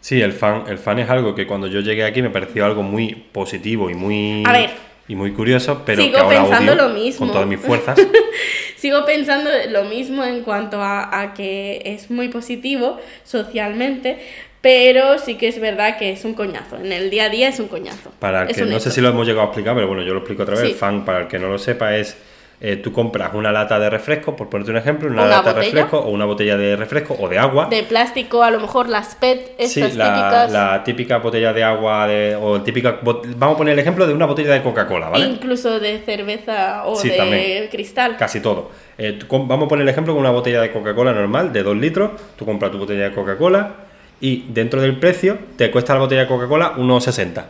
Sí, 0.00 0.20
el 0.20 0.32
fan, 0.34 0.64
el 0.68 0.76
fan 0.78 0.98
es 0.98 1.08
algo 1.08 1.34
que 1.34 1.46
cuando 1.46 1.66
yo 1.66 1.80
llegué 1.80 2.04
aquí 2.04 2.20
me 2.20 2.28
pareció 2.30 2.66
algo 2.66 2.82
muy 2.82 3.14
positivo 3.32 3.88
y 3.88 3.94
muy, 3.94 4.42
A 4.46 4.52
ver. 4.52 4.70
y 5.08 5.14
muy 5.16 5.32
curioso, 5.32 5.82
pero 5.86 6.02
Sigo 6.02 6.16
que 6.16 6.20
ahora 6.20 6.40
pensando 6.42 6.72
odio 6.74 6.82
lo 6.82 6.88
mismo. 6.90 7.18
con 7.26 7.32
todas 7.32 7.48
mis 7.48 7.58
fuerzas. 7.60 7.98
Sigo 8.76 9.06
pensando 9.06 9.48
lo 9.70 9.84
mismo 9.84 10.22
en 10.22 10.42
cuanto 10.42 10.82
a, 10.82 11.22
a 11.22 11.32
que 11.32 11.80
es 11.86 12.10
muy 12.10 12.28
positivo 12.28 13.00
socialmente, 13.22 14.18
pero 14.64 15.18
sí 15.18 15.34
que 15.34 15.46
es 15.48 15.60
verdad 15.60 15.98
que 15.98 16.10
es 16.10 16.24
un 16.24 16.32
coñazo. 16.32 16.78
En 16.78 16.90
el 16.90 17.10
día 17.10 17.24
a 17.24 17.28
día 17.28 17.48
es 17.50 17.60
un 17.60 17.68
coñazo. 17.68 18.10
Para 18.18 18.44
el 18.44 18.50
Es 18.50 18.56
que 18.56 18.64
no 18.64 18.80
sé 18.80 18.90
si 18.90 19.02
lo 19.02 19.10
hemos 19.10 19.26
llegado 19.26 19.42
a 19.42 19.44
explicar, 19.48 19.74
pero 19.74 19.86
bueno, 19.86 20.02
yo 20.02 20.14
lo 20.14 20.20
explico 20.20 20.44
otra 20.44 20.54
vez. 20.56 20.68
Sí. 20.68 20.72
Fan, 20.72 21.04
para 21.04 21.20
el 21.20 21.26
que 21.28 21.38
no 21.38 21.48
lo 21.48 21.58
sepa, 21.58 21.94
es 21.94 22.16
eh, 22.62 22.76
tú 22.76 22.90
compras 22.90 23.34
una 23.34 23.52
lata 23.52 23.78
de 23.78 23.90
refresco, 23.90 24.34
por 24.34 24.48
ponerte 24.48 24.70
un 24.70 24.78
ejemplo, 24.78 25.10
una, 25.10 25.24
Una 25.24 25.30
lata 25.36 25.52
de 25.52 25.60
refresco 25.60 25.98
o 25.98 26.08
una 26.08 26.24
botella 26.24 26.56
de 26.56 26.76
refresco 26.76 27.14
o 27.20 27.28
de 27.28 27.38
agua. 27.38 27.66
De 27.66 27.82
plástico, 27.82 28.42
a 28.42 28.50
lo 28.50 28.58
mejor 28.58 28.88
las 28.88 29.14
PET, 29.16 29.60
Sí, 29.66 29.82
estas 29.82 29.96
la, 29.96 30.04
típicas. 30.14 30.52
la 30.52 30.82
típica 30.82 31.18
botella 31.18 31.52
de 31.52 31.62
agua 31.62 32.06
de, 32.08 32.34
o 32.34 32.62
típica 32.62 33.00
vamos 33.02 33.56
a 33.56 33.58
poner 33.58 33.74
el 33.74 33.80
ejemplo 33.80 34.06
de 34.06 34.14
una 34.14 34.24
botella 34.24 34.54
de 34.54 34.62
Coca-Cola, 34.62 35.10
¿vale? 35.10 35.26
Incluso 35.26 35.78
de 35.78 35.98
cerveza 35.98 36.84
o 36.86 36.96
Sí, 36.96 37.10
de 37.10 37.16
también. 37.18 37.68
cristal. 37.68 38.16
Casi 38.16 38.40
todo. 38.40 38.70
Eh, 38.96 39.18
tú 39.18 39.26
vamos 39.28 39.66
a 39.66 39.68
poner 39.68 39.82
el 39.82 39.90
ejemplo 39.90 40.14
con 40.14 40.20
una 40.22 40.30
botella 40.30 40.62
de 40.62 40.72
Coca-Cola 40.72 41.12
normal 41.12 41.52
de 41.52 41.62
2 41.62 41.76
litros. 41.76 42.12
Tú 42.38 42.46
compras 42.46 42.72
tu 42.72 42.78
botella 42.78 43.10
de 43.10 43.12
Coca-Cola 43.14 43.83
y 44.20 44.46
dentro 44.48 44.80
del 44.80 44.98
precio 44.98 45.38
te 45.56 45.70
cuesta 45.70 45.94
la 45.94 46.00
botella 46.00 46.22
de 46.22 46.28
Coca-Cola 46.28 46.74
1,60. 46.76 47.44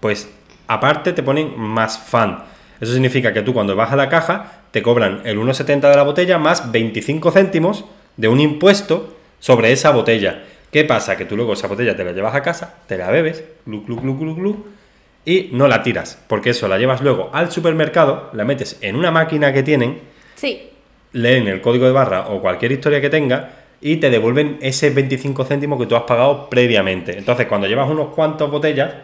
Pues 0.00 0.30
aparte 0.66 1.12
te 1.12 1.22
ponen 1.22 1.58
más 1.58 1.98
fan. 1.98 2.44
Eso 2.80 2.92
significa 2.92 3.32
que 3.32 3.42
tú 3.42 3.54
cuando 3.54 3.76
vas 3.76 3.92
a 3.92 3.96
la 3.96 4.08
caja 4.08 4.62
te 4.70 4.82
cobran 4.82 5.22
el 5.24 5.38
1,70 5.38 5.88
de 5.88 5.96
la 5.96 6.02
botella 6.02 6.38
más 6.38 6.70
25 6.70 7.30
céntimos 7.30 7.84
de 8.16 8.28
un 8.28 8.40
impuesto 8.40 9.16
sobre 9.40 9.72
esa 9.72 9.90
botella. 9.90 10.44
¿Qué 10.70 10.84
pasa? 10.84 11.16
Que 11.16 11.24
tú 11.24 11.36
luego 11.36 11.52
esa 11.52 11.68
botella 11.68 11.96
te 11.96 12.04
la 12.04 12.12
llevas 12.12 12.34
a 12.34 12.42
casa, 12.42 12.74
te 12.86 12.98
la 12.98 13.10
bebes, 13.10 13.44
glu, 13.64 13.84
glu, 13.84 13.96
glu, 14.00 14.18
glu, 14.18 14.34
glu, 14.34 14.66
y 15.24 15.50
no 15.52 15.68
la 15.68 15.82
tiras. 15.82 16.22
Porque 16.26 16.50
eso 16.50 16.68
la 16.68 16.78
llevas 16.78 17.00
luego 17.00 17.30
al 17.32 17.50
supermercado, 17.50 18.30
la 18.32 18.44
metes 18.44 18.78
en 18.80 18.96
una 18.96 19.10
máquina 19.10 19.52
que 19.52 19.62
tienen 19.62 20.00
Sí, 20.34 20.70
leen 21.12 21.48
el 21.48 21.62
código 21.62 21.86
de 21.86 21.92
barra 21.92 22.28
o 22.28 22.42
cualquier 22.42 22.72
historia 22.72 23.00
que 23.00 23.08
tenga 23.08 23.65
y 23.80 23.96
te 23.96 24.10
devuelven 24.10 24.58
ese 24.60 24.90
25 24.90 25.44
céntimos 25.44 25.78
que 25.78 25.86
tú 25.86 25.96
has 25.96 26.02
pagado 26.04 26.48
previamente. 26.48 27.16
Entonces, 27.18 27.46
cuando 27.46 27.66
llevas 27.66 27.88
unos 27.90 28.14
cuantos 28.14 28.50
botellas, 28.50 28.94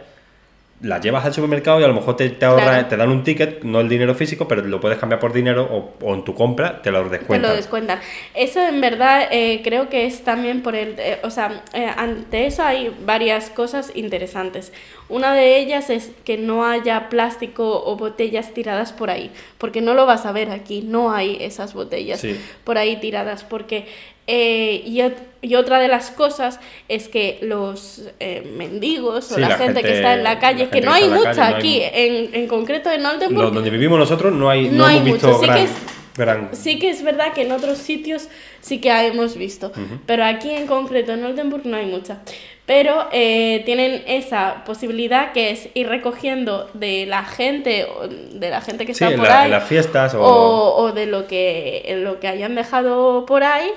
las 0.81 0.99
llevas 1.01 1.23
al 1.23 1.33
supermercado 1.33 1.79
y 1.79 1.83
a 1.83 1.87
lo 1.87 1.93
mejor 1.93 2.17
te, 2.17 2.29
te, 2.29 2.45
Claro. 2.59 2.87
te 2.89 2.97
dan 2.97 3.09
un 3.09 3.23
ticket, 3.23 3.63
no 3.63 3.79
el 3.79 3.87
dinero 3.87 4.13
físico, 4.15 4.49
pero 4.49 4.61
lo 4.63 4.81
puedes 4.81 4.97
cambiar 4.97 5.19
por 5.19 5.31
dinero 5.31 5.63
o, 5.71 5.93
o 6.05 6.13
en 6.13 6.25
tu 6.25 6.33
compra 6.35 6.81
te 6.81 6.91
lo 6.91 7.03
te 7.03 7.09
descuentan. 7.19 7.51
lo 7.51 7.55
descuentan. 7.55 7.99
Eso 8.33 8.59
en 8.67 8.81
verdad 8.81 9.29
eh, 9.31 9.61
creo 9.63 9.87
que 9.87 10.05
es 10.05 10.23
también 10.25 10.61
por 10.61 10.75
el... 10.75 10.95
eh, 10.99 11.19
o 11.23 11.29
sea, 11.29 11.63
eh, 11.73 11.87
ante 11.95 12.47
eso 12.47 12.63
hay 12.63 12.93
varias 13.05 13.49
cosas 13.49 13.91
interesantes. 13.95 14.73
Una 15.09 15.33
de 15.33 15.59
ellas 15.59 15.89
es 15.89 16.11
que 16.25 16.37
no 16.37 16.65
haya 16.65 17.09
plástico 17.09 17.83
o 17.85 17.95
botellas 17.97 18.53
tiradas 18.53 18.93
por 18.93 19.09
ahí, 19.09 19.29
porque 19.57 19.81
no 19.81 19.93
lo 19.93 20.05
vas 20.05 20.25
a 20.25 20.31
ver 20.31 20.49
aquí, 20.49 20.81
no 20.81 21.11
hay 21.11 21.37
esas 21.41 21.73
botellas 21.73 22.19
Sí. 22.21 22.39
por 22.63 22.77
ahí 22.77 22.95
tiradas, 22.97 23.43
porque... 23.43 23.85
eh, 24.25 24.81
y, 24.85 25.01
y 25.45 25.55
otra 25.55 25.79
de 25.81 25.89
las 25.89 26.09
cosas 26.09 26.61
es 26.87 27.09
que 27.09 27.39
los 27.41 28.03
eh, 28.21 28.49
mendigos 28.55 29.29
o 29.33 29.35
Sí, 29.35 29.41
la, 29.41 29.49
la 29.49 29.57
gente, 29.57 29.81
que 29.81 29.95
está 29.95 30.13
en 30.13 30.23
la 30.23 30.39
calle, 30.39 30.63
la 30.65 30.71
que 30.71 30.79
no 30.81 30.93
hay 30.93 31.09
mucha 31.09 31.33
calle, 31.33 31.35
no 31.35 31.43
hay 31.43 31.53
aquí, 31.55 31.81
en, 31.83 32.29
en 32.35 32.47
concreto 32.47 32.89
en 32.89 33.05
Oldenburg, 33.05 33.51
donde 33.53 33.69
vivimos 33.69 33.99
nosotros 33.99 34.31
no 34.33 34.49
hay, 34.49 34.69
no, 34.69 34.77
No 34.77 34.85
hay 34.85 34.97
hemos 34.99 35.11
visto 35.13 35.27
mucho, 35.27 35.39
sí 35.41 35.45
gran, 35.45 35.57
que 35.57 35.63
es- 35.65 35.71
gran- 36.15 36.49
Sí 36.53 36.79
que 36.79 36.89
es 36.89 37.03
verdad 37.03 37.33
que 37.33 37.41
en 37.41 37.51
otros 37.51 37.77
sitios 37.79 38.29
sí 38.61 38.79
que 38.79 38.89
hemos 39.07 39.35
visto, 39.35 39.73
pero 40.05 40.23
aquí 40.23 40.51
en 40.51 40.67
concreto 40.67 41.11
en 41.11 41.25
Oldenburg 41.25 41.65
no 41.65 41.75
hay 41.75 41.87
mucha. 41.87 42.19
Pero 42.65 43.07
eh, 43.11 43.61
tienen 43.65 44.03
esa 44.07 44.63
posibilidad 44.65 45.33
que 45.33 45.49
es 45.49 45.67
ir 45.73 45.89
recogiendo 45.89 46.69
de 46.73 47.05
la 47.05 47.23
gente, 47.25 47.85
o 47.85 48.07
de 48.07 48.49
la 48.49 48.61
gente 48.61 48.85
que 48.85 48.93
Sí, 48.93 49.03
está 49.03 49.17
por 49.17 49.27
la- 49.27 49.41
ahí, 49.41 49.51
las 49.51 49.65
fiestas 49.65 50.13
o- 50.15 50.21
o, 50.21 50.75
o 50.83 50.91
de 50.93 51.05
lo 51.05 51.27
que, 51.27 51.93
lo 52.01 52.21
que 52.21 52.29
hayan 52.29 52.55
dejado 52.55 53.25
por 53.25 53.43
ahí, 53.43 53.67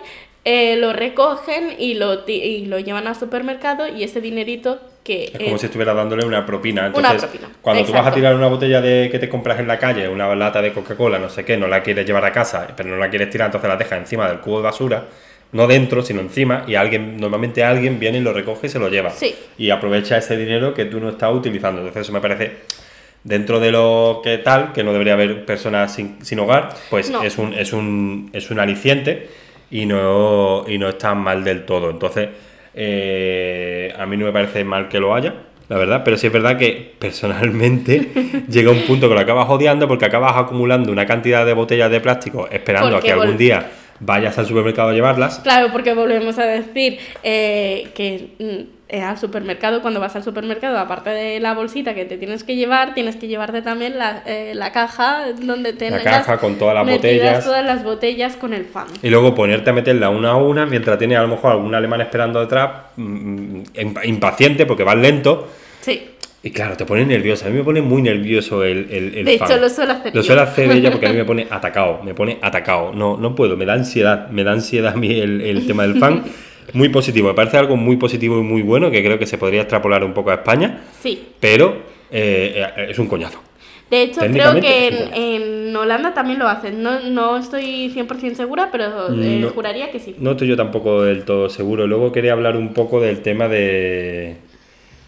eh, 0.45 0.77
lo 0.77 0.93
recogen 0.93 1.75
y 1.79 1.95
lo, 1.95 2.23
y 2.29 2.67
lo 2.67 2.79
llevan 2.79 3.09
al 3.09 3.17
supermercado 3.17 3.89
y 3.89 4.05
ese 4.05 4.21
dinerito 4.21 4.79
que... 5.07 5.25
Es 5.27 5.39
como 5.39 5.55
eh, 5.55 5.59
si 5.59 5.67
estuviera 5.67 5.95
dándole 5.95 6.27
una 6.27 6.45
propina. 6.45 6.91
Una 6.93 7.17
propina, 7.17 7.49
cuando 7.63 7.85
tú 7.85 7.93
vas 7.93 8.07
a 8.07 8.13
tirar 8.13 8.35
una 8.35 8.49
botella 8.49 8.81
de 8.81 9.09
que 9.11 9.19
te 9.21 9.29
compras 9.29 9.61
en 9.61 9.69
la 9.69 9.79
calle, 9.79 10.09
una 10.09 10.35
lata 10.35 10.61
de 10.61 10.73
Coca-Cola, 10.73 11.19
no 11.19 11.29
sé 11.29 11.45
qué, 11.45 11.57
no 11.57 11.69
la 11.69 11.83
quieres 11.83 12.05
llevar 12.05 12.25
a 12.25 12.33
casa, 12.33 12.67
pero 12.77 12.89
no 12.89 12.97
la 12.97 13.09
quieres 13.09 13.31
tirar, 13.31 13.47
entonces 13.47 13.69
la 13.69 13.77
dejas 13.77 14.01
encima 14.01 14.29
del 14.29 14.41
cubo 14.41 14.59
de 14.59 14.65
basura, 14.65 15.05
no 15.53 15.67
dentro, 15.69 16.03
sino 16.03 16.21
encima, 16.21 16.65
y 16.67 16.75
alguien, 16.75 17.19
normalmente 17.19 17.63
alguien 17.63 18.01
viene 18.01 18.19
y 18.19 18.21
lo 18.21 18.33
recoge 18.33 18.67
y 18.67 18.71
se 18.71 18.81
lo 18.81 18.89
lleva. 18.89 19.11
Sí. 19.11 19.35
Y 19.57 19.71
aprovecha 19.71 20.17
ese 20.17 20.37
dinero 20.37 20.75
que 20.75 20.87
tú 20.87 20.99
no 20.99 21.09
estás 21.11 21.33
utilizando. 21.33 21.81
Entonces 21.83 22.03
eso 22.03 22.13
me 22.13 22.21
parece, 22.21 22.57
dentro 23.23 23.61
de 23.61 23.71
lo 23.71 24.21
que 24.25 24.39
tal, 24.39 24.73
que 24.73 24.83
no 24.83 24.93
debería 24.93 25.13
haber 25.13 25.45
personas 25.45 25.95
sin, 25.95 26.25
sin 26.25 26.41
hogar, 26.41 26.71
pues 26.91 27.11
No. 27.11 27.23
es, 27.23 27.39
un, 27.39 27.55
es, 27.55 27.73
un, 27.73 28.29
es 28.33 28.51
un 28.51 28.59
aliciente 28.59 29.29
y 29.71 29.87
no, 29.87 30.65
y 30.67 30.79
no 30.79 30.89
está 30.89 31.15
mal 31.15 31.45
del 31.45 31.65
todo. 31.65 31.91
Entonces, 31.91 32.29
eh, 32.77 33.93
a 33.99 34.07
mí 34.07 34.17
no 34.17 34.27
me 34.27 34.33
parece 34.33 34.63
mal 34.65 34.89
que 34.89 35.01
lo 35.01 35.15
haya. 35.15 35.35
La 35.69 35.79
verdad, 35.79 36.03
pero 36.05 36.17
sí 36.17 36.29
es 36.29 36.33
verdad 36.33 36.57
que 36.57 36.95
personalmente 36.99 38.11
llega 38.49 38.71
un 38.71 38.83
punto 38.83 39.09
que 39.09 39.15
lo 39.15 39.21
acabas 39.21 39.49
odiando 39.49 39.89
porque 39.89 40.05
acabas 40.05 40.37
acumulando 40.37 40.93
una 40.93 41.07
cantidad 41.07 41.45
de 41.45 41.55
botellas 41.55 41.91
de 41.91 42.01
plástico 42.01 42.49
esperando 42.51 42.93
Porque 42.93 43.11
a 43.11 43.15
que 43.15 43.21
algún 43.21 43.37
día 43.37 43.67
vayas 43.99 44.39
al 44.39 44.47
supermercado 44.47 44.91
a 44.91 44.93
llevarlas. 44.93 45.41
Claro, 45.41 45.73
porque 45.73 45.95
volvemos 45.95 46.39
a 46.39 46.47
decir 46.47 46.99
eh, 47.25 47.89
que 47.95 48.67
al 48.89 49.19
supermercado, 49.19 49.83
cuando 49.83 49.99
vas 49.99 50.15
al 50.15 50.23
supermercado, 50.23 50.79
aparte 50.79 51.11
de 51.11 51.41
la 51.41 51.55
bolsita 51.55 51.95
que 51.95 52.05
te 52.05 52.17
tienes 52.19 52.45
que 52.45 52.55
llevar, 52.55 52.95
tienes 52.95 53.17
que 53.17 53.27
llevarte 53.27 53.61
también 53.63 53.99
la, 53.99 54.23
eh, 54.27 54.53
la 54.55 54.71
caja 54.71 55.25
donde 55.43 55.73
tengas 55.73 56.03
caja 56.05 56.39
con 56.39 56.55
todas 56.57 56.75
las 56.77 56.87
botellas. 56.87 57.45
todas 57.45 57.65
las 57.65 57.83
botellas 57.83 58.37
con 58.37 58.53
el 58.53 58.65
fan. 58.65 58.87
Y 59.03 59.11
luego 59.11 59.35
ponerte 59.35 59.71
a 59.71 59.73
meterla 59.73 60.09
una 60.11 60.31
a 60.31 60.37
una 60.37 60.67
mientras 60.67 60.99
tienes 60.99 61.19
a 61.19 61.23
lo 61.23 61.29
mejor 61.29 61.53
algún 61.53 61.75
alemán 61.75 62.01
esperando 62.01 62.41
detrás, 62.41 62.71
mm, 62.97 63.61
imp- 63.75 64.07
impaciente 64.07 64.67
porque 64.67 64.85
vas 64.85 64.97
lento. 64.97 65.49
Sí. 65.81 66.11
Y 66.45 66.51
claro, 66.53 66.77
te 66.77 66.85
pone 66.85 67.05
nervioso. 67.05 67.47
A 67.47 67.49
mí 67.49 67.57
me 67.59 67.65
pone 67.65 67.83
muy 67.83 68.03
nervioso 68.03 68.63
el, 68.63 68.87
el, 68.89 69.15
el 69.17 69.25
De 69.25 69.37
fan. 69.39 69.51
hecho, 69.51 69.61
lo 69.61 69.69
suelo 69.69 69.95
hacer 69.95 70.15
Lo 70.15 70.23
suelo 70.23 70.43
hacer 70.43 70.71
ella 70.71 70.93
porque 70.93 71.07
a 71.07 71.11
mí 71.11 71.17
me 71.17 71.25
pone 71.33 71.49
atacado. 71.51 72.03
Me 72.05 72.15
pone 72.15 72.39
atacado. 72.41 72.93
No, 72.95 73.17
no 73.17 73.35
puedo, 73.35 73.57
me 73.57 73.65
da 73.65 73.73
ansiedad. 73.73 74.29
Me 74.31 74.45
da 74.45 74.53
ansiedad 74.53 74.93
a 74.95 74.97
mí 74.97 75.19
el, 75.19 75.41
el 75.41 75.67
tema 75.67 75.83
del 75.83 75.99
fan. 75.99 76.23
Muy 76.73 76.89
positivo. 76.89 77.29
Me 77.29 77.35
parece 77.35 77.57
algo 77.57 77.77
muy 77.77 77.97
positivo 77.97 78.39
y 78.39 78.43
muy 78.43 78.63
bueno 78.63 78.91
que 78.91 79.03
creo 79.03 79.19
que 79.19 79.27
se 79.27 79.39
podría 79.39 79.63
extrapolar 79.63 80.05
un 80.05 80.15
poco 80.15 80.31
a 80.31 80.35
España. 80.35 80.85
Sí. 81.01 81.29
Pero 81.41 81.77
eh, 82.11 82.67
eh, 82.77 82.87
es 82.91 82.99
un 82.99 83.07
coñazo. 83.07 83.41
De 83.91 84.03
hecho, 84.03 84.21
creo 84.21 84.61
que 84.61 85.11
en, 85.15 85.77
Holanda 85.77 86.13
también 86.13 86.39
lo 86.39 86.49
hacen. 86.49 86.83
No, 86.83 87.01
no 87.01 87.37
estoy 87.37 87.93
100% 87.95 88.35
segura, 88.35 88.71
pero 88.73 89.09
eh, 89.13 89.39
No. 89.41 89.51
juraría 89.51 89.91
que 89.91 90.01
sí. 90.01 90.17
No 90.19 90.33
estoy 90.33 90.49
yo 90.49 90.57
tampoco 90.57 91.03
del 91.03 91.25
todo 91.25 91.49
seguro. 91.49 91.87
Luego 91.87 92.11
quería 92.11 92.33
hablar 92.33 92.57
un 92.57 92.73
poco 92.73 93.01
del 93.01 93.21
tema 93.23 93.49
de 93.49 94.37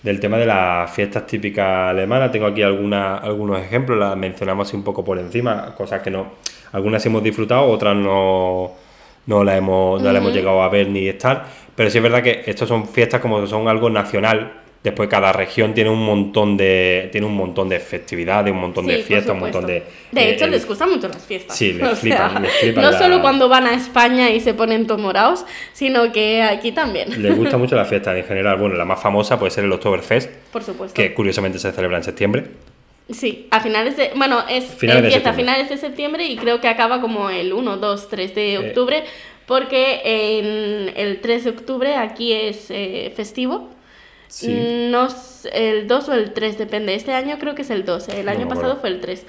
del 0.02 0.20
tema 0.20 0.38
de 0.38 0.46
las 0.46 0.90
fiestas 0.92 1.26
típicas 1.26 1.90
alemanas. 1.90 2.30
Tengo 2.30 2.46
aquí 2.46 2.62
alguna, 2.62 3.16
algunos 3.16 3.60
ejemplos, 3.60 3.98
las 3.98 4.16
mencionamos 4.16 4.68
así 4.68 4.76
un 4.76 4.84
poco 4.84 5.04
por 5.04 5.18
encima, 5.18 5.74
cosas 5.74 6.02
que 6.02 6.10
no, 6.10 6.32
algunas 6.72 7.04
hemos 7.06 7.22
disfrutado, 7.22 7.64
otras 7.66 7.96
no, 7.96 8.72
no 9.28 9.44
las 9.44 9.56
hemos, 9.58 10.02
no 10.02 10.10
hemos 10.10 10.32
llegado 10.32 10.62
a 10.62 10.68
ver 10.68 10.88
ni 10.88 11.06
estar. 11.08 11.44
Pero 11.76 11.90
sí 11.90 11.98
es 11.98 12.02
verdad 12.02 12.22
que 12.22 12.42
estas 12.46 12.68
son 12.68 12.88
fiestas 12.88 13.20
como 13.20 13.40
que 13.40 13.46
son 13.46 13.68
algo 13.68 13.88
nacional. 13.88 14.54
Después 14.82 15.08
cada 15.08 15.32
región 15.32 15.74
tiene 15.74 15.90
un 15.90 16.04
montón 16.04 16.56
de 16.56 17.08
tiene 17.10 17.26
un 17.26 17.34
montón 17.34 17.68
de 17.68 17.80
festividades, 17.80 18.52
un 18.52 18.60
montón 18.60 18.84
Sí, 18.86 18.92
de 18.92 18.98
fiestas, 19.02 19.34
un 19.34 19.40
montón 19.40 19.66
de 19.66 19.82
De 20.12 20.30
hecho, 20.30 20.46
les 20.46 20.66
gustan 20.66 20.90
mucho 20.90 21.08
las 21.08 21.24
fiestas. 21.26 21.56
Sí, 21.56 21.72
les 21.72 21.88
O 21.92 21.96
flipan, 21.96 22.30
sea, 22.30 22.40
les 22.40 22.52
flipan 22.60 22.84
No 22.84 22.90
la- 22.92 22.98
solo 22.98 23.20
cuando 23.20 23.48
van 23.48 23.66
a 23.66 23.74
España 23.74 24.30
y 24.30 24.38
se 24.40 24.54
ponen 24.54 24.86
tomoraos, 24.86 25.44
sino 25.72 26.10
que 26.12 26.42
aquí 26.42 26.70
también. 26.72 27.20
Les 27.20 27.36
gusta 27.36 27.58
mucho 27.58 27.74
la 27.76 27.84
fiesta 27.84 28.16
en 28.16 28.24
general. 28.24 28.56
Bueno, 28.58 28.76
la 28.76 28.84
más 28.84 29.00
famosa 29.02 29.36
puede 29.38 29.50
ser 29.50 29.64
el 29.64 29.72
Oktoberfest, 29.72 30.30
Por 30.52 30.62
supuesto. 30.62 30.94
que 30.94 31.12
curiosamente 31.12 31.58
se 31.58 31.72
celebra 31.72 31.96
en 31.98 32.04
septiembre. 32.04 32.44
Sí, 33.10 33.48
a 33.50 33.60
finales 33.60 33.96
de. 33.96 34.12
Bueno, 34.16 34.44
es, 34.48 34.64
Finales 34.74 35.02
de 35.02 35.08
empieza 35.08 35.30
a 35.30 35.32
finales 35.34 35.68
de 35.70 35.78
septiembre 35.78 36.26
y 36.26 36.36
creo 36.36 36.60
que 36.60 36.68
acaba 36.68 37.00
como 37.00 37.30
el 37.30 37.52
1, 37.52 37.76
2, 37.78 38.08
3 38.08 38.34
de 38.34 38.54
Eh. 38.54 38.58
octubre, 38.58 39.04
porque 39.46 40.00
en 40.04 40.92
el 40.94 41.20
3 41.20 41.44
de 41.44 41.50
octubre 41.50 41.96
aquí 41.96 42.32
es 42.32 42.66
eh, 42.70 43.12
festivo. 43.16 43.70
Sí. 44.28 44.48
No 44.90 45.08
el 45.52 45.88
2 45.88 46.08
o 46.10 46.12
el 46.12 46.32
3, 46.34 46.58
depende. 46.58 46.94
Este 46.94 47.12
año 47.14 47.38
creo 47.38 47.54
que 47.54 47.62
es 47.62 47.70
el 47.70 47.86
2, 47.86 48.08
el 48.08 48.26
No 48.26 48.32
año 48.32 48.46
pasado 48.48 48.76
fue 48.76 48.90
el 48.90 49.00
3. 49.00 49.24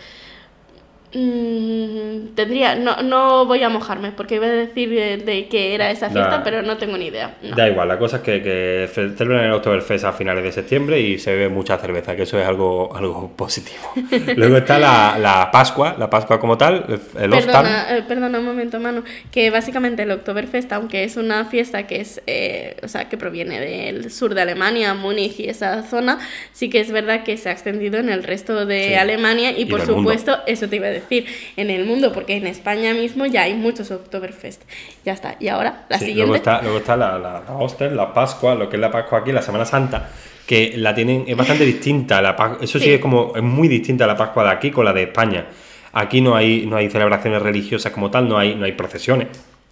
Mm, 1.14 2.36
tendría, 2.36 2.76
no, 2.76 3.02
no 3.02 3.46
voy 3.46 3.64
a 3.64 3.70
mojarme 3.70 4.12
porque 4.12 4.36
iba 4.36 4.46
a 4.46 4.50
decir 4.50 4.90
de, 4.90 5.18
de 5.18 5.48
que 5.48 5.74
era 5.74 5.90
esa 5.92 6.10
fiesta, 6.10 6.30
Da- 6.38 6.44
pero 6.44 6.62
no 6.62 6.78
tengo 6.78 6.98
ni 6.98 7.08
idea. 7.08 7.36
no. 7.42 7.56
Da 7.56 7.68
igual, 7.68 7.88
la 7.88 7.98
cosa 7.98 8.18
es 8.18 8.22
que, 8.24 8.42
que 8.42 8.90
celebran 8.94 9.46
el 9.46 9.52
Oktoberfest 9.54 10.06
a 10.06 10.14
finales 10.14 10.44
de 10.44 10.52
septiembre 10.52 11.00
y 11.00 11.18
se 11.18 11.32
bebe 11.32 11.50
mucha 11.50 11.78
cerveza, 11.78 12.16
que 12.16 12.24
eso 12.24 12.40
es 12.40 12.48
algo, 12.48 12.96
algo 12.96 13.32
positivo. 13.36 13.92
Luego 14.36 14.58
está 14.58 14.78
la, 14.80 15.18
la 15.20 15.50
Pascua, 15.52 15.96
la 15.98 16.10
Pascua 16.10 16.40
como 16.40 16.58
tal, 16.58 16.86
el. 17.20 17.30
Perdona, 17.30 17.98
eh, 17.98 18.04
perdona 18.08 18.40
un 18.40 18.46
momento, 18.46 18.80
Manu, 18.80 19.04
que 19.32 19.50
básicamente 19.50 20.04
el 20.04 20.12
Oktoberfest, 20.12 20.72
aunque 20.74 21.04
es 21.04 21.18
una 21.18 21.46
fiesta 21.46 21.88
que 21.88 22.02
es, 22.02 22.22
eh, 22.28 22.78
o 22.84 22.88
sea, 22.88 23.10
que 23.10 23.18
proviene 23.18 23.60
del 23.60 24.12
sur 24.12 24.34
de 24.36 24.42
Alemania, 24.42 24.94
Múnich 24.94 25.40
y 25.40 25.50
esa 25.50 25.84
zona, 25.84 26.20
sí 26.54 26.70
que 26.70 26.80
es 26.80 26.92
verdad 26.92 27.24
que 27.24 27.38
se 27.38 27.50
ha 27.50 27.52
extendido 27.52 27.98
en 28.00 28.10
el 28.10 28.24
resto 28.24 28.66
de 28.66 28.80
Sí. 28.90 28.94
Alemania 28.96 29.52
y, 29.52 29.64
Y 29.64 29.66
por 29.66 29.80
del 29.82 29.90
mundo. 29.90 30.02
supuesto, 30.12 30.38
eso 30.48 30.68
te 30.70 30.76
iba 30.78 30.88
a 30.88 30.90
decir, 30.90 30.99
en 31.10 31.70
el 31.70 31.86
mundo, 31.86 32.12
porque 32.14 32.38
en 32.38 32.48
España 32.48 32.94
mismo 32.94 33.26
ya 33.26 33.44
hay 33.44 33.54
muchos 33.56 33.92
Oktoberfest. 33.92 34.62
Ya 35.06 35.14
está. 35.14 35.36
Y 35.40 35.48
ahora, 35.48 35.86
la 35.90 35.98
Sí, 36.00 36.06
siguiente. 36.06 36.28
Luego 36.28 36.36
está, 36.36 36.62
luego 36.62 36.78
está 36.80 36.96
la, 36.98 37.20
la, 37.20 37.44
la 37.92 38.14
Pascua, 38.14 38.56
lo 38.56 38.70
que 38.70 38.76
es 38.78 38.82
la 38.82 38.92
Pascua 38.92 39.20
aquí, 39.20 39.32
la 39.32 39.42
Semana 39.42 39.66
Santa, 39.66 40.10
que 40.46 40.74
la 40.78 40.94
tienen, 40.96 41.26
es 41.28 41.36
bastante 41.38 41.66
distinta. 41.66 42.22
La, 42.22 42.58
eso 42.62 42.80
sí. 42.80 42.86
Sí. 42.86 42.92
es 42.94 43.00
como, 43.02 43.34
es 43.36 43.44
muy 43.44 43.68
distinta 43.68 44.06
la 44.08 44.18
Pascua 44.18 44.44
de 44.44 44.50
aquí 44.52 44.72
con 44.72 44.86
la 44.86 44.94
de 44.94 45.04
España. 45.04 45.46
Aquí 45.94 46.22
no 46.22 46.36
hay, 46.36 46.66
no 46.68 46.76
hay 46.78 46.90
celebraciones 46.90 47.42
religiosas 47.42 47.92
como 47.92 48.12
tal, 48.12 48.28
no 48.30 48.38
hay, 48.38 48.54
no 48.56 48.66
hay 48.66 48.74
procesiones, 48.74 49.28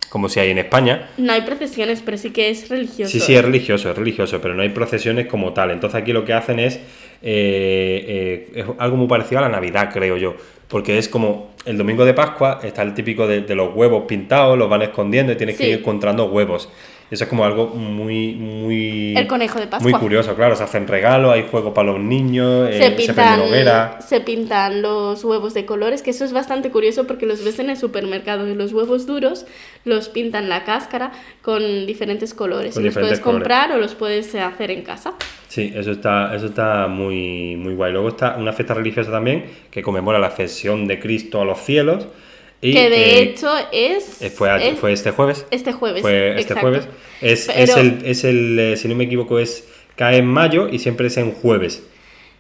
como 0.10 0.30
si 0.30 0.40
hay 0.40 0.50
en 0.50 0.58
España. 0.58 1.10
No 1.18 1.32
hay 1.32 1.42
procesiones, 1.42 2.02
pero 2.04 2.18
sí 2.18 2.32
que 2.32 2.50
es 2.50 2.70
religioso. 2.70 3.12
Sí, 3.12 3.20
sí, 3.20 3.36
es 3.36 3.46
religioso, 3.46 3.92
es 3.92 3.98
religioso, 3.98 4.42
pero 4.42 4.56
no 4.56 4.64
hay 4.64 4.70
procesiones 4.70 5.28
como 5.28 5.54
tal. 5.54 5.70
Entonces 5.70 6.02
aquí 6.02 6.14
lo 6.14 6.26
que 6.26 6.34
hacen 6.34 6.60
es, 6.60 6.80
eh, 7.22 8.48
eh, 8.54 8.62
es 8.62 8.66
algo 8.78 8.98
muy 8.98 9.08
parecido 9.08 9.40
a 9.40 9.42
la 9.42 9.50
Navidad, 9.50 9.90
creo 9.94 10.18
yo. 10.18 10.36
Porque 10.68 10.98
es 10.98 11.08
como 11.08 11.52
el 11.66 11.78
domingo 11.78 12.06
de 12.06 12.14
Pascua, 12.14 12.60
está 12.64 12.82
el 12.82 12.94
típico 12.94 13.28
de, 13.28 13.42
de 13.42 13.56
los 13.56 13.74
huevos 13.74 14.04
pintados, 14.08 14.58
los 14.58 14.70
van 14.70 14.82
escondiendo 14.82 15.32
y 15.32 15.36
tienes 15.36 15.58
que 15.58 15.70
ir 15.70 15.80
encontrando 15.80 16.26
huevos. 16.26 16.70
Eso 17.10 17.24
es 17.24 17.30
como 17.30 17.46
algo 17.46 17.68
muy, 17.68 18.34
muy... 18.36 19.16
El 19.16 19.28
conejo 19.28 19.60
de 19.60 19.68
Pascua. 19.68 19.90
Muy 19.90 19.98
curioso, 19.98 20.36
claro. 20.36 20.58
Se 20.58 20.64
hacen 20.64 20.88
regalos, 20.88 21.34
hay 21.34 21.48
juegos 21.50 21.74
para 21.74 21.94
los 21.94 22.02
niños, 22.02 22.70
eh, 22.70 22.74
se 22.74 22.84
se, 22.84 22.92
pintan, 22.92 24.02
se 24.02 24.20
pintan 24.20 24.82
los 24.82 25.24
huevos 25.24 25.54
de 25.54 25.66
colores, 25.66 26.02
que 26.02 26.10
eso 26.10 26.26
es 26.26 26.34
bastante 26.34 26.70
curioso 26.70 27.08
porque 27.08 27.26
los 27.26 27.46
ves 27.46 27.60
en 27.60 27.70
el 27.70 27.78
supermercado 27.78 28.46
y 28.48 28.56
los 28.56 28.74
huevos 28.74 29.06
duros 29.06 29.46
los 29.86 30.10
pintan 30.10 30.50
la 30.50 30.66
cáscara 30.66 31.14
con 31.42 31.86
diferentes 31.86 32.34
colores. 32.34 32.74
Con 32.74 32.84
y 32.84 32.88
los 32.88 32.96
puedes 32.96 33.22
colores. 33.22 33.42
comprar 33.42 33.72
o 33.72 33.78
los 33.78 33.96
puedes 33.96 34.36
eh, 34.36 34.42
hacer 34.42 34.72
en 34.72 34.82
casa. 34.82 35.14
Sí, 35.48 35.72
eso 35.74 35.92
está, 35.92 36.36
eso 36.36 36.48
está 36.48 36.88
muy, 36.88 37.56
muy 37.56 37.74
guay. 37.74 37.94
Luego 37.94 38.10
está 38.10 38.36
una 38.36 38.52
fiesta 38.52 38.74
religiosa 38.74 39.12
también 39.12 39.46
que 39.72 39.82
conmemora 39.82 40.20
la 40.20 40.28
ascensión 40.28 40.88
de 40.88 41.00
Cristo 41.00 41.42
a 41.42 41.46
los 41.46 41.60
cielos. 41.60 42.06
Y, 42.62 42.74
que 42.74 42.90
de 42.90 42.98
eh, 42.98 43.22
hecho 43.22 43.50
es, 43.72 44.22
eh, 44.22 44.30
fue, 44.30 44.70
es 44.72 44.80
fue 44.80 44.92
este 44.92 45.12
jueves. 45.12 45.46
este 45.52 45.74
jueves. 45.74 46.02
Fue 46.02 46.30
este 46.30 46.42
exacto. 46.42 46.62
jueves. 46.62 46.88
Es, 47.22 47.48
Pero- 47.48 47.60
es 47.62 47.78
el, 47.78 48.06
es 48.06 48.24
el 48.24 48.60
eh, 48.60 48.78
si 48.78 48.88
no 48.88 48.96
me 48.96 49.04
equivoco, 49.04 49.38
es 49.40 49.68
cae 49.96 50.18
en 50.18 50.26
mayo 50.26 50.68
y 50.68 50.80
siempre 50.80 51.08
es 51.08 51.18
en 51.18 51.32
jueves. 51.32 51.84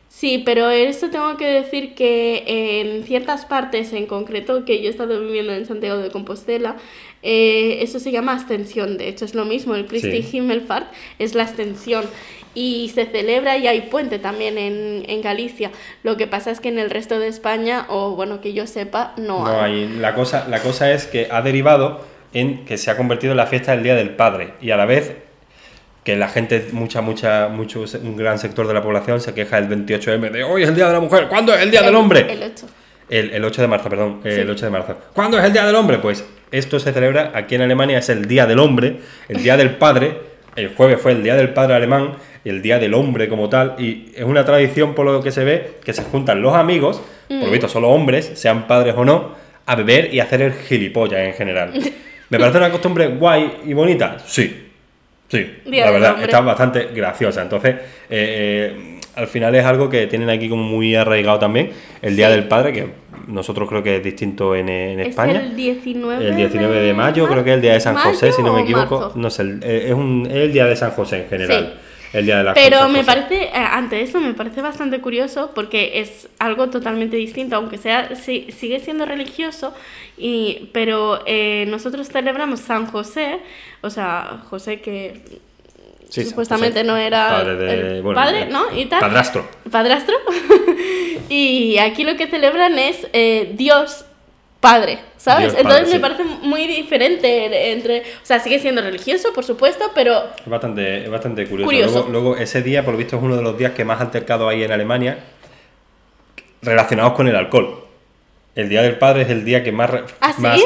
Sí, 0.09 0.41
pero 0.43 0.69
esto 0.71 1.11
tengo 1.11 1.37
que 1.37 1.45
decir 1.45 1.93
que 1.93 2.43
en 2.47 3.03
ciertas 3.03 3.45
partes 3.45 3.93
en 3.93 4.07
concreto 4.07 4.65
que 4.65 4.81
yo 4.81 4.87
he 4.87 4.89
estado 4.89 5.19
viviendo 5.21 5.53
en 5.53 5.65
Santiago 5.67 5.99
de 5.99 6.09
Compostela, 6.09 6.77
eh, 7.21 7.79
eso 7.81 7.99
se 7.99 8.11
llama 8.11 8.33
ascensión. 8.33 8.97
De 8.97 9.09
hecho, 9.09 9.25
es 9.25 9.35
lo 9.35 9.45
mismo, 9.45 9.75
el 9.75 9.85
Christi 9.85 10.23
Sí. 10.23 10.37
Himmelfahrt 10.37 10.87
es 11.19 11.35
la 11.35 11.43
ascensión. 11.43 12.05
Y 12.59 12.89
se 12.95 13.05
celebra 13.05 13.55
y 13.57 13.67
hay 13.67 13.81
puente 13.81 14.17
también 14.17 14.57
en, 14.57 15.03
en 15.07 15.21
Galicia. 15.21 15.69
Lo 16.01 16.17
que 16.17 16.25
pasa 16.25 16.49
es 16.49 16.59
que 16.59 16.69
en 16.69 16.79
el 16.79 16.89
resto 16.89 17.19
de 17.19 17.27
España, 17.27 17.85
o 17.89 18.15
bueno, 18.15 18.41
que 18.41 18.53
yo 18.53 18.65
sepa, 18.65 19.13
no, 19.17 19.45
No 19.45 19.61
hay. 19.61 19.73
hay- 19.83 19.97
la, 19.99 20.15
cosa, 20.15 20.47
la 20.49 20.59
cosa 20.59 20.91
es 20.91 21.05
que 21.05 21.27
ha 21.29 21.43
derivado 21.43 22.03
en 22.33 22.65
que 22.65 22.77
se 22.79 22.89
ha 22.89 22.97
convertido 22.97 23.31
en 23.33 23.37
la 23.37 23.45
fiesta 23.45 23.73
del 23.73 23.83
Día 23.83 23.93
del 23.95 24.09
Padre 24.09 24.53
y 24.59 24.71
a 24.71 24.77
la 24.77 24.85
vez 24.85 25.13
que 26.03 26.15
la 26.15 26.29
gente, 26.29 26.67
mucha, 26.71 27.01
mucha, 27.01 27.47
mucho, 27.49 27.83
un 28.01 28.17
gran 28.17 28.39
sector 28.39 28.67
de 28.67 28.73
la 28.73 28.81
población 28.81 29.21
se 29.21 29.33
queja 29.35 29.61
del 29.61 29.85
28M 29.85 30.31
de 30.31 30.43
hoy 30.43 30.63
es 30.63 30.69
el 30.69 30.75
Día 30.75 30.87
de 30.87 30.93
la 30.93 30.99
Mujer, 30.99 31.27
¿cuándo 31.27 31.53
es 31.53 31.61
el 31.61 31.69
Día 31.69 31.81
del 31.83 31.93
Hombre? 31.95 32.25
El 32.27 32.41
8. 32.43 32.65
El, 33.09 33.33
el 33.33 33.45
8 33.45 33.61
de 33.61 33.67
marzo, 33.67 33.89
perdón, 33.89 34.19
Sí. 34.23 34.29
el 34.29 34.49
8 34.49 34.65
de 34.65 34.71
marzo. 34.71 34.97
¿Cuándo 35.13 35.37
es 35.37 35.43
el 35.45 35.53
Día 35.53 35.65
del 35.65 35.75
Hombre? 35.75 35.99
Pues 35.99 36.25
esto 36.51 36.79
se 36.79 36.91
celebra 36.91 37.31
aquí 37.35 37.55
en 37.55 37.61
Alemania, 37.61 37.99
es 37.99 38.09
el 38.09 38.27
Día 38.27 38.45
del 38.45 38.59
Hombre, 38.59 38.97
el 39.29 39.43
Día 39.43 39.57
del 39.57 39.75
Padre. 39.75 40.21
El 40.55 40.73
jueves 40.75 40.99
fue 40.99 41.11
el 41.11 41.21
Día 41.23 41.35
del 41.35 41.49
Padre 41.53 41.75
alemán 41.75 42.13
y 42.47 42.49
el 42.49 42.61
Día 42.61 42.79
del 42.79 42.93
Hombre 42.93 43.27
como 43.27 43.49
tal. 43.49 43.75
Y 43.77 44.05
es 44.15 44.23
una 44.23 44.45
tradición, 44.45 44.95
por 44.95 45.05
lo 45.05 45.21
que 45.21 45.31
se 45.31 45.43
ve, 45.43 45.71
que 45.83 45.91
se 45.91 46.01
juntan 46.03 46.41
los 46.41 46.53
amigos, 46.55 47.01
por 47.27 47.37
lo 47.43 47.51
visto 47.51 47.67
solo 47.67 47.89
hombres, 47.89 48.31
sean 48.35 48.67
padres 48.67 48.95
o 48.97 49.03
no, 49.03 49.35
a 49.65 49.75
beber 49.75 50.13
y 50.13 50.21
a 50.21 50.23
hacer 50.23 50.41
el 50.41 50.53
gilipollas 50.53 51.19
en 51.27 51.33
general. 51.33 51.73
¿Me 52.29 52.39
parece 52.39 52.57
una 52.57 52.71
costumbre 52.71 53.07
guay 53.07 53.51
y 53.65 53.73
bonita? 53.73 54.17
Sí. 54.25 54.63
Sí, 55.29 55.45
Día 55.65 55.87
la 55.87 55.91
verdad, 55.91 56.23
está 56.23 56.39
bastante 56.39 56.85
graciosa. 56.95 57.41
Entonces, 57.41 57.75
eh, 57.75 57.81
eh, 58.09 58.99
al 59.17 59.27
final 59.27 59.53
es 59.55 59.65
algo 59.65 59.89
que 59.89 60.07
tienen 60.07 60.29
aquí 60.29 60.47
como 60.47 60.63
muy 60.63 60.95
arraigado 60.95 61.37
también, 61.39 61.71
el 62.01 62.15
Día 62.15 62.29
Sí. 62.29 62.35
del 62.35 62.47
Padre, 62.47 62.71
que 62.71 62.87
nosotros 63.27 63.67
creo 63.67 63.83
que 63.83 63.97
es 63.97 64.03
distinto 64.03 64.55
en, 64.55 64.69
en 64.69 65.01
Es 65.01 65.09
España. 65.09 65.41
el 65.41 65.53
19, 65.53 66.25
El 66.29 66.33
19 66.37 66.79
de 66.79 66.93
mayo, 66.93 67.27
creo 67.27 67.43
que 67.43 67.49
es 67.49 67.55
el 67.55 67.61
día 67.61 67.73
de 67.73 67.81
San 67.81 67.97
José, 67.97 68.31
si 68.31 68.41
no 68.41 68.53
me 68.53 68.61
equivoco. 68.61 69.11
No 69.15 69.29
sé, 69.29 69.43
eh, 69.63 69.87
es, 69.89 69.93
un, 69.93 70.25
es 70.29 70.33
el 70.37 70.53
día 70.53 70.65
de 70.65 70.77
San 70.77 70.91
José 70.91 71.23
en 71.23 71.27
general. 71.29 71.77
El 72.13 72.25
día 72.25 72.37
de 72.37 72.43
la 72.45 72.53
Pero 72.53 72.87
me 72.87 72.99
José. 72.99 73.05
parece, 73.05 73.43
eh, 73.45 73.51
ante 73.53 74.01
eso 74.01 74.19
me 74.21 74.33
parece 74.33 74.61
bastante 74.61 74.99
curioso 75.01 75.51
porque 75.53 75.99
es 75.99 76.29
algo 76.39 76.69
totalmente 76.69 77.17
distinto, 77.17 77.55
aunque 77.57 77.77
sea 77.77 78.15
si- 78.15 78.51
sigue 78.51 78.79
siendo 78.79 79.05
religioso, 79.05 79.73
y, 80.17 80.69
pero 80.71 81.21
eh, 81.25 81.65
nosotros 81.67 82.07
celebramos 82.09 82.61
San 82.61 82.85
José, 82.87 83.39
o 83.81 83.89
sea, 83.89 84.41
José 84.49 84.79
que 84.81 85.21
Sí, 86.09 86.23
supuestamente 86.23 86.79
José, 86.79 86.87
no 86.87 86.95
era 86.95 87.27
padre 87.27 87.55
de- 87.57 87.97
el 87.97 88.01
bueno, 88.01 88.15
padre, 88.21 88.41
eh, 88.43 88.47
¿no? 88.49 88.63
Y 88.73 88.85
tal. 88.85 89.01
Padrastro. 89.01 89.45
Padrastro. 89.69 90.15
y 91.29 91.77
aquí 91.79 92.03
lo 92.05 92.15
que 92.15 92.27
celebran 92.27 92.79
es 92.79 93.05
eh, 93.13 93.51
Dios 93.55 94.05
Padre, 94.71 94.99
¿sabes? 95.17 95.53
Dios 95.53 95.61
Entonces 95.61 95.79
Padre, 95.81 95.91
me 95.91 95.95
sí. 95.95 95.99
parece 95.99 96.45
muy 96.45 96.67
diferente 96.67 97.71
entre, 97.71 98.01
o 98.01 98.25
sea, 98.25 98.39
sigue 98.39 98.59
siendo 98.59 98.81
religioso, 98.81 99.33
por 99.33 99.43
supuesto, 99.43 99.91
pero 99.95 100.23
Es 100.43 100.47
bastante, 100.49 101.03
es 101.03 101.09
bastante 101.09 101.45
curioso. 101.47 101.65
Curioso. 101.65 101.93
Luego, 101.93 102.09
luego, 102.11 102.37
ese 102.37 102.61
día, 102.61 102.83
por 102.83 102.93
lo 102.93 102.97
visto, 102.97 103.15
es 103.17 103.21
uno 103.23 103.35
de 103.35 103.41
los 103.43 103.57
días 103.57 103.71
que 103.71 103.85
más 103.85 104.01
altercado 104.01 104.49
hay 104.49 104.63
en 104.63 104.71
Alemania 104.71 105.19
relacionados 106.61 107.13
con 107.13 107.27
el 107.27 107.35
alcohol. 107.35 107.83
El 108.55 108.69
Día 108.69 108.81
del 108.81 108.97
Padre 108.97 109.21
es 109.23 109.29
el 109.29 109.45
día 109.45 109.63
que 109.63 109.71
más... 109.71 109.89
¿Ah, 110.19 110.33
más- 110.39 110.59
sí, 110.59 110.65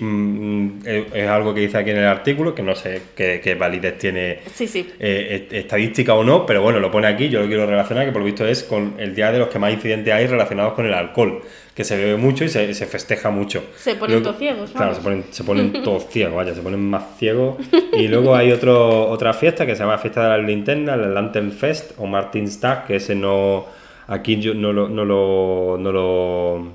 mm, 0.00 0.04
mm, 0.04 0.80
es, 0.86 1.04
es 1.14 1.28
algo 1.28 1.52
que 1.54 1.60
dice 1.60 1.78
aquí 1.78 1.90
en 1.90 1.98
el 1.98 2.06
artículo, 2.06 2.54
que 2.54 2.62
no 2.62 2.74
sé 2.74 3.02
qué, 3.16 3.40
qué 3.42 3.54
validez 3.54 3.98
tiene 3.98 4.38
sí, 4.54 4.66
sí. 4.66 4.88
eh, 5.00 5.28
est- 5.42 5.52
estadística 5.52 6.14
o 6.14 6.22
no, 6.24 6.46
pero 6.46 6.62
bueno, 6.62 6.78
lo 6.80 6.90
pone 6.90 7.06
aquí, 7.08 7.28
yo 7.28 7.40
lo 7.40 7.46
quiero 7.46 7.66
relacionar, 7.66 8.06
que 8.06 8.12
por 8.12 8.20
lo 8.20 8.26
visto 8.26 8.46
es 8.46 8.62
con 8.62 8.94
el 8.98 9.14
día 9.14 9.32
de 9.32 9.38
los 9.40 9.48
que 9.48 9.58
más 9.58 9.72
incidentes 9.72 10.12
hay 10.14 10.26
relacionados 10.26 10.74
con 10.74 10.86
el 10.86 10.94
alcohol, 10.94 11.42
que 11.74 11.84
se 11.84 11.96
bebe 11.96 12.16
mucho 12.16 12.44
y 12.44 12.48
se, 12.48 12.72
se 12.72 12.86
festeja 12.86 13.28
mucho. 13.30 13.64
Se 13.76 13.94
ponen 13.96 14.16
Luego- 14.16 14.24
todos 14.30 14.38
ciegos, 14.38 14.70
Claro, 14.70 14.86
vamos. 14.92 14.96
se 14.96 15.02
ponen, 15.02 15.24
se 15.30 15.44
ponen 15.44 15.72
todos 15.84 16.06
ciegos, 16.08 16.34
vaya, 16.36 16.54
se 16.54 16.62
ponen 16.62 16.80
más 16.88 17.18
ciegos. 17.18 17.56
Y 17.92 18.08
luego 18.08 18.34
hay 18.34 18.52
otro, 18.52 19.08
otra 19.10 19.34
fiesta 19.34 19.66
que 19.66 19.74
se 19.74 19.82
llama 19.82 19.98
Fiesta 19.98 20.22
de 20.30 20.38
las 20.38 20.46
Linternas, 20.46 20.98
el 20.98 21.12
Lantern 21.12 21.52
Fest 21.52 21.92
o 21.98 22.06
Martinstag, 22.06 22.86
que 22.86 22.96
ese 22.96 23.14
no, 23.14 23.66
aquí 24.06 24.38
yo 24.40 24.54
no 24.54 24.72
lo, 24.72 24.88
no 24.88 25.04
lo, 25.04 25.76
no 25.78 25.92
lo, 25.92 26.72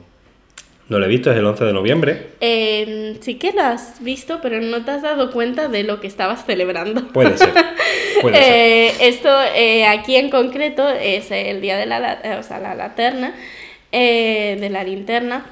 no 0.92 1.00
lo 1.00 1.06
he 1.06 1.08
visto, 1.08 1.32
es 1.32 1.38
el 1.38 1.46
11 1.46 1.64
de 1.64 1.74
noviembre. 1.74 2.28
Eh, 2.42 3.18
sí 3.22 3.36
que 3.36 3.54
lo 3.54 3.62
has 3.62 4.04
visto, 4.04 4.40
pero 4.42 4.60
no 4.60 4.84
te 4.84 4.92
has 4.92 5.02
dado 5.02 5.32
cuenta 5.32 5.70
de 5.70 5.84
lo 5.84 6.02
que 6.02 6.08
estabas 6.08 6.46
celebrando. 6.46 7.08
Puede 7.14 7.38
ser, 7.38 7.54
puede 8.22 8.36
ser. 8.44 8.44
Eh, 8.54 8.94
esto 9.00 9.30
eh, 9.56 9.86
aquí 9.88 10.18
en 10.18 10.30
concreto 10.30 10.88
es 10.90 11.32
el 11.32 11.62
día 11.62 11.78
de 11.78 11.86
la, 11.86 12.20
eh, 12.24 12.36
o 12.38 12.44
sea, 12.44 12.60
la 12.60 12.76
laterna, 12.76 13.34
de 13.92 14.70
la 14.70 14.84
linterna. 14.84 15.46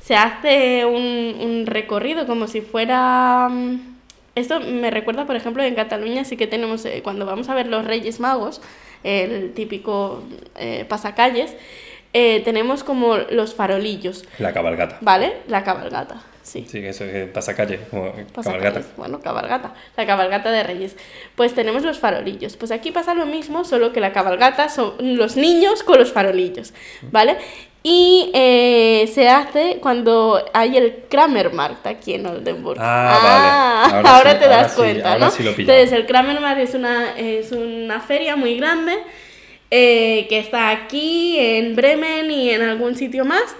Se 0.00 0.14
hace 0.14 0.84
un, 0.84 1.34
un 1.40 1.66
recorrido 1.66 2.24
como 2.26 2.46
si 2.46 2.60
fuera... 2.60 3.48
mm, 3.50 3.96
Esto 4.36 4.60
me 4.60 4.90
recuerda, 4.92 5.26
por 5.26 5.34
ejemplo, 5.34 5.64
en 5.64 5.74
Cataluña 5.74 6.24
sí 6.24 6.36
que 6.36 6.46
tenemos, 6.46 6.84
eh, 6.84 7.00
cuando 7.02 7.26
vamos 7.26 7.48
a 7.48 7.54
ver 7.54 7.66
los 7.66 7.84
Reyes 7.84 8.20
Magos, 8.20 8.60
el 9.02 9.52
típico 9.54 10.22
pasacalles, 10.88 11.54
eh, 12.14 12.40
tenemos 12.44 12.84
como 12.84 13.16
los 13.18 13.54
farolillos, 13.54 14.24
La 14.38 14.52
cabalgata. 14.52 14.98
¿vale? 15.00 15.38
La 15.48 15.64
cabalgata, 15.64 16.22
sí. 16.42 16.64
Sí, 16.70 16.78
eso 16.78 17.04
es 17.04 17.28
pasacalle, 17.28 17.80
como 17.90 18.12
Pasa 18.32 18.52
cabalgata. 18.52 18.82
Bueno, 18.96 19.20
cabalgata. 19.20 19.74
La 19.96 20.06
cabalgata 20.06 20.50
de 20.52 20.62
Reyes. 20.62 20.96
Pues 21.34 21.54
tenemos 21.54 21.82
los 21.82 21.98
farolillos. 21.98 22.56
Pues 22.56 22.70
aquí 22.70 22.92
pasa 22.92 23.14
lo 23.14 23.26
mismo, 23.26 23.64
solo 23.64 23.92
que 23.92 24.00
la 24.00 24.12
cabalgata 24.12 24.68
son 24.68 24.94
los 25.16 25.36
niños 25.36 25.82
con 25.82 25.98
los 25.98 26.12
farolillos, 26.12 26.72
¿vale? 27.10 27.36
Y 27.86 28.30
eh, 28.32 29.10
se 29.12 29.28
hace 29.28 29.78
cuando 29.82 30.42
hay 30.54 30.78
el 30.78 31.04
Kramermarkt 31.10 31.86
aquí 31.86 32.14
en 32.14 32.24
Oldenburg. 32.26 32.78
Ah, 32.80 33.82
vale. 33.92 33.96
Ahora, 33.96 34.16
Ahora 34.16 34.32
sí, 34.32 34.38
te 34.38 34.46
das 34.48 34.56
ahora 34.56 34.68
sí, 34.70 34.76
cuenta, 34.76 35.12
ahora 35.12 35.24
¿no? 35.26 35.30
sí 35.30 35.42
lo. 35.42 35.50
Entonces, 35.50 35.92
el 35.92 36.06
Kramermarkt 36.06 36.60
es 36.62 36.74
una, 36.74 37.18
es 37.18 37.52
una 37.52 38.00
feria 38.00 38.36
muy 38.36 38.56
grande 38.56 38.96
eh, 39.76 40.26
que 40.28 40.38
está 40.38 40.70
aquí, 40.70 41.36
en 41.38 41.74
Bremen 41.74 42.30
y 42.30 42.50
en 42.50 42.62
algún 42.62 42.94
sitio 42.94 43.24
más. 43.24 43.56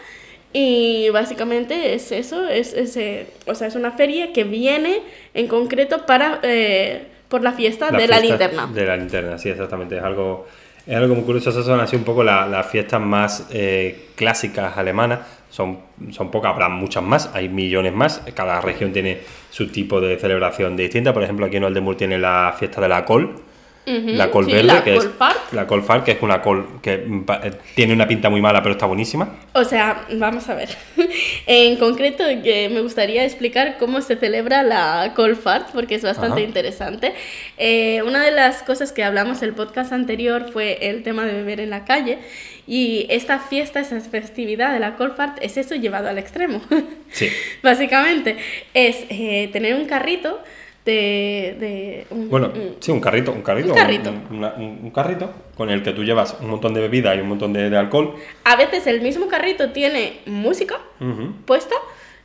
Y 0.52 1.08
básicamente 1.10 1.94
es 1.94 2.12
eso, 2.12 2.48
es, 2.48 2.72
es, 2.74 2.96
eh, 2.96 3.26
o 3.46 3.54
sea, 3.56 3.66
es 3.66 3.74
una 3.74 3.90
feria 3.90 4.32
que 4.32 4.44
viene 4.44 5.00
en 5.34 5.48
concreto 5.48 6.06
para 6.06 6.38
eh, 6.44 7.02
por 7.28 7.42
la 7.42 7.52
fiesta 7.52 7.90
de 7.90 8.06
la 8.06 8.20
linterna. 8.20 8.68
De 8.72 8.86
la 8.86 8.96
linterna, 8.96 9.36
sí, 9.38 9.48
exactamente. 9.48 9.96
Es 9.96 10.04
algo, 10.04 10.46
es 10.86 10.94
algo 10.94 11.16
muy 11.16 11.24
curioso. 11.24 11.50
Esas 11.50 11.64
son 11.66 11.80
así 11.80 11.96
un 11.96 12.04
poco 12.04 12.22
la- 12.22 12.46
las 12.46 12.66
fiestas 12.68 13.00
más 13.00 13.48
eh, 13.50 14.06
clásicas 14.14 14.76
alemanas. 14.76 15.20
Son, 15.50 15.78
son 16.10 16.30
pocas, 16.30 16.52
habrá 16.52 16.68
muchas 16.68 17.02
más, 17.02 17.30
hay 17.34 17.48
millones 17.48 17.92
más. 17.92 18.22
Cada 18.34 18.60
región 18.60 18.92
tiene 18.92 19.18
su 19.50 19.68
tipo 19.72 20.00
de 20.00 20.16
celebración 20.18 20.76
distinta. 20.76 21.12
Por 21.12 21.24
ejemplo, 21.24 21.46
aquí 21.46 21.56
en 21.56 21.64
Oldenburg 21.64 21.96
tiene 21.96 22.16
la 22.18 22.54
fiesta 22.56 22.80
de 22.80 22.88
la 22.88 23.04
col. 23.04 23.40
La 23.86 24.30
col 24.30 24.46
sí, 24.46 24.52
verde, 24.52 24.66
la 24.66 24.82
que 24.82 24.94
Kolfahrt. 24.94 25.48
es 25.48 25.52
la 25.52 25.66
colfar, 25.66 26.04
que 26.04 26.12
es 26.12 26.22
una 26.22 26.40
col 26.40 26.80
que 26.80 26.94
eh, 26.94 27.52
tiene 27.74 27.92
una 27.92 28.08
pinta 28.08 28.30
muy 28.30 28.40
mala, 28.40 28.62
pero 28.62 28.72
está 28.72 28.86
buenísima. 28.86 29.36
O 29.52 29.64
sea, 29.64 30.06
vamos 30.12 30.48
a 30.48 30.54
ver. 30.54 30.70
en 31.46 31.76
concreto, 31.76 32.24
que 32.42 32.70
me 32.70 32.80
gustaría 32.80 33.24
explicar 33.24 33.76
cómo 33.78 34.00
se 34.00 34.16
celebra 34.16 34.62
la 34.62 35.12
Colfart, 35.14 35.72
porque 35.72 35.96
es 35.96 36.02
bastante 36.02 36.40
Ajá. 36.40 36.48
interesante. 36.48 37.12
Eh, 37.58 38.02
una 38.06 38.24
de 38.24 38.30
las 38.30 38.62
cosas 38.62 38.90
que 38.92 39.04
hablamos 39.04 39.42
el 39.42 39.52
podcast 39.52 39.92
anterior 39.92 40.50
fue 40.50 40.88
el 40.88 41.02
tema 41.02 41.26
de 41.26 41.34
beber 41.34 41.60
en 41.60 41.70
la 41.70 41.84
calle. 41.84 42.18
Y 42.66 43.06
esta 43.10 43.38
fiesta, 43.38 43.80
esa 43.80 44.00
festividad 44.00 44.72
de 44.72 44.80
la 44.80 44.96
Colfart, 44.96 45.36
es 45.42 45.58
eso 45.58 45.74
llevado 45.74 46.08
al 46.08 46.18
extremo. 46.18 46.62
Sí. 47.14 47.28
Básicamente, 47.62 48.36
es 48.74 49.04
eh, 49.08 49.48
tener 49.52 49.76
un 49.76 49.84
carrito 49.84 50.40
de. 50.84 51.56
de 51.58 52.06
un- 52.10 52.28
Bueno, 52.28 52.52
un- 52.54 52.76
sí, 52.80 52.90
un 52.90 53.00
carrito, 53.00 53.32
un 53.32 53.42
carrito. 53.42 53.68
Un 53.70 53.74
carrito. 53.74 54.10
Un, 54.10 54.36
una- 54.38 54.54
un- 54.56 54.80
un 54.82 54.90
carrito 54.90 55.30
con 55.56 55.70
el 55.70 55.82
que 55.82 55.92
tú 55.92 56.04
llevas 56.04 56.36
un 56.40 56.48
montón 56.50 56.74
de 56.74 56.80
bebida 56.80 57.14
y 57.14 57.20
un 57.20 57.28
montón 57.28 57.52
de, 57.52 57.70
de 57.70 57.76
alcohol. 57.76 58.14
a 58.44 58.56
veces 58.56 58.86
el 58.86 59.00
mismo 59.00 59.28
carrito 59.28 59.70
tiene 59.70 60.20
música 60.26 60.76
Ujú. 61.00 61.32
puesta, 61.46 61.74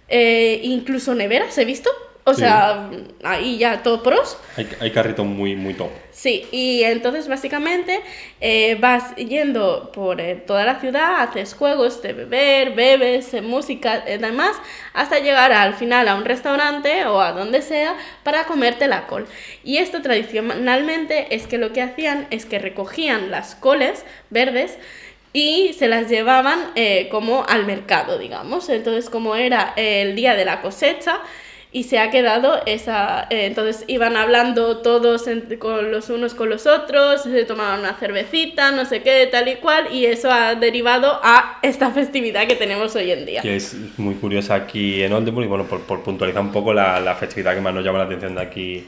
eh, 0.08 0.60
incluso 0.64 1.14
neveras, 1.16 1.58
he 1.58 1.66
visto. 1.66 1.90
O 2.26 2.34
Sí. 2.34 2.42
sea, 2.42 2.90
ahí 3.24 3.58
ya 3.58 3.82
todo 3.82 4.04
pros. 4.04 4.38
Hay, 4.56 4.70
hay 4.80 4.92
carritos 4.92 5.26
muy, 5.26 5.56
muy 5.56 5.74
top. 5.74 5.90
Sí, 6.12 6.46
y 6.52 6.84
entonces 6.84 7.28
básicamente 7.28 8.02
eh, 8.42 8.76
vas 8.80 9.16
yendo 9.16 9.90
por 9.94 10.20
eh, 10.22 10.36
toda 10.36 10.66
la 10.66 10.80
ciudad, 10.80 11.22
haces 11.22 11.54
juegos 11.56 12.02
de 12.04 12.14
beber, 12.14 12.72
bebes, 12.76 13.34
eh, 13.34 13.42
música 13.42 14.04
y 14.06 14.18
demás, 14.18 14.52
hasta 14.94 15.20
llegar 15.20 15.54
al 15.54 15.74
final 15.76 16.08
a 16.10 16.16
un 16.16 16.26
restaurante 16.26 17.06
o 17.06 17.22
a 17.22 17.32
donde 17.32 17.62
sea 17.62 17.96
para 18.24 18.44
comerte 18.44 18.88
la 18.88 19.08
col. 19.08 19.26
Y 19.64 19.78
esto 19.78 20.02
tradicionalmente 20.02 21.34
es 21.34 21.48
que 21.48 21.58
lo 21.58 21.72
que 21.74 21.82
hacían 21.82 22.28
es 22.32 22.46
que 22.46 22.60
recogían 22.60 23.32
las 23.32 23.56
coles 23.56 24.06
verdes 24.30 24.78
y 25.32 25.74
se 25.78 25.88
las 25.88 26.10
llevaban 26.10 26.60
eh, 26.76 27.08
como 27.10 27.46
al 27.48 27.66
mercado, 27.66 28.18
digamos. 28.18 28.68
Entonces, 28.70 29.10
como 29.10 29.36
era 29.36 29.74
el 29.78 30.16
día 30.16 30.36
de 30.36 30.46
la 30.46 30.62
cosecha, 30.62 31.20
y 31.72 31.84
se 31.84 32.00
ha 32.00 32.10
quedado 32.10 32.60
esa... 32.66 33.28
eh, 33.30 33.46
entonces 33.46 33.84
iban 33.88 34.16
hablando 34.18 34.78
todos 34.78 35.28
en- 35.28 35.58
con 35.60 35.92
los 35.92 36.10
unos 36.10 36.34
con 36.34 36.50
los 36.50 36.66
otros, 36.66 37.22
se 37.24 37.46
tomaban 37.46 37.82
una 37.82 37.94
cervecita, 37.94 38.72
no 38.72 38.86
sé 38.86 39.04
qué, 39.04 39.28
tal 39.32 39.48
y 39.48 39.58
cual, 39.58 39.94
y 39.94 40.06
eso 40.06 40.32
ha 40.32 40.56
derivado 40.56 41.20
a 41.22 41.60
esta 41.62 41.92
festividad 41.92 42.48
que 42.48 42.56
tenemos 42.56 42.96
hoy 42.96 43.12
en 43.12 43.26
día. 43.26 43.42
que 43.44 43.56
es 43.56 43.76
muy 44.00 44.16
curiosa 44.16 44.56
aquí 44.56 45.04
en 45.04 45.14
Oldenburg. 45.14 45.46
Y 45.46 45.50
bueno, 45.50 45.66
por, 45.66 45.82
por 45.82 46.02
puntualizar 46.02 46.42
un 46.42 46.52
poco 46.52 46.74
la, 46.74 47.00
la 47.00 47.14
festividad 47.16 47.54
que 47.54 47.62
más 47.62 47.74
nos 47.74 47.86
llama 47.86 48.00
la 48.00 48.06
atención 48.06 48.34
de 48.34 48.42
aquí, 48.42 48.88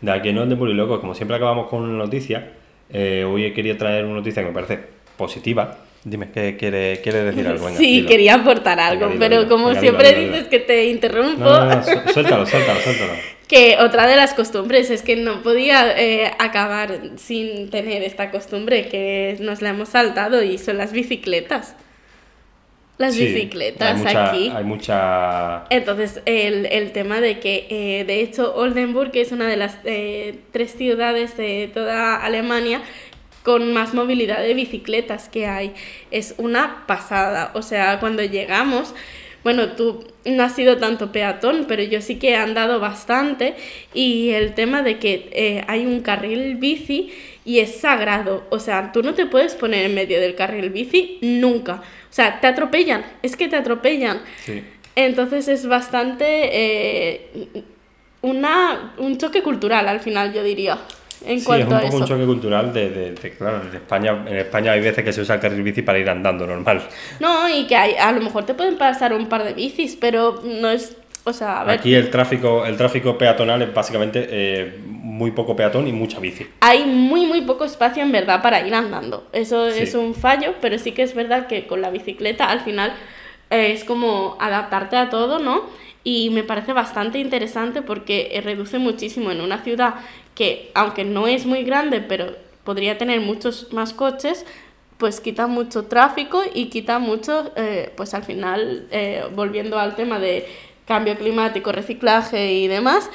de 0.00 0.10
aquí 0.10 0.30
en 0.30 0.38
Oldenburg. 0.38 0.70
Y 0.70 0.74
luego, 0.74 1.00
como 1.00 1.14
siempre 1.14 1.36
acabamos 1.36 1.68
con 1.68 1.82
una 1.82 1.98
noticia, 1.98 2.52
eh, 2.90 3.24
hoy 3.30 3.44
he 3.44 3.52
querido 3.52 3.76
traer 3.76 4.04
una 4.06 4.14
noticia 4.14 4.42
que 4.42 4.48
me 4.48 4.54
parece 4.54 4.80
positiva. 5.18 5.76
Dime, 6.04 6.30
¿qué 6.32 6.56
quiere, 6.58 7.00
quiere 7.02 7.24
decir 7.24 7.46
algo? 7.48 7.64
Venga, 7.64 7.78
sí, 7.78 7.86
dilo. 7.96 8.08
quería 8.08 8.34
aportar 8.34 8.78
algo, 8.78 9.06
Venga, 9.08 9.18
pero 9.20 9.38
dilo. 9.38 9.48
como 9.50 9.68
Venga, 9.68 9.80
siempre 9.80 10.12
dilo, 10.12 10.32
dices 10.32 10.48
que 10.48 10.58
te 10.60 10.84
interrumpo, 10.86 11.40
No, 11.44 11.64
no, 11.64 11.76
no, 11.76 11.82
su- 11.82 12.12
suéltalo, 12.12 12.44
suéltalo, 12.46 12.80
suéltalo. 12.80 13.12
que 13.48 13.76
otra 13.80 14.06
de 14.06 14.16
las 14.16 14.34
costumbres 14.34 14.90
es 14.90 15.00
que 15.02 15.16
no 15.16 15.42
podía 15.42 15.98
eh, 15.98 16.30
acabar 16.38 17.00
sin 17.16 17.70
tener 17.70 18.02
esta 18.02 18.30
costumbre 18.30 18.88
que 18.88 19.36
nos 19.40 19.62
la 19.62 19.70
hemos 19.70 19.88
saltado 19.90 20.42
y 20.42 20.58
son 20.58 20.76
las 20.76 20.92
bicicletas. 20.92 21.74
Las 22.96 23.14
Sí, 23.14 23.24
bicicletas 23.26 23.90
hay 23.98 24.04
mucha, 24.04 24.28
aquí. 24.30 24.52
Hay 24.54 24.64
mucha... 24.64 25.64
Entonces, 25.70 26.20
el, 26.26 26.66
el 26.66 26.92
tema 26.92 27.20
de 27.20 27.40
que, 27.40 27.66
eh, 27.68 28.04
de 28.04 28.20
hecho, 28.20 28.54
Oldenburg 28.54 29.10
es 29.14 29.32
una 29.32 29.48
de 29.48 29.56
las 29.56 29.78
eh, 29.84 30.38
tres 30.52 30.74
ciudades 30.76 31.36
de 31.36 31.68
toda 31.74 32.16
Alemania 32.22 32.82
con 33.44 33.72
más 33.74 33.94
movilidad 33.94 34.40
de 34.40 34.54
bicicletas 34.54 35.28
que 35.28 35.46
hay. 35.46 35.74
Es 36.10 36.34
una 36.38 36.84
pasada. 36.86 37.52
O 37.54 37.62
sea, 37.62 38.00
cuando 38.00 38.24
llegamos, 38.24 38.94
bueno, 39.44 39.72
tú 39.72 40.04
no 40.24 40.42
has 40.42 40.56
sido 40.56 40.78
tanto 40.78 41.12
peatón, 41.12 41.66
pero 41.68 41.82
yo 41.82 42.00
sí 42.00 42.16
que 42.18 42.30
he 42.30 42.36
andado 42.36 42.80
bastante. 42.80 43.54
Y 43.92 44.30
el 44.30 44.54
tema 44.54 44.82
de 44.82 44.98
que 44.98 45.28
eh, 45.32 45.64
hay 45.68 45.84
un 45.84 46.00
carril 46.00 46.56
bici 46.56 47.12
y 47.44 47.58
es 47.58 47.76
sagrado. 47.76 48.44
O 48.48 48.58
sea, 48.58 48.92
tú 48.92 49.02
no 49.02 49.12
te 49.12 49.26
puedes 49.26 49.54
poner 49.54 49.84
en 49.84 49.94
medio 49.94 50.20
del 50.20 50.34
carril 50.34 50.70
bici 50.70 51.18
nunca. 51.20 51.82
O 52.10 52.14
sea, 52.14 52.40
te 52.40 52.46
atropellan, 52.46 53.04
es 53.22 53.36
que 53.36 53.48
te 53.48 53.56
atropellan. 53.56 54.22
Sí. 54.44 54.62
Entonces 54.96 55.48
es 55.48 55.66
bastante 55.66 56.24
eh, 56.26 57.48
una, 58.22 58.94
un 58.96 59.18
choque 59.18 59.42
cultural 59.42 59.86
al 59.86 60.00
final, 60.00 60.32
yo 60.32 60.42
diría. 60.42 60.78
En 61.26 61.40
Sí, 61.40 61.46
es 61.52 61.66
un 61.66 61.72
a 61.72 61.80
poco 61.80 61.88
eso. 61.88 61.96
un 61.98 62.04
choque 62.06 62.24
cultural 62.24 62.72
de, 62.72 62.90
de- 62.90 63.12
de- 63.12 63.30
claro, 63.32 63.60
en 63.68 63.74
España, 63.76 64.24
en 64.26 64.36
España 64.36 64.72
hay 64.72 64.80
veces 64.80 65.04
que 65.04 65.12
se 65.12 65.20
usa 65.22 65.36
el 65.36 65.40
carril 65.40 65.62
bici 65.62 65.82
para 65.82 65.98
ir 65.98 66.08
andando 66.08 66.46
normal. 66.46 66.82
No, 67.20 67.48
y 67.48 67.66
que 67.66 67.76
hay, 67.76 67.94
a 67.94 68.12
lo 68.12 68.20
mejor 68.20 68.44
te 68.44 68.54
pueden 68.54 68.76
pasar 68.76 69.12
un 69.12 69.26
par 69.28 69.44
de 69.44 69.54
bicis, 69.54 69.96
pero 70.00 70.40
no 70.44 70.68
es. 70.70 70.96
O 71.26 71.32
sea, 71.32 71.62
a 71.62 71.64
ver. 71.64 71.78
Aquí 71.78 71.94
el 71.94 72.10
tráfico, 72.10 72.66
el 72.66 72.76
tráfico 72.76 73.16
peatonal 73.16 73.62
es 73.62 73.72
básicamente 73.72 74.26
eh, 74.30 74.78
muy 74.86 75.30
poco 75.30 75.56
peatón 75.56 75.88
y 75.88 75.92
mucha 75.92 76.20
bici. 76.20 76.46
Hay 76.60 76.84
muy, 76.84 77.24
muy 77.24 77.40
poco 77.40 77.64
espacio 77.64 78.02
en 78.02 78.12
verdad 78.12 78.42
para 78.42 78.66
ir 78.66 78.74
andando. 78.74 79.26
Eso 79.32 79.70
Sí. 79.70 79.84
es 79.84 79.94
un 79.94 80.14
fallo, 80.14 80.52
pero 80.60 80.78
sí 80.78 80.92
que 80.92 81.02
es 81.02 81.14
verdad 81.14 81.46
que 81.46 81.66
con 81.66 81.80
la 81.80 81.88
bicicleta 81.88 82.50
al 82.50 82.60
final 82.60 82.92
eh, 83.48 83.72
es 83.72 83.84
como 83.84 84.36
adaptarte 84.38 84.96
a 84.96 85.08
todo, 85.08 85.38
¿no? 85.38 85.62
Y 86.04 86.28
me 86.30 86.44
parece 86.44 86.72
bastante 86.74 87.18
interesante 87.18 87.80
porque 87.82 88.28
eh, 88.32 88.40
reduce 88.42 88.78
muchísimo 88.78 89.30
en 89.30 89.40
una 89.40 89.62
ciudad 89.62 89.94
que, 90.34 90.70
aunque 90.74 91.04
no 91.04 91.26
es 91.26 91.46
muy 91.46 91.64
grande, 91.64 92.00
pero 92.00 92.26
podría 92.62 92.98
tener 92.98 93.20
muchos 93.20 93.72
más 93.72 93.92
coches, 93.94 94.44
pues 94.98 95.20
quita 95.20 95.46
mucho 95.46 95.84
tráfico 95.86 96.42
y 96.54 96.66
quita 96.66 96.98
mucho, 96.98 97.52
eh, 97.56 97.90
pues 97.96 98.14
al 98.14 98.22
final, 98.22 98.86
eh, 98.90 99.22
volviendo 99.34 99.78
al 99.78 99.96
tema 99.96 100.18
de 100.18 100.46
cambio 100.86 101.16
climático, 101.16 101.72
reciclaje 101.72 102.52
y 102.52 102.68
demás, 102.68 103.10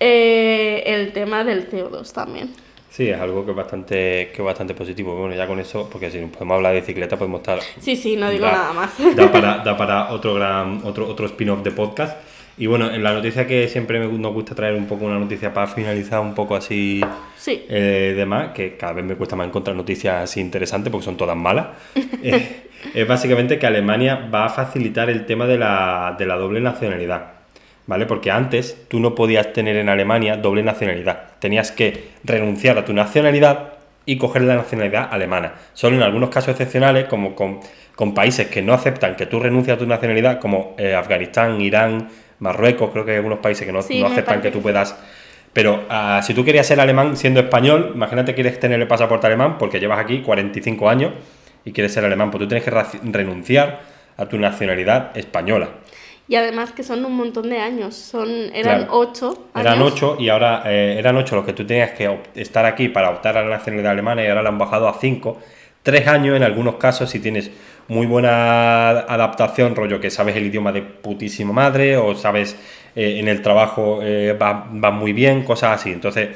eh, 0.00 0.82
el 0.86 1.12
tema 1.12 1.44
del 1.44 1.68
CO2 1.70 2.12
también. 2.12 2.50
Sí, 2.90 3.08
es 3.08 3.18
algo 3.18 3.44
que 3.44 3.50
es 3.50 3.56
bastante, 3.56 4.30
que 4.32 4.36
es 4.36 4.44
bastante 4.44 4.72
positivo. 4.74 5.16
Bueno, 5.16 5.34
ya 5.34 5.46
con 5.48 5.58
eso, 5.58 5.88
porque 5.90 6.10
si 6.10 6.18
podemos 6.26 6.56
hablar 6.56 6.74
de 6.74 6.80
bicicleta, 6.80 7.16
podemos 7.16 7.40
estar. 7.40 7.58
Sí, 7.80 7.96
sí, 7.96 8.16
no 8.16 8.30
digo 8.30 8.44
da- 8.46 8.52
nada 8.52 8.72
más. 8.72 8.92
Da 9.16 9.32
para, 9.32 9.58
da 9.64 9.76
para 9.76 10.12
otro 10.12 10.34
gran, 10.34 10.80
otro, 10.84 11.08
otro 11.08 11.26
spin-off 11.26 11.62
de 11.64 11.72
podcast. 11.72 12.16
Y 12.56 12.66
bueno, 12.66 12.92
en 12.92 13.02
la 13.02 13.12
noticia 13.12 13.46
que 13.46 13.68
siempre 13.68 13.98
me, 13.98 14.06
nos 14.06 14.32
gusta 14.32 14.54
traer 14.54 14.74
un 14.74 14.86
poco 14.86 15.06
una 15.06 15.18
noticia 15.18 15.52
para 15.52 15.66
finalizar 15.66 16.20
un 16.20 16.34
poco 16.34 16.54
así 16.54 17.00
Sí, 17.36 17.66
eh, 17.68 18.14
demás, 18.16 18.52
que 18.54 18.76
cada 18.76 18.94
vez 18.94 19.04
me 19.04 19.16
cuesta 19.16 19.36
más 19.36 19.48
encontrar 19.48 19.76
noticias 19.76 20.22
así 20.22 20.40
interesantes 20.40 20.90
porque 20.90 21.04
son 21.04 21.16
todas 21.16 21.36
malas, 21.36 21.66
eh, 22.22 22.68
es 22.94 23.08
básicamente 23.08 23.58
que 23.58 23.66
Alemania 23.66 24.28
va 24.32 24.46
a 24.46 24.48
facilitar 24.48 25.10
el 25.10 25.26
tema 25.26 25.46
de 25.46 25.58
la, 25.58 26.14
de 26.18 26.26
la 26.26 26.36
doble 26.36 26.60
nacionalidad, 26.60 27.32
¿vale? 27.86 28.06
Porque 28.06 28.30
antes 28.30 28.86
tú 28.88 29.00
no 29.00 29.14
podías 29.14 29.52
tener 29.52 29.76
en 29.76 29.88
Alemania 29.88 30.36
doble 30.36 30.62
nacionalidad, 30.62 31.32
tenías 31.38 31.72
que 31.72 32.12
renunciar 32.22 32.78
a 32.78 32.84
tu 32.84 32.92
nacionalidad 32.92 33.74
y 34.06 34.16
coger 34.16 34.42
la 34.42 34.56
nacionalidad 34.56 35.08
alemana. 35.10 35.54
Solo 35.72 35.96
en 35.96 36.02
algunos 36.02 36.30
casos 36.30 36.50
excepcionales, 36.50 37.06
como 37.06 37.34
con, 37.34 37.60
con 37.94 38.14
países 38.14 38.48
que 38.48 38.62
no 38.62 38.74
aceptan 38.74 39.16
que 39.16 39.26
tú 39.26 39.40
renuncies 39.40 39.76
a 39.76 39.78
tu 39.78 39.86
nacionalidad, 39.86 40.40
como 40.40 40.74
eh, 40.78 40.94
Afganistán, 40.94 41.60
Irán, 41.60 42.08
Marruecos, 42.44 42.90
creo 42.92 43.04
que 43.04 43.10
hay 43.12 43.16
algunos 43.16 43.40
países 43.40 43.66
que 43.66 43.72
no, 43.72 43.82
Sí, 43.82 44.00
no 44.00 44.06
me 44.08 44.12
aceptan 44.12 44.40
que 44.40 44.50
tú 44.52 44.60
puedas 44.62 44.96
pero 45.54 45.84
ah, 45.88 46.20
si 46.22 46.34
tú 46.34 46.44
querías 46.44 46.66
ser 46.66 46.80
alemán 46.80 47.16
siendo 47.16 47.38
español, 47.40 47.92
imagínate 47.94 48.32
que 48.32 48.42
quieres 48.42 48.58
tener 48.58 48.80
el 48.80 48.88
pasaporte 48.88 49.28
alemán 49.28 49.56
porque 49.56 49.78
llevas 49.78 50.00
aquí 50.00 50.20
45 50.20 50.88
años 50.88 51.12
y 51.64 51.72
quieres 51.72 51.94
ser 51.94 52.04
alemán, 52.04 52.30
pues 52.32 52.42
tú 52.42 52.48
tienes 52.48 52.64
que 52.64 52.72
renunciar 53.12 53.80
a 54.16 54.26
tu 54.26 54.36
nacionalidad 54.36 55.16
española. 55.16 55.68
y 56.26 56.34
además 56.36 56.72
que 56.72 56.82
son 56.82 57.04
un 57.04 57.14
montón 57.16 57.50
de 57.50 57.58
años, 57.60 57.94
son 57.94 58.28
eran 58.54 58.78
Claro. 58.86 58.98
ocho 58.98 59.46
Eran. 59.54 59.80
8 59.80 60.16
y 60.18 60.28
ahora 60.30 60.62
eh, 60.66 60.96
eran 60.98 61.16
8 61.16 61.36
los 61.36 61.44
que 61.44 61.52
tú 61.52 61.64
tenías 61.66 61.92
que 61.92 62.18
estar 62.34 62.64
aquí 62.66 62.88
para 62.88 63.10
optar 63.10 63.36
a 63.36 63.42
la 63.44 63.50
nacionalidad 63.50 63.92
alemana 63.92 64.24
y 64.24 64.26
ahora 64.28 64.42
la 64.42 64.48
han 64.48 64.58
bajado 64.58 64.88
a 64.88 64.94
5. 64.94 65.38
Tres 65.84 66.08
años 66.08 66.34
en 66.34 66.42
algunos 66.42 66.76
casos 66.76 67.10
si 67.10 67.20
tienes 67.20 67.50
muy 67.88 68.06
buena 68.06 68.90
adaptación, 69.00 69.74
rollo 69.76 70.00
que 70.00 70.10
sabes 70.10 70.36
el 70.36 70.46
idioma 70.46 70.72
de 70.72 70.82
putísima 70.82 71.52
madre 71.52 71.96
o 71.96 72.14
sabes 72.14 72.56
eh, 72.96 73.18
en 73.18 73.28
el 73.28 73.42
trabajo 73.42 74.00
eh, 74.02 74.32
va, 74.40 74.68
va 74.82 74.90
muy 74.90 75.12
bien, 75.12 75.42
cosas 75.42 75.80
así. 75.80 75.90
Entonces, 75.92 76.28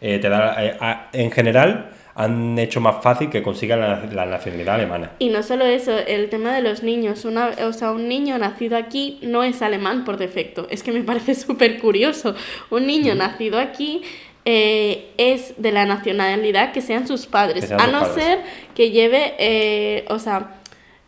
eh, 0.00 0.18
te 0.18 0.28
da, 0.28 0.56
a- 0.80 1.08
en 1.12 1.30
general 1.30 1.90
han 2.14 2.58
hecho 2.58 2.80
más 2.80 2.96
fácil 3.02 3.30
que 3.30 3.42
consigan 3.42 3.80
la, 3.80 4.02
la 4.12 4.26
nacionalidad 4.26 4.74
alemana. 4.74 5.12
Y 5.20 5.28
no 5.30 5.42
solo 5.42 5.64
eso, 5.64 5.96
el 5.96 6.28
tema 6.28 6.52
de 6.54 6.60
los 6.60 6.82
niños. 6.82 7.24
Una, 7.24 7.50
o 7.66 7.72
sea, 7.72 7.92
un 7.92 8.08
niño 8.08 8.36
nacido 8.36 8.76
aquí 8.76 9.20
no 9.22 9.42
es 9.42 9.62
alemán 9.62 10.04
por 10.04 10.18
defecto. 10.18 10.66
Es 10.70 10.82
que 10.82 10.92
me 10.92 11.02
parece 11.02 11.34
súper 11.46 11.78
curioso. 11.78 12.34
Un 12.70 12.86
niño 12.86 13.14
nacido 13.14 13.58
aquí 13.58 14.02
eh, 14.44 15.12
es 15.16 15.54
de 15.56 15.72
la 15.72 15.86
nacionalidad 15.86 16.72
que 16.72 16.82
sean 16.82 17.06
sus 17.06 17.26
padres. 17.26 17.66
Sean 17.68 17.80
a 17.80 17.86
no 17.86 18.00
padres. 18.00 18.22
ser 18.24 18.38
que 18.74 18.90
lleve, 18.90 19.34
eh, 19.38 20.04
o 20.08 20.18
sea, 20.18 20.56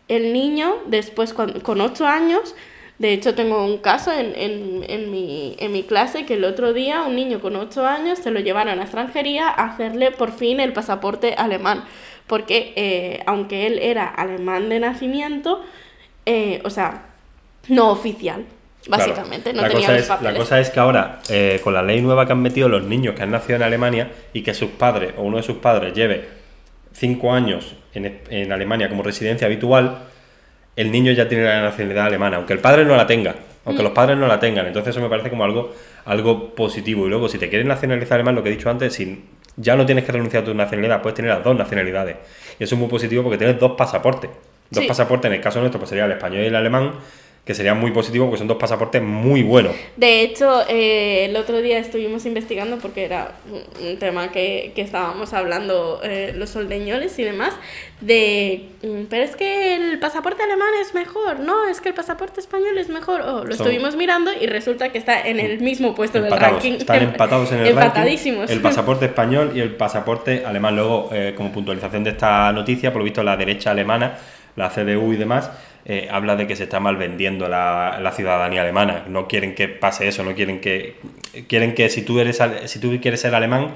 el 0.07 0.33
niño 0.33 0.75
después 0.87 1.33
cuan- 1.33 1.59
con 1.61 1.81
ocho 1.81 2.05
años. 2.07 2.55
De 2.99 3.11
hecho, 3.11 3.33
tengo 3.33 3.65
un 3.65 3.79
caso 3.79 4.11
en, 4.11 4.33
en, 4.35 4.85
en, 4.87 5.11
mi, 5.11 5.55
en 5.59 5.71
mi 5.71 5.83
clase 5.83 6.25
que 6.25 6.35
el 6.35 6.45
otro 6.45 6.73
día 6.73 7.01
un 7.03 7.15
niño 7.15 7.39
con 7.41 7.55
8 7.55 7.85
años 7.87 8.19
se 8.19 8.29
lo 8.31 8.39
llevaron 8.39 8.79
a 8.79 8.83
extranjería 8.83 9.47
a 9.49 9.65
hacerle 9.71 10.11
por 10.11 10.31
fin 10.31 10.59
el 10.59 10.73
pasaporte 10.73 11.33
alemán. 11.35 11.83
Porque 12.27 12.71
eh, 12.75 13.21
aunque 13.25 13.65
él 13.67 13.79
era 13.79 14.05
alemán 14.07 14.69
de 14.69 14.79
nacimiento, 14.79 15.61
eh, 16.25 16.61
o 16.63 16.69
sea, 16.69 17.07
no 17.67 17.89
oficial, 17.91 18.45
básicamente, 18.87 19.51
Claro. 19.51 19.55
no 19.55 19.61
la 19.63 19.69
tenía 19.69 19.87
cosa 19.87 19.99
es, 19.99 20.05
papeles. 20.07 20.33
La 20.33 20.39
cosa 20.39 20.59
es 20.59 20.69
que 20.69 20.79
ahora, 20.79 21.19
eh, 21.29 21.59
con 21.63 21.73
la 21.73 21.81
ley 21.81 22.01
nueva 22.01 22.25
que 22.25 22.31
han 22.33 22.41
metido 22.41 22.69
los 22.69 22.83
niños 22.83 23.15
que 23.15 23.23
han 23.23 23.31
nacido 23.31 23.55
en 23.57 23.63
Alemania 23.63 24.11
y 24.33 24.43
que 24.43 24.53
sus 24.53 24.69
padres 24.69 25.13
o 25.17 25.23
uno 25.23 25.37
de 25.37 25.43
sus 25.43 25.57
padres 25.57 25.93
lleve 25.93 26.42
cinco 26.93 27.33
años 27.33 27.75
en, 27.93 28.21
en 28.29 28.51
Alemania 28.51 28.89
como 28.89 29.03
residencia 29.03 29.47
habitual, 29.47 29.99
el 30.75 30.91
niño 30.91 31.11
ya 31.11 31.27
tiene 31.27 31.43
la 31.43 31.61
nacionalidad 31.61 32.05
alemana, 32.07 32.37
aunque 32.37 32.53
el 32.53 32.59
padre 32.59 32.85
no 32.85 32.95
la 32.95 33.05
tenga, 33.05 33.35
aunque 33.65 33.81
Mm. 33.81 33.85
los 33.85 33.93
padres 33.93 34.17
no 34.17 34.27
la 34.27 34.39
tengan. 34.39 34.65
Entonces 34.65 34.91
eso 34.95 35.01
me 35.01 35.09
parece 35.09 35.29
como 35.29 35.43
algo, 35.43 35.73
algo 36.05 36.55
positivo. 36.55 37.05
Y 37.05 37.09
luego, 37.09 37.27
si 37.29 37.37
te 37.37 37.49
quieres 37.49 37.67
nacionalizar 37.67 38.15
alemán, 38.15 38.35
lo 38.35 38.43
que 38.43 38.49
he 38.49 38.53
dicho 38.53 38.69
antes, 38.69 38.93
si 38.93 39.23
ya 39.55 39.75
no 39.75 39.85
tienes 39.85 40.03
que 40.03 40.11
renunciar 40.11 40.43
a 40.43 40.45
tu 40.47 40.53
nacionalidad, 40.55 41.01
puedes 41.01 41.15
tener 41.15 41.29
las 41.31 41.43
dos 41.43 41.55
nacionalidades. 41.55 42.15
Y 42.59 42.63
eso 42.63 42.73
es 42.75 42.79
muy 42.79 42.89
positivo 42.89 43.21
porque 43.23 43.37
tienes 43.37 43.59
dos 43.59 43.73
pasaportes. 43.77 44.31
Dos 44.71 44.81
Sí. 44.83 44.87
pasaportes, 44.87 45.29
en 45.29 45.35
el 45.35 45.41
caso 45.41 45.59
nuestro, 45.59 45.79
pues 45.79 45.89
sería 45.89 46.05
el 46.05 46.11
español 46.13 46.41
y 46.43 46.47
el 46.47 46.55
alemán, 46.55 46.93
que 47.45 47.53
sería 47.53 47.73
muy 47.73 47.91
positivo 47.91 48.25
porque 48.27 48.37
son 48.37 48.47
dos 48.47 48.55
pasaportes 48.57 49.01
muy 49.01 49.43
buenos. 49.43 49.73
De 49.97 50.21
hecho, 50.21 50.63
eh, 50.69 51.25
el 51.25 51.35
otro 51.35 51.61
día 51.61 51.77
estuvimos 51.77 52.25
investigando 52.25 52.77
porque 52.77 53.03
era 53.03 53.33
un- 53.51 53.97
tema 53.99 54.31
que, 54.31 54.71
que 54.75 54.81
estábamos 54.81 55.33
hablando 55.33 55.99
eh, 56.03 56.33
los 56.37 56.51
soldeñoles 56.51 57.19
y 57.19 57.23
demás, 57.23 57.53
de, 57.99 58.69
mm, 58.81 59.03
pero 59.09 59.23
es 59.23 59.35
que 59.35 59.75
el 59.75 59.99
pasaporte 59.99 60.41
alemán 60.41 60.69
es 60.81 60.93
mejor, 60.93 61.39
no, 61.41 61.67
es 61.67 61.81
que 61.81 61.89
el 61.89 61.95
pasaporte 61.95 62.39
español 62.39 62.77
es 62.77 62.87
mejor. 62.89 63.21
Oh, 63.21 63.43
lo 63.43 63.55
Son- 63.55 63.67
estuvimos 63.67 63.95
mirando 63.97 64.31
y 64.39 64.45
resulta 64.47 64.89
que 64.93 64.97
está 64.97 65.21
en 65.27 65.39
el 65.41 65.59
mismo 65.59 65.93
puesto 65.95 66.21
del 66.21 66.31
ranking. 66.31 66.73
están 66.73 67.01
empatados 67.03 67.51
en 67.51 67.59
el 67.59 67.67
Empatadísimos. 67.67 68.39
ranking. 68.39 68.55
El 68.55 68.61
pasaporte 68.61 69.05
español 69.05 69.51
y 69.53 69.59
el 69.59 69.75
pasaporte 69.75 70.45
alemán. 70.45 70.75
Luego, 70.77 71.09
eh, 71.11 71.33
como 71.35 71.51
puntualización 71.51 72.05
de 72.05 72.11
esta 72.11 72.51
noticia, 72.53 72.91
por 72.93 72.99
lo 73.01 73.03
visto 73.05 73.21
la 73.21 73.35
derecha 73.37 73.71
alemana, 73.71 74.17
la 74.55 74.69
CDU 74.69 75.13
y 75.13 75.17
demás, 75.17 75.51
eh, 75.85 76.07
habla 76.11 76.35
de 76.35 76.47
que 76.47 76.55
se 76.55 76.63
está 76.63 76.79
mal 76.79 76.95
vendiendo 76.97 77.47
la, 77.47 77.99
la 78.01 78.11
ciudadanía 78.11 78.61
alemana. 78.61 79.03
No 79.07 79.27
quieren 79.27 79.55
que 79.55 79.67
pase 79.67 80.07
eso, 80.07 80.23
no 80.23 80.33
quieren 80.33 80.61
que 80.61 80.95
quieren 81.47 81.73
que 81.73 81.89
si 81.89 82.03
tú 82.03 82.19
eres 82.19 82.39
si 82.65 82.79
tú 82.79 82.97
quieres 83.01 83.21
ser 83.21 83.35
alemán 83.35 83.71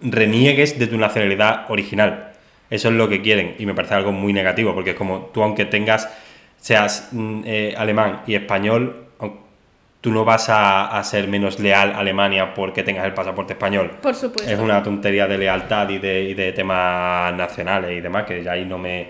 reniegues 0.00 0.78
de 0.78 0.86
tu 0.86 0.96
nacionalidad 0.96 1.70
original. 1.70 2.32
Eso 2.70 2.88
es 2.88 2.94
lo 2.94 3.08
que 3.08 3.20
quieren 3.20 3.56
y 3.58 3.66
me 3.66 3.74
parece 3.74 3.94
algo 3.94 4.12
muy 4.12 4.32
negativo 4.32 4.74
porque 4.74 4.90
es 4.90 4.96
como 4.96 5.30
tú 5.34 5.42
aunque 5.42 5.64
tengas 5.64 6.08
seas 6.58 7.08
mm, 7.10 7.42
eh, 7.44 7.74
alemán 7.76 8.22
y 8.26 8.34
español 8.34 9.08
tú 10.00 10.10
no 10.12 10.24
vas 10.24 10.48
a, 10.48 10.98
a 10.98 11.04
ser 11.04 11.28
menos 11.28 11.58
leal 11.58 11.92
a 11.92 11.98
Alemania 11.98 12.54
porque 12.54 12.82
tengas 12.82 13.04
el 13.04 13.12
pasaporte 13.12 13.52
español. 13.52 13.90
Por 14.00 14.14
supuesto. 14.14 14.50
Es 14.50 14.58
una 14.58 14.82
tontería 14.82 15.26
de 15.26 15.38
lealtad 15.38 15.88
y 15.90 15.98
de, 15.98 16.22
y 16.22 16.34
de 16.34 16.52
temas 16.52 17.34
nacionales 17.34 17.92
y 17.92 18.00
demás, 18.00 18.24
que 18.24 18.42
ya 18.42 18.52
ahí 18.52 18.64
no 18.64 18.78
me, 18.78 19.08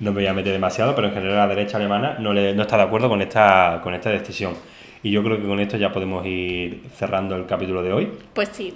no 0.00 0.10
me 0.12 0.20
voy 0.20 0.26
a 0.26 0.32
meter 0.34 0.52
demasiado, 0.52 0.94
pero 0.94 1.08
en 1.08 1.14
general 1.14 1.36
la 1.36 1.46
derecha 1.54 1.76
alemana 1.76 2.16
no, 2.18 2.32
le, 2.32 2.54
no 2.54 2.62
está 2.62 2.76
de 2.76 2.82
acuerdo 2.84 3.08
con 3.08 3.20
esta, 3.22 3.80
con 3.82 3.94
esta 3.94 4.10
decisión. 4.10 4.54
Y 5.02 5.10
yo 5.10 5.22
creo 5.22 5.38
que 5.40 5.46
con 5.46 5.60
esto 5.60 5.76
ya 5.76 5.92
podemos 5.92 6.26
ir 6.26 6.82
cerrando 6.96 7.36
el 7.36 7.46
capítulo 7.46 7.82
de 7.82 7.92
hoy, 7.92 8.12
Pues 8.34 8.48
sí, 8.52 8.74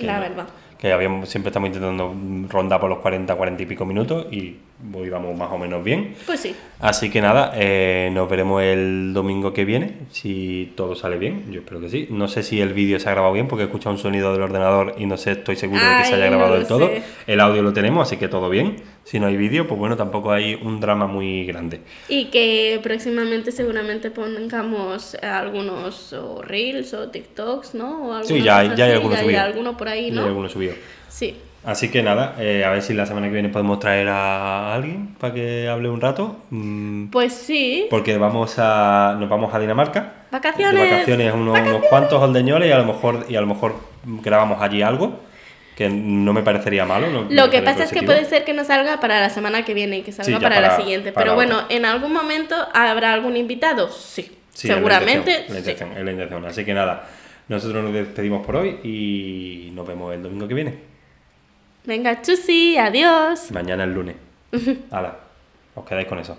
la 0.00 0.16
no. 0.16 0.20
verdad. 0.20 0.46
que 0.78 0.92
habíamos, 0.92 1.28
siempre 1.28 1.48
estamos 1.50 1.68
intentando 1.68 2.14
rondar 2.48 2.80
por 2.80 2.90
los 2.90 2.98
40, 2.98 3.34
40 3.34 3.62
y 3.62 3.66
pico 3.66 3.84
minutos 3.86 4.26
y 4.32 4.56
hoy 4.94 5.08
vamos 5.10 5.36
más 5.36 5.50
o 5.52 5.58
menos 5.58 5.82
bien. 5.84 6.14
Pues 6.26 6.40
sí. 6.40 6.54
Así 6.80 7.10
que 7.10 7.20
nada, 7.20 7.52
eh, 7.54 8.10
nos 8.12 8.28
veremos 8.28 8.60
el 8.62 9.12
domingo 9.14 9.52
que 9.52 9.64
viene, 9.64 9.98
si 10.10 10.72
todo 10.76 10.94
sale 10.96 11.16
bien, 11.16 11.44
yo 11.52 11.60
espero 11.60 11.80
que 11.80 11.88
sí. 11.88 12.08
No 12.10 12.26
sé 12.26 12.42
si 12.42 12.60
el 12.60 12.72
vídeo 12.72 12.98
se 12.98 13.08
ha 13.08 13.12
grabado 13.12 13.32
bien 13.34 13.46
porque 13.46 13.62
he 13.62 13.66
escuchado 13.66 13.94
un 13.94 13.98
sonido 14.00 14.32
del 14.32 14.42
ordenador 14.42 14.94
y 14.98 15.06
no 15.06 15.16
sé, 15.16 15.32
estoy 15.32 15.54
seguro 15.56 15.80
de 15.80 15.98
que 15.98 16.04
se 16.08 16.14
Ay, 16.14 16.22
haya 16.22 16.30
no 16.30 16.38
grabado 16.38 16.54
lo 16.54 16.58
del 16.58 16.66
todo. 16.68 16.86
sé. 16.88 17.02
El 17.28 17.40
audio 17.40 17.62
lo 17.62 17.72
tenemos, 17.72 18.06
así 18.08 18.16
que 18.16 18.26
todo 18.28 18.50
bien. 18.50 18.76
Si 19.04 19.20
no 19.20 19.26
hay 19.26 19.36
vídeo, 19.36 19.66
pues 19.68 19.78
bueno, 19.78 19.96
tampoco 19.96 20.32
hay 20.32 20.54
un 20.54 20.80
drama 20.80 21.06
muy 21.06 21.44
grande. 21.46 21.80
Y 22.08 22.26
que 22.26 22.80
próximamente 22.82 23.52
seguramente 23.52 24.10
pongamos 24.10 25.14
algunos 25.22 26.12
o 26.12 26.42
reels 26.42 26.94
o 26.94 27.08
TikToks, 27.10 27.74
¿no? 27.74 28.08
O 28.10 28.24
Sí, 28.24 28.38
ya 28.42 28.62
ya 28.74 28.84
hay 28.86 28.92
así, 28.92 28.92
alguno 28.92 29.14
ya 29.14 29.18
hay 29.20 29.24
subido. 29.26 29.40
alguno 29.42 29.76
por 29.76 29.88
ahí, 29.88 30.10
¿no? 30.10 30.22
hay 30.22 30.26
alguno 30.28 30.48
subido. 30.48 30.74
Sí. 31.08 31.36
Así 31.64 31.90
que 31.90 32.02
nada, 32.02 32.34
eh, 32.40 32.64
a 32.64 32.70
ver 32.70 32.82
si 32.82 32.92
la 32.92 33.06
semana 33.06 33.28
que 33.28 33.34
viene 33.34 33.48
podemos 33.48 33.78
traer 33.78 34.08
a 34.08 34.74
alguien 34.74 35.14
para 35.20 35.32
que 35.32 35.68
hable 35.68 35.88
un 35.88 36.00
rato. 36.00 36.36
mm, 36.50 37.06
Pues 37.10 37.32
sí. 37.34 37.86
porque 37.88 38.18
vamos 38.18 38.54
a, 38.58 39.16
nos 39.18 39.28
vamos 39.28 39.54
a 39.54 39.60
Dinamarca. 39.60 40.12
Vacaciones. 40.32 40.82
De 40.82 40.90
vacaciones 40.90 41.34
unos, 41.34 41.60
unos 41.60 41.84
cuantos 41.88 42.20
holdeñoles 42.20 42.68
y 42.68 42.72
a 42.72 42.78
lo 42.78 42.84
mejor 42.84 43.26
y 43.28 43.36
a 43.36 43.40
lo 43.40 43.46
mejor 43.46 43.76
grabamos 44.04 44.60
allí 44.60 44.82
algo 44.82 45.20
que 45.76 45.88
no 45.88 46.32
me 46.32 46.42
parecería 46.42 46.84
malo. 46.84 47.08
no- 47.10 47.26
Lo 47.30 47.48
que 47.50 47.62
pasa 47.62 47.84
es 47.84 47.92
que 47.92 48.02
puede 48.02 48.24
ser 48.24 48.44
que 48.44 48.52
no 48.54 48.64
salga 48.64 48.98
para 48.98 49.20
la 49.20 49.30
semana 49.30 49.64
que 49.64 49.72
viene 49.72 49.98
y 49.98 50.02
que 50.02 50.10
salga 50.12 50.32
ya 50.32 50.40
para, 50.40 50.60
la 50.60 50.68
para- 50.70 50.80
siguiente. 50.82 51.12
para 51.12 51.24
Pero 51.24 51.34
bueno, 51.36 51.60
otra. 51.60 51.76
en 51.76 51.84
algún 51.84 52.12
momento 52.12 52.56
habrá 52.74 53.12
algún 53.12 53.36
invitado. 53.36 53.88
Sí. 53.90 54.30
Sí, 54.52 54.66
es 54.68 54.70
la 54.70 54.74
Seguramente. 54.74 55.30
intención, 55.30 55.42
es 55.44 55.48
la 55.48 55.54
sí. 55.54 55.70
intención, 55.70 55.98
es 55.98 56.04
la 56.04 56.10
intención. 56.12 56.44
Así 56.44 56.64
que 56.64 56.74
nada, 56.74 57.04
nosotros 57.48 57.82
nos 57.84 57.92
despedimos 57.94 58.44
por 58.44 58.56
hoy 58.56 58.78
y 58.82 59.70
nos 59.74 59.86
vemos 59.86 60.12
el 60.12 60.22
domingo 60.22 60.46
que 60.48 60.54
viene. 60.54 60.91
Venga, 61.84 62.22
chusi, 62.22 62.78
adiós. 62.78 63.50
Mañana 63.50 63.84
el 63.84 63.92
lunes. 63.92 64.16
Hala, 64.90 65.18
os 65.74 65.84
quedáis 65.84 66.06
con 66.06 66.18
eso. 66.18 66.36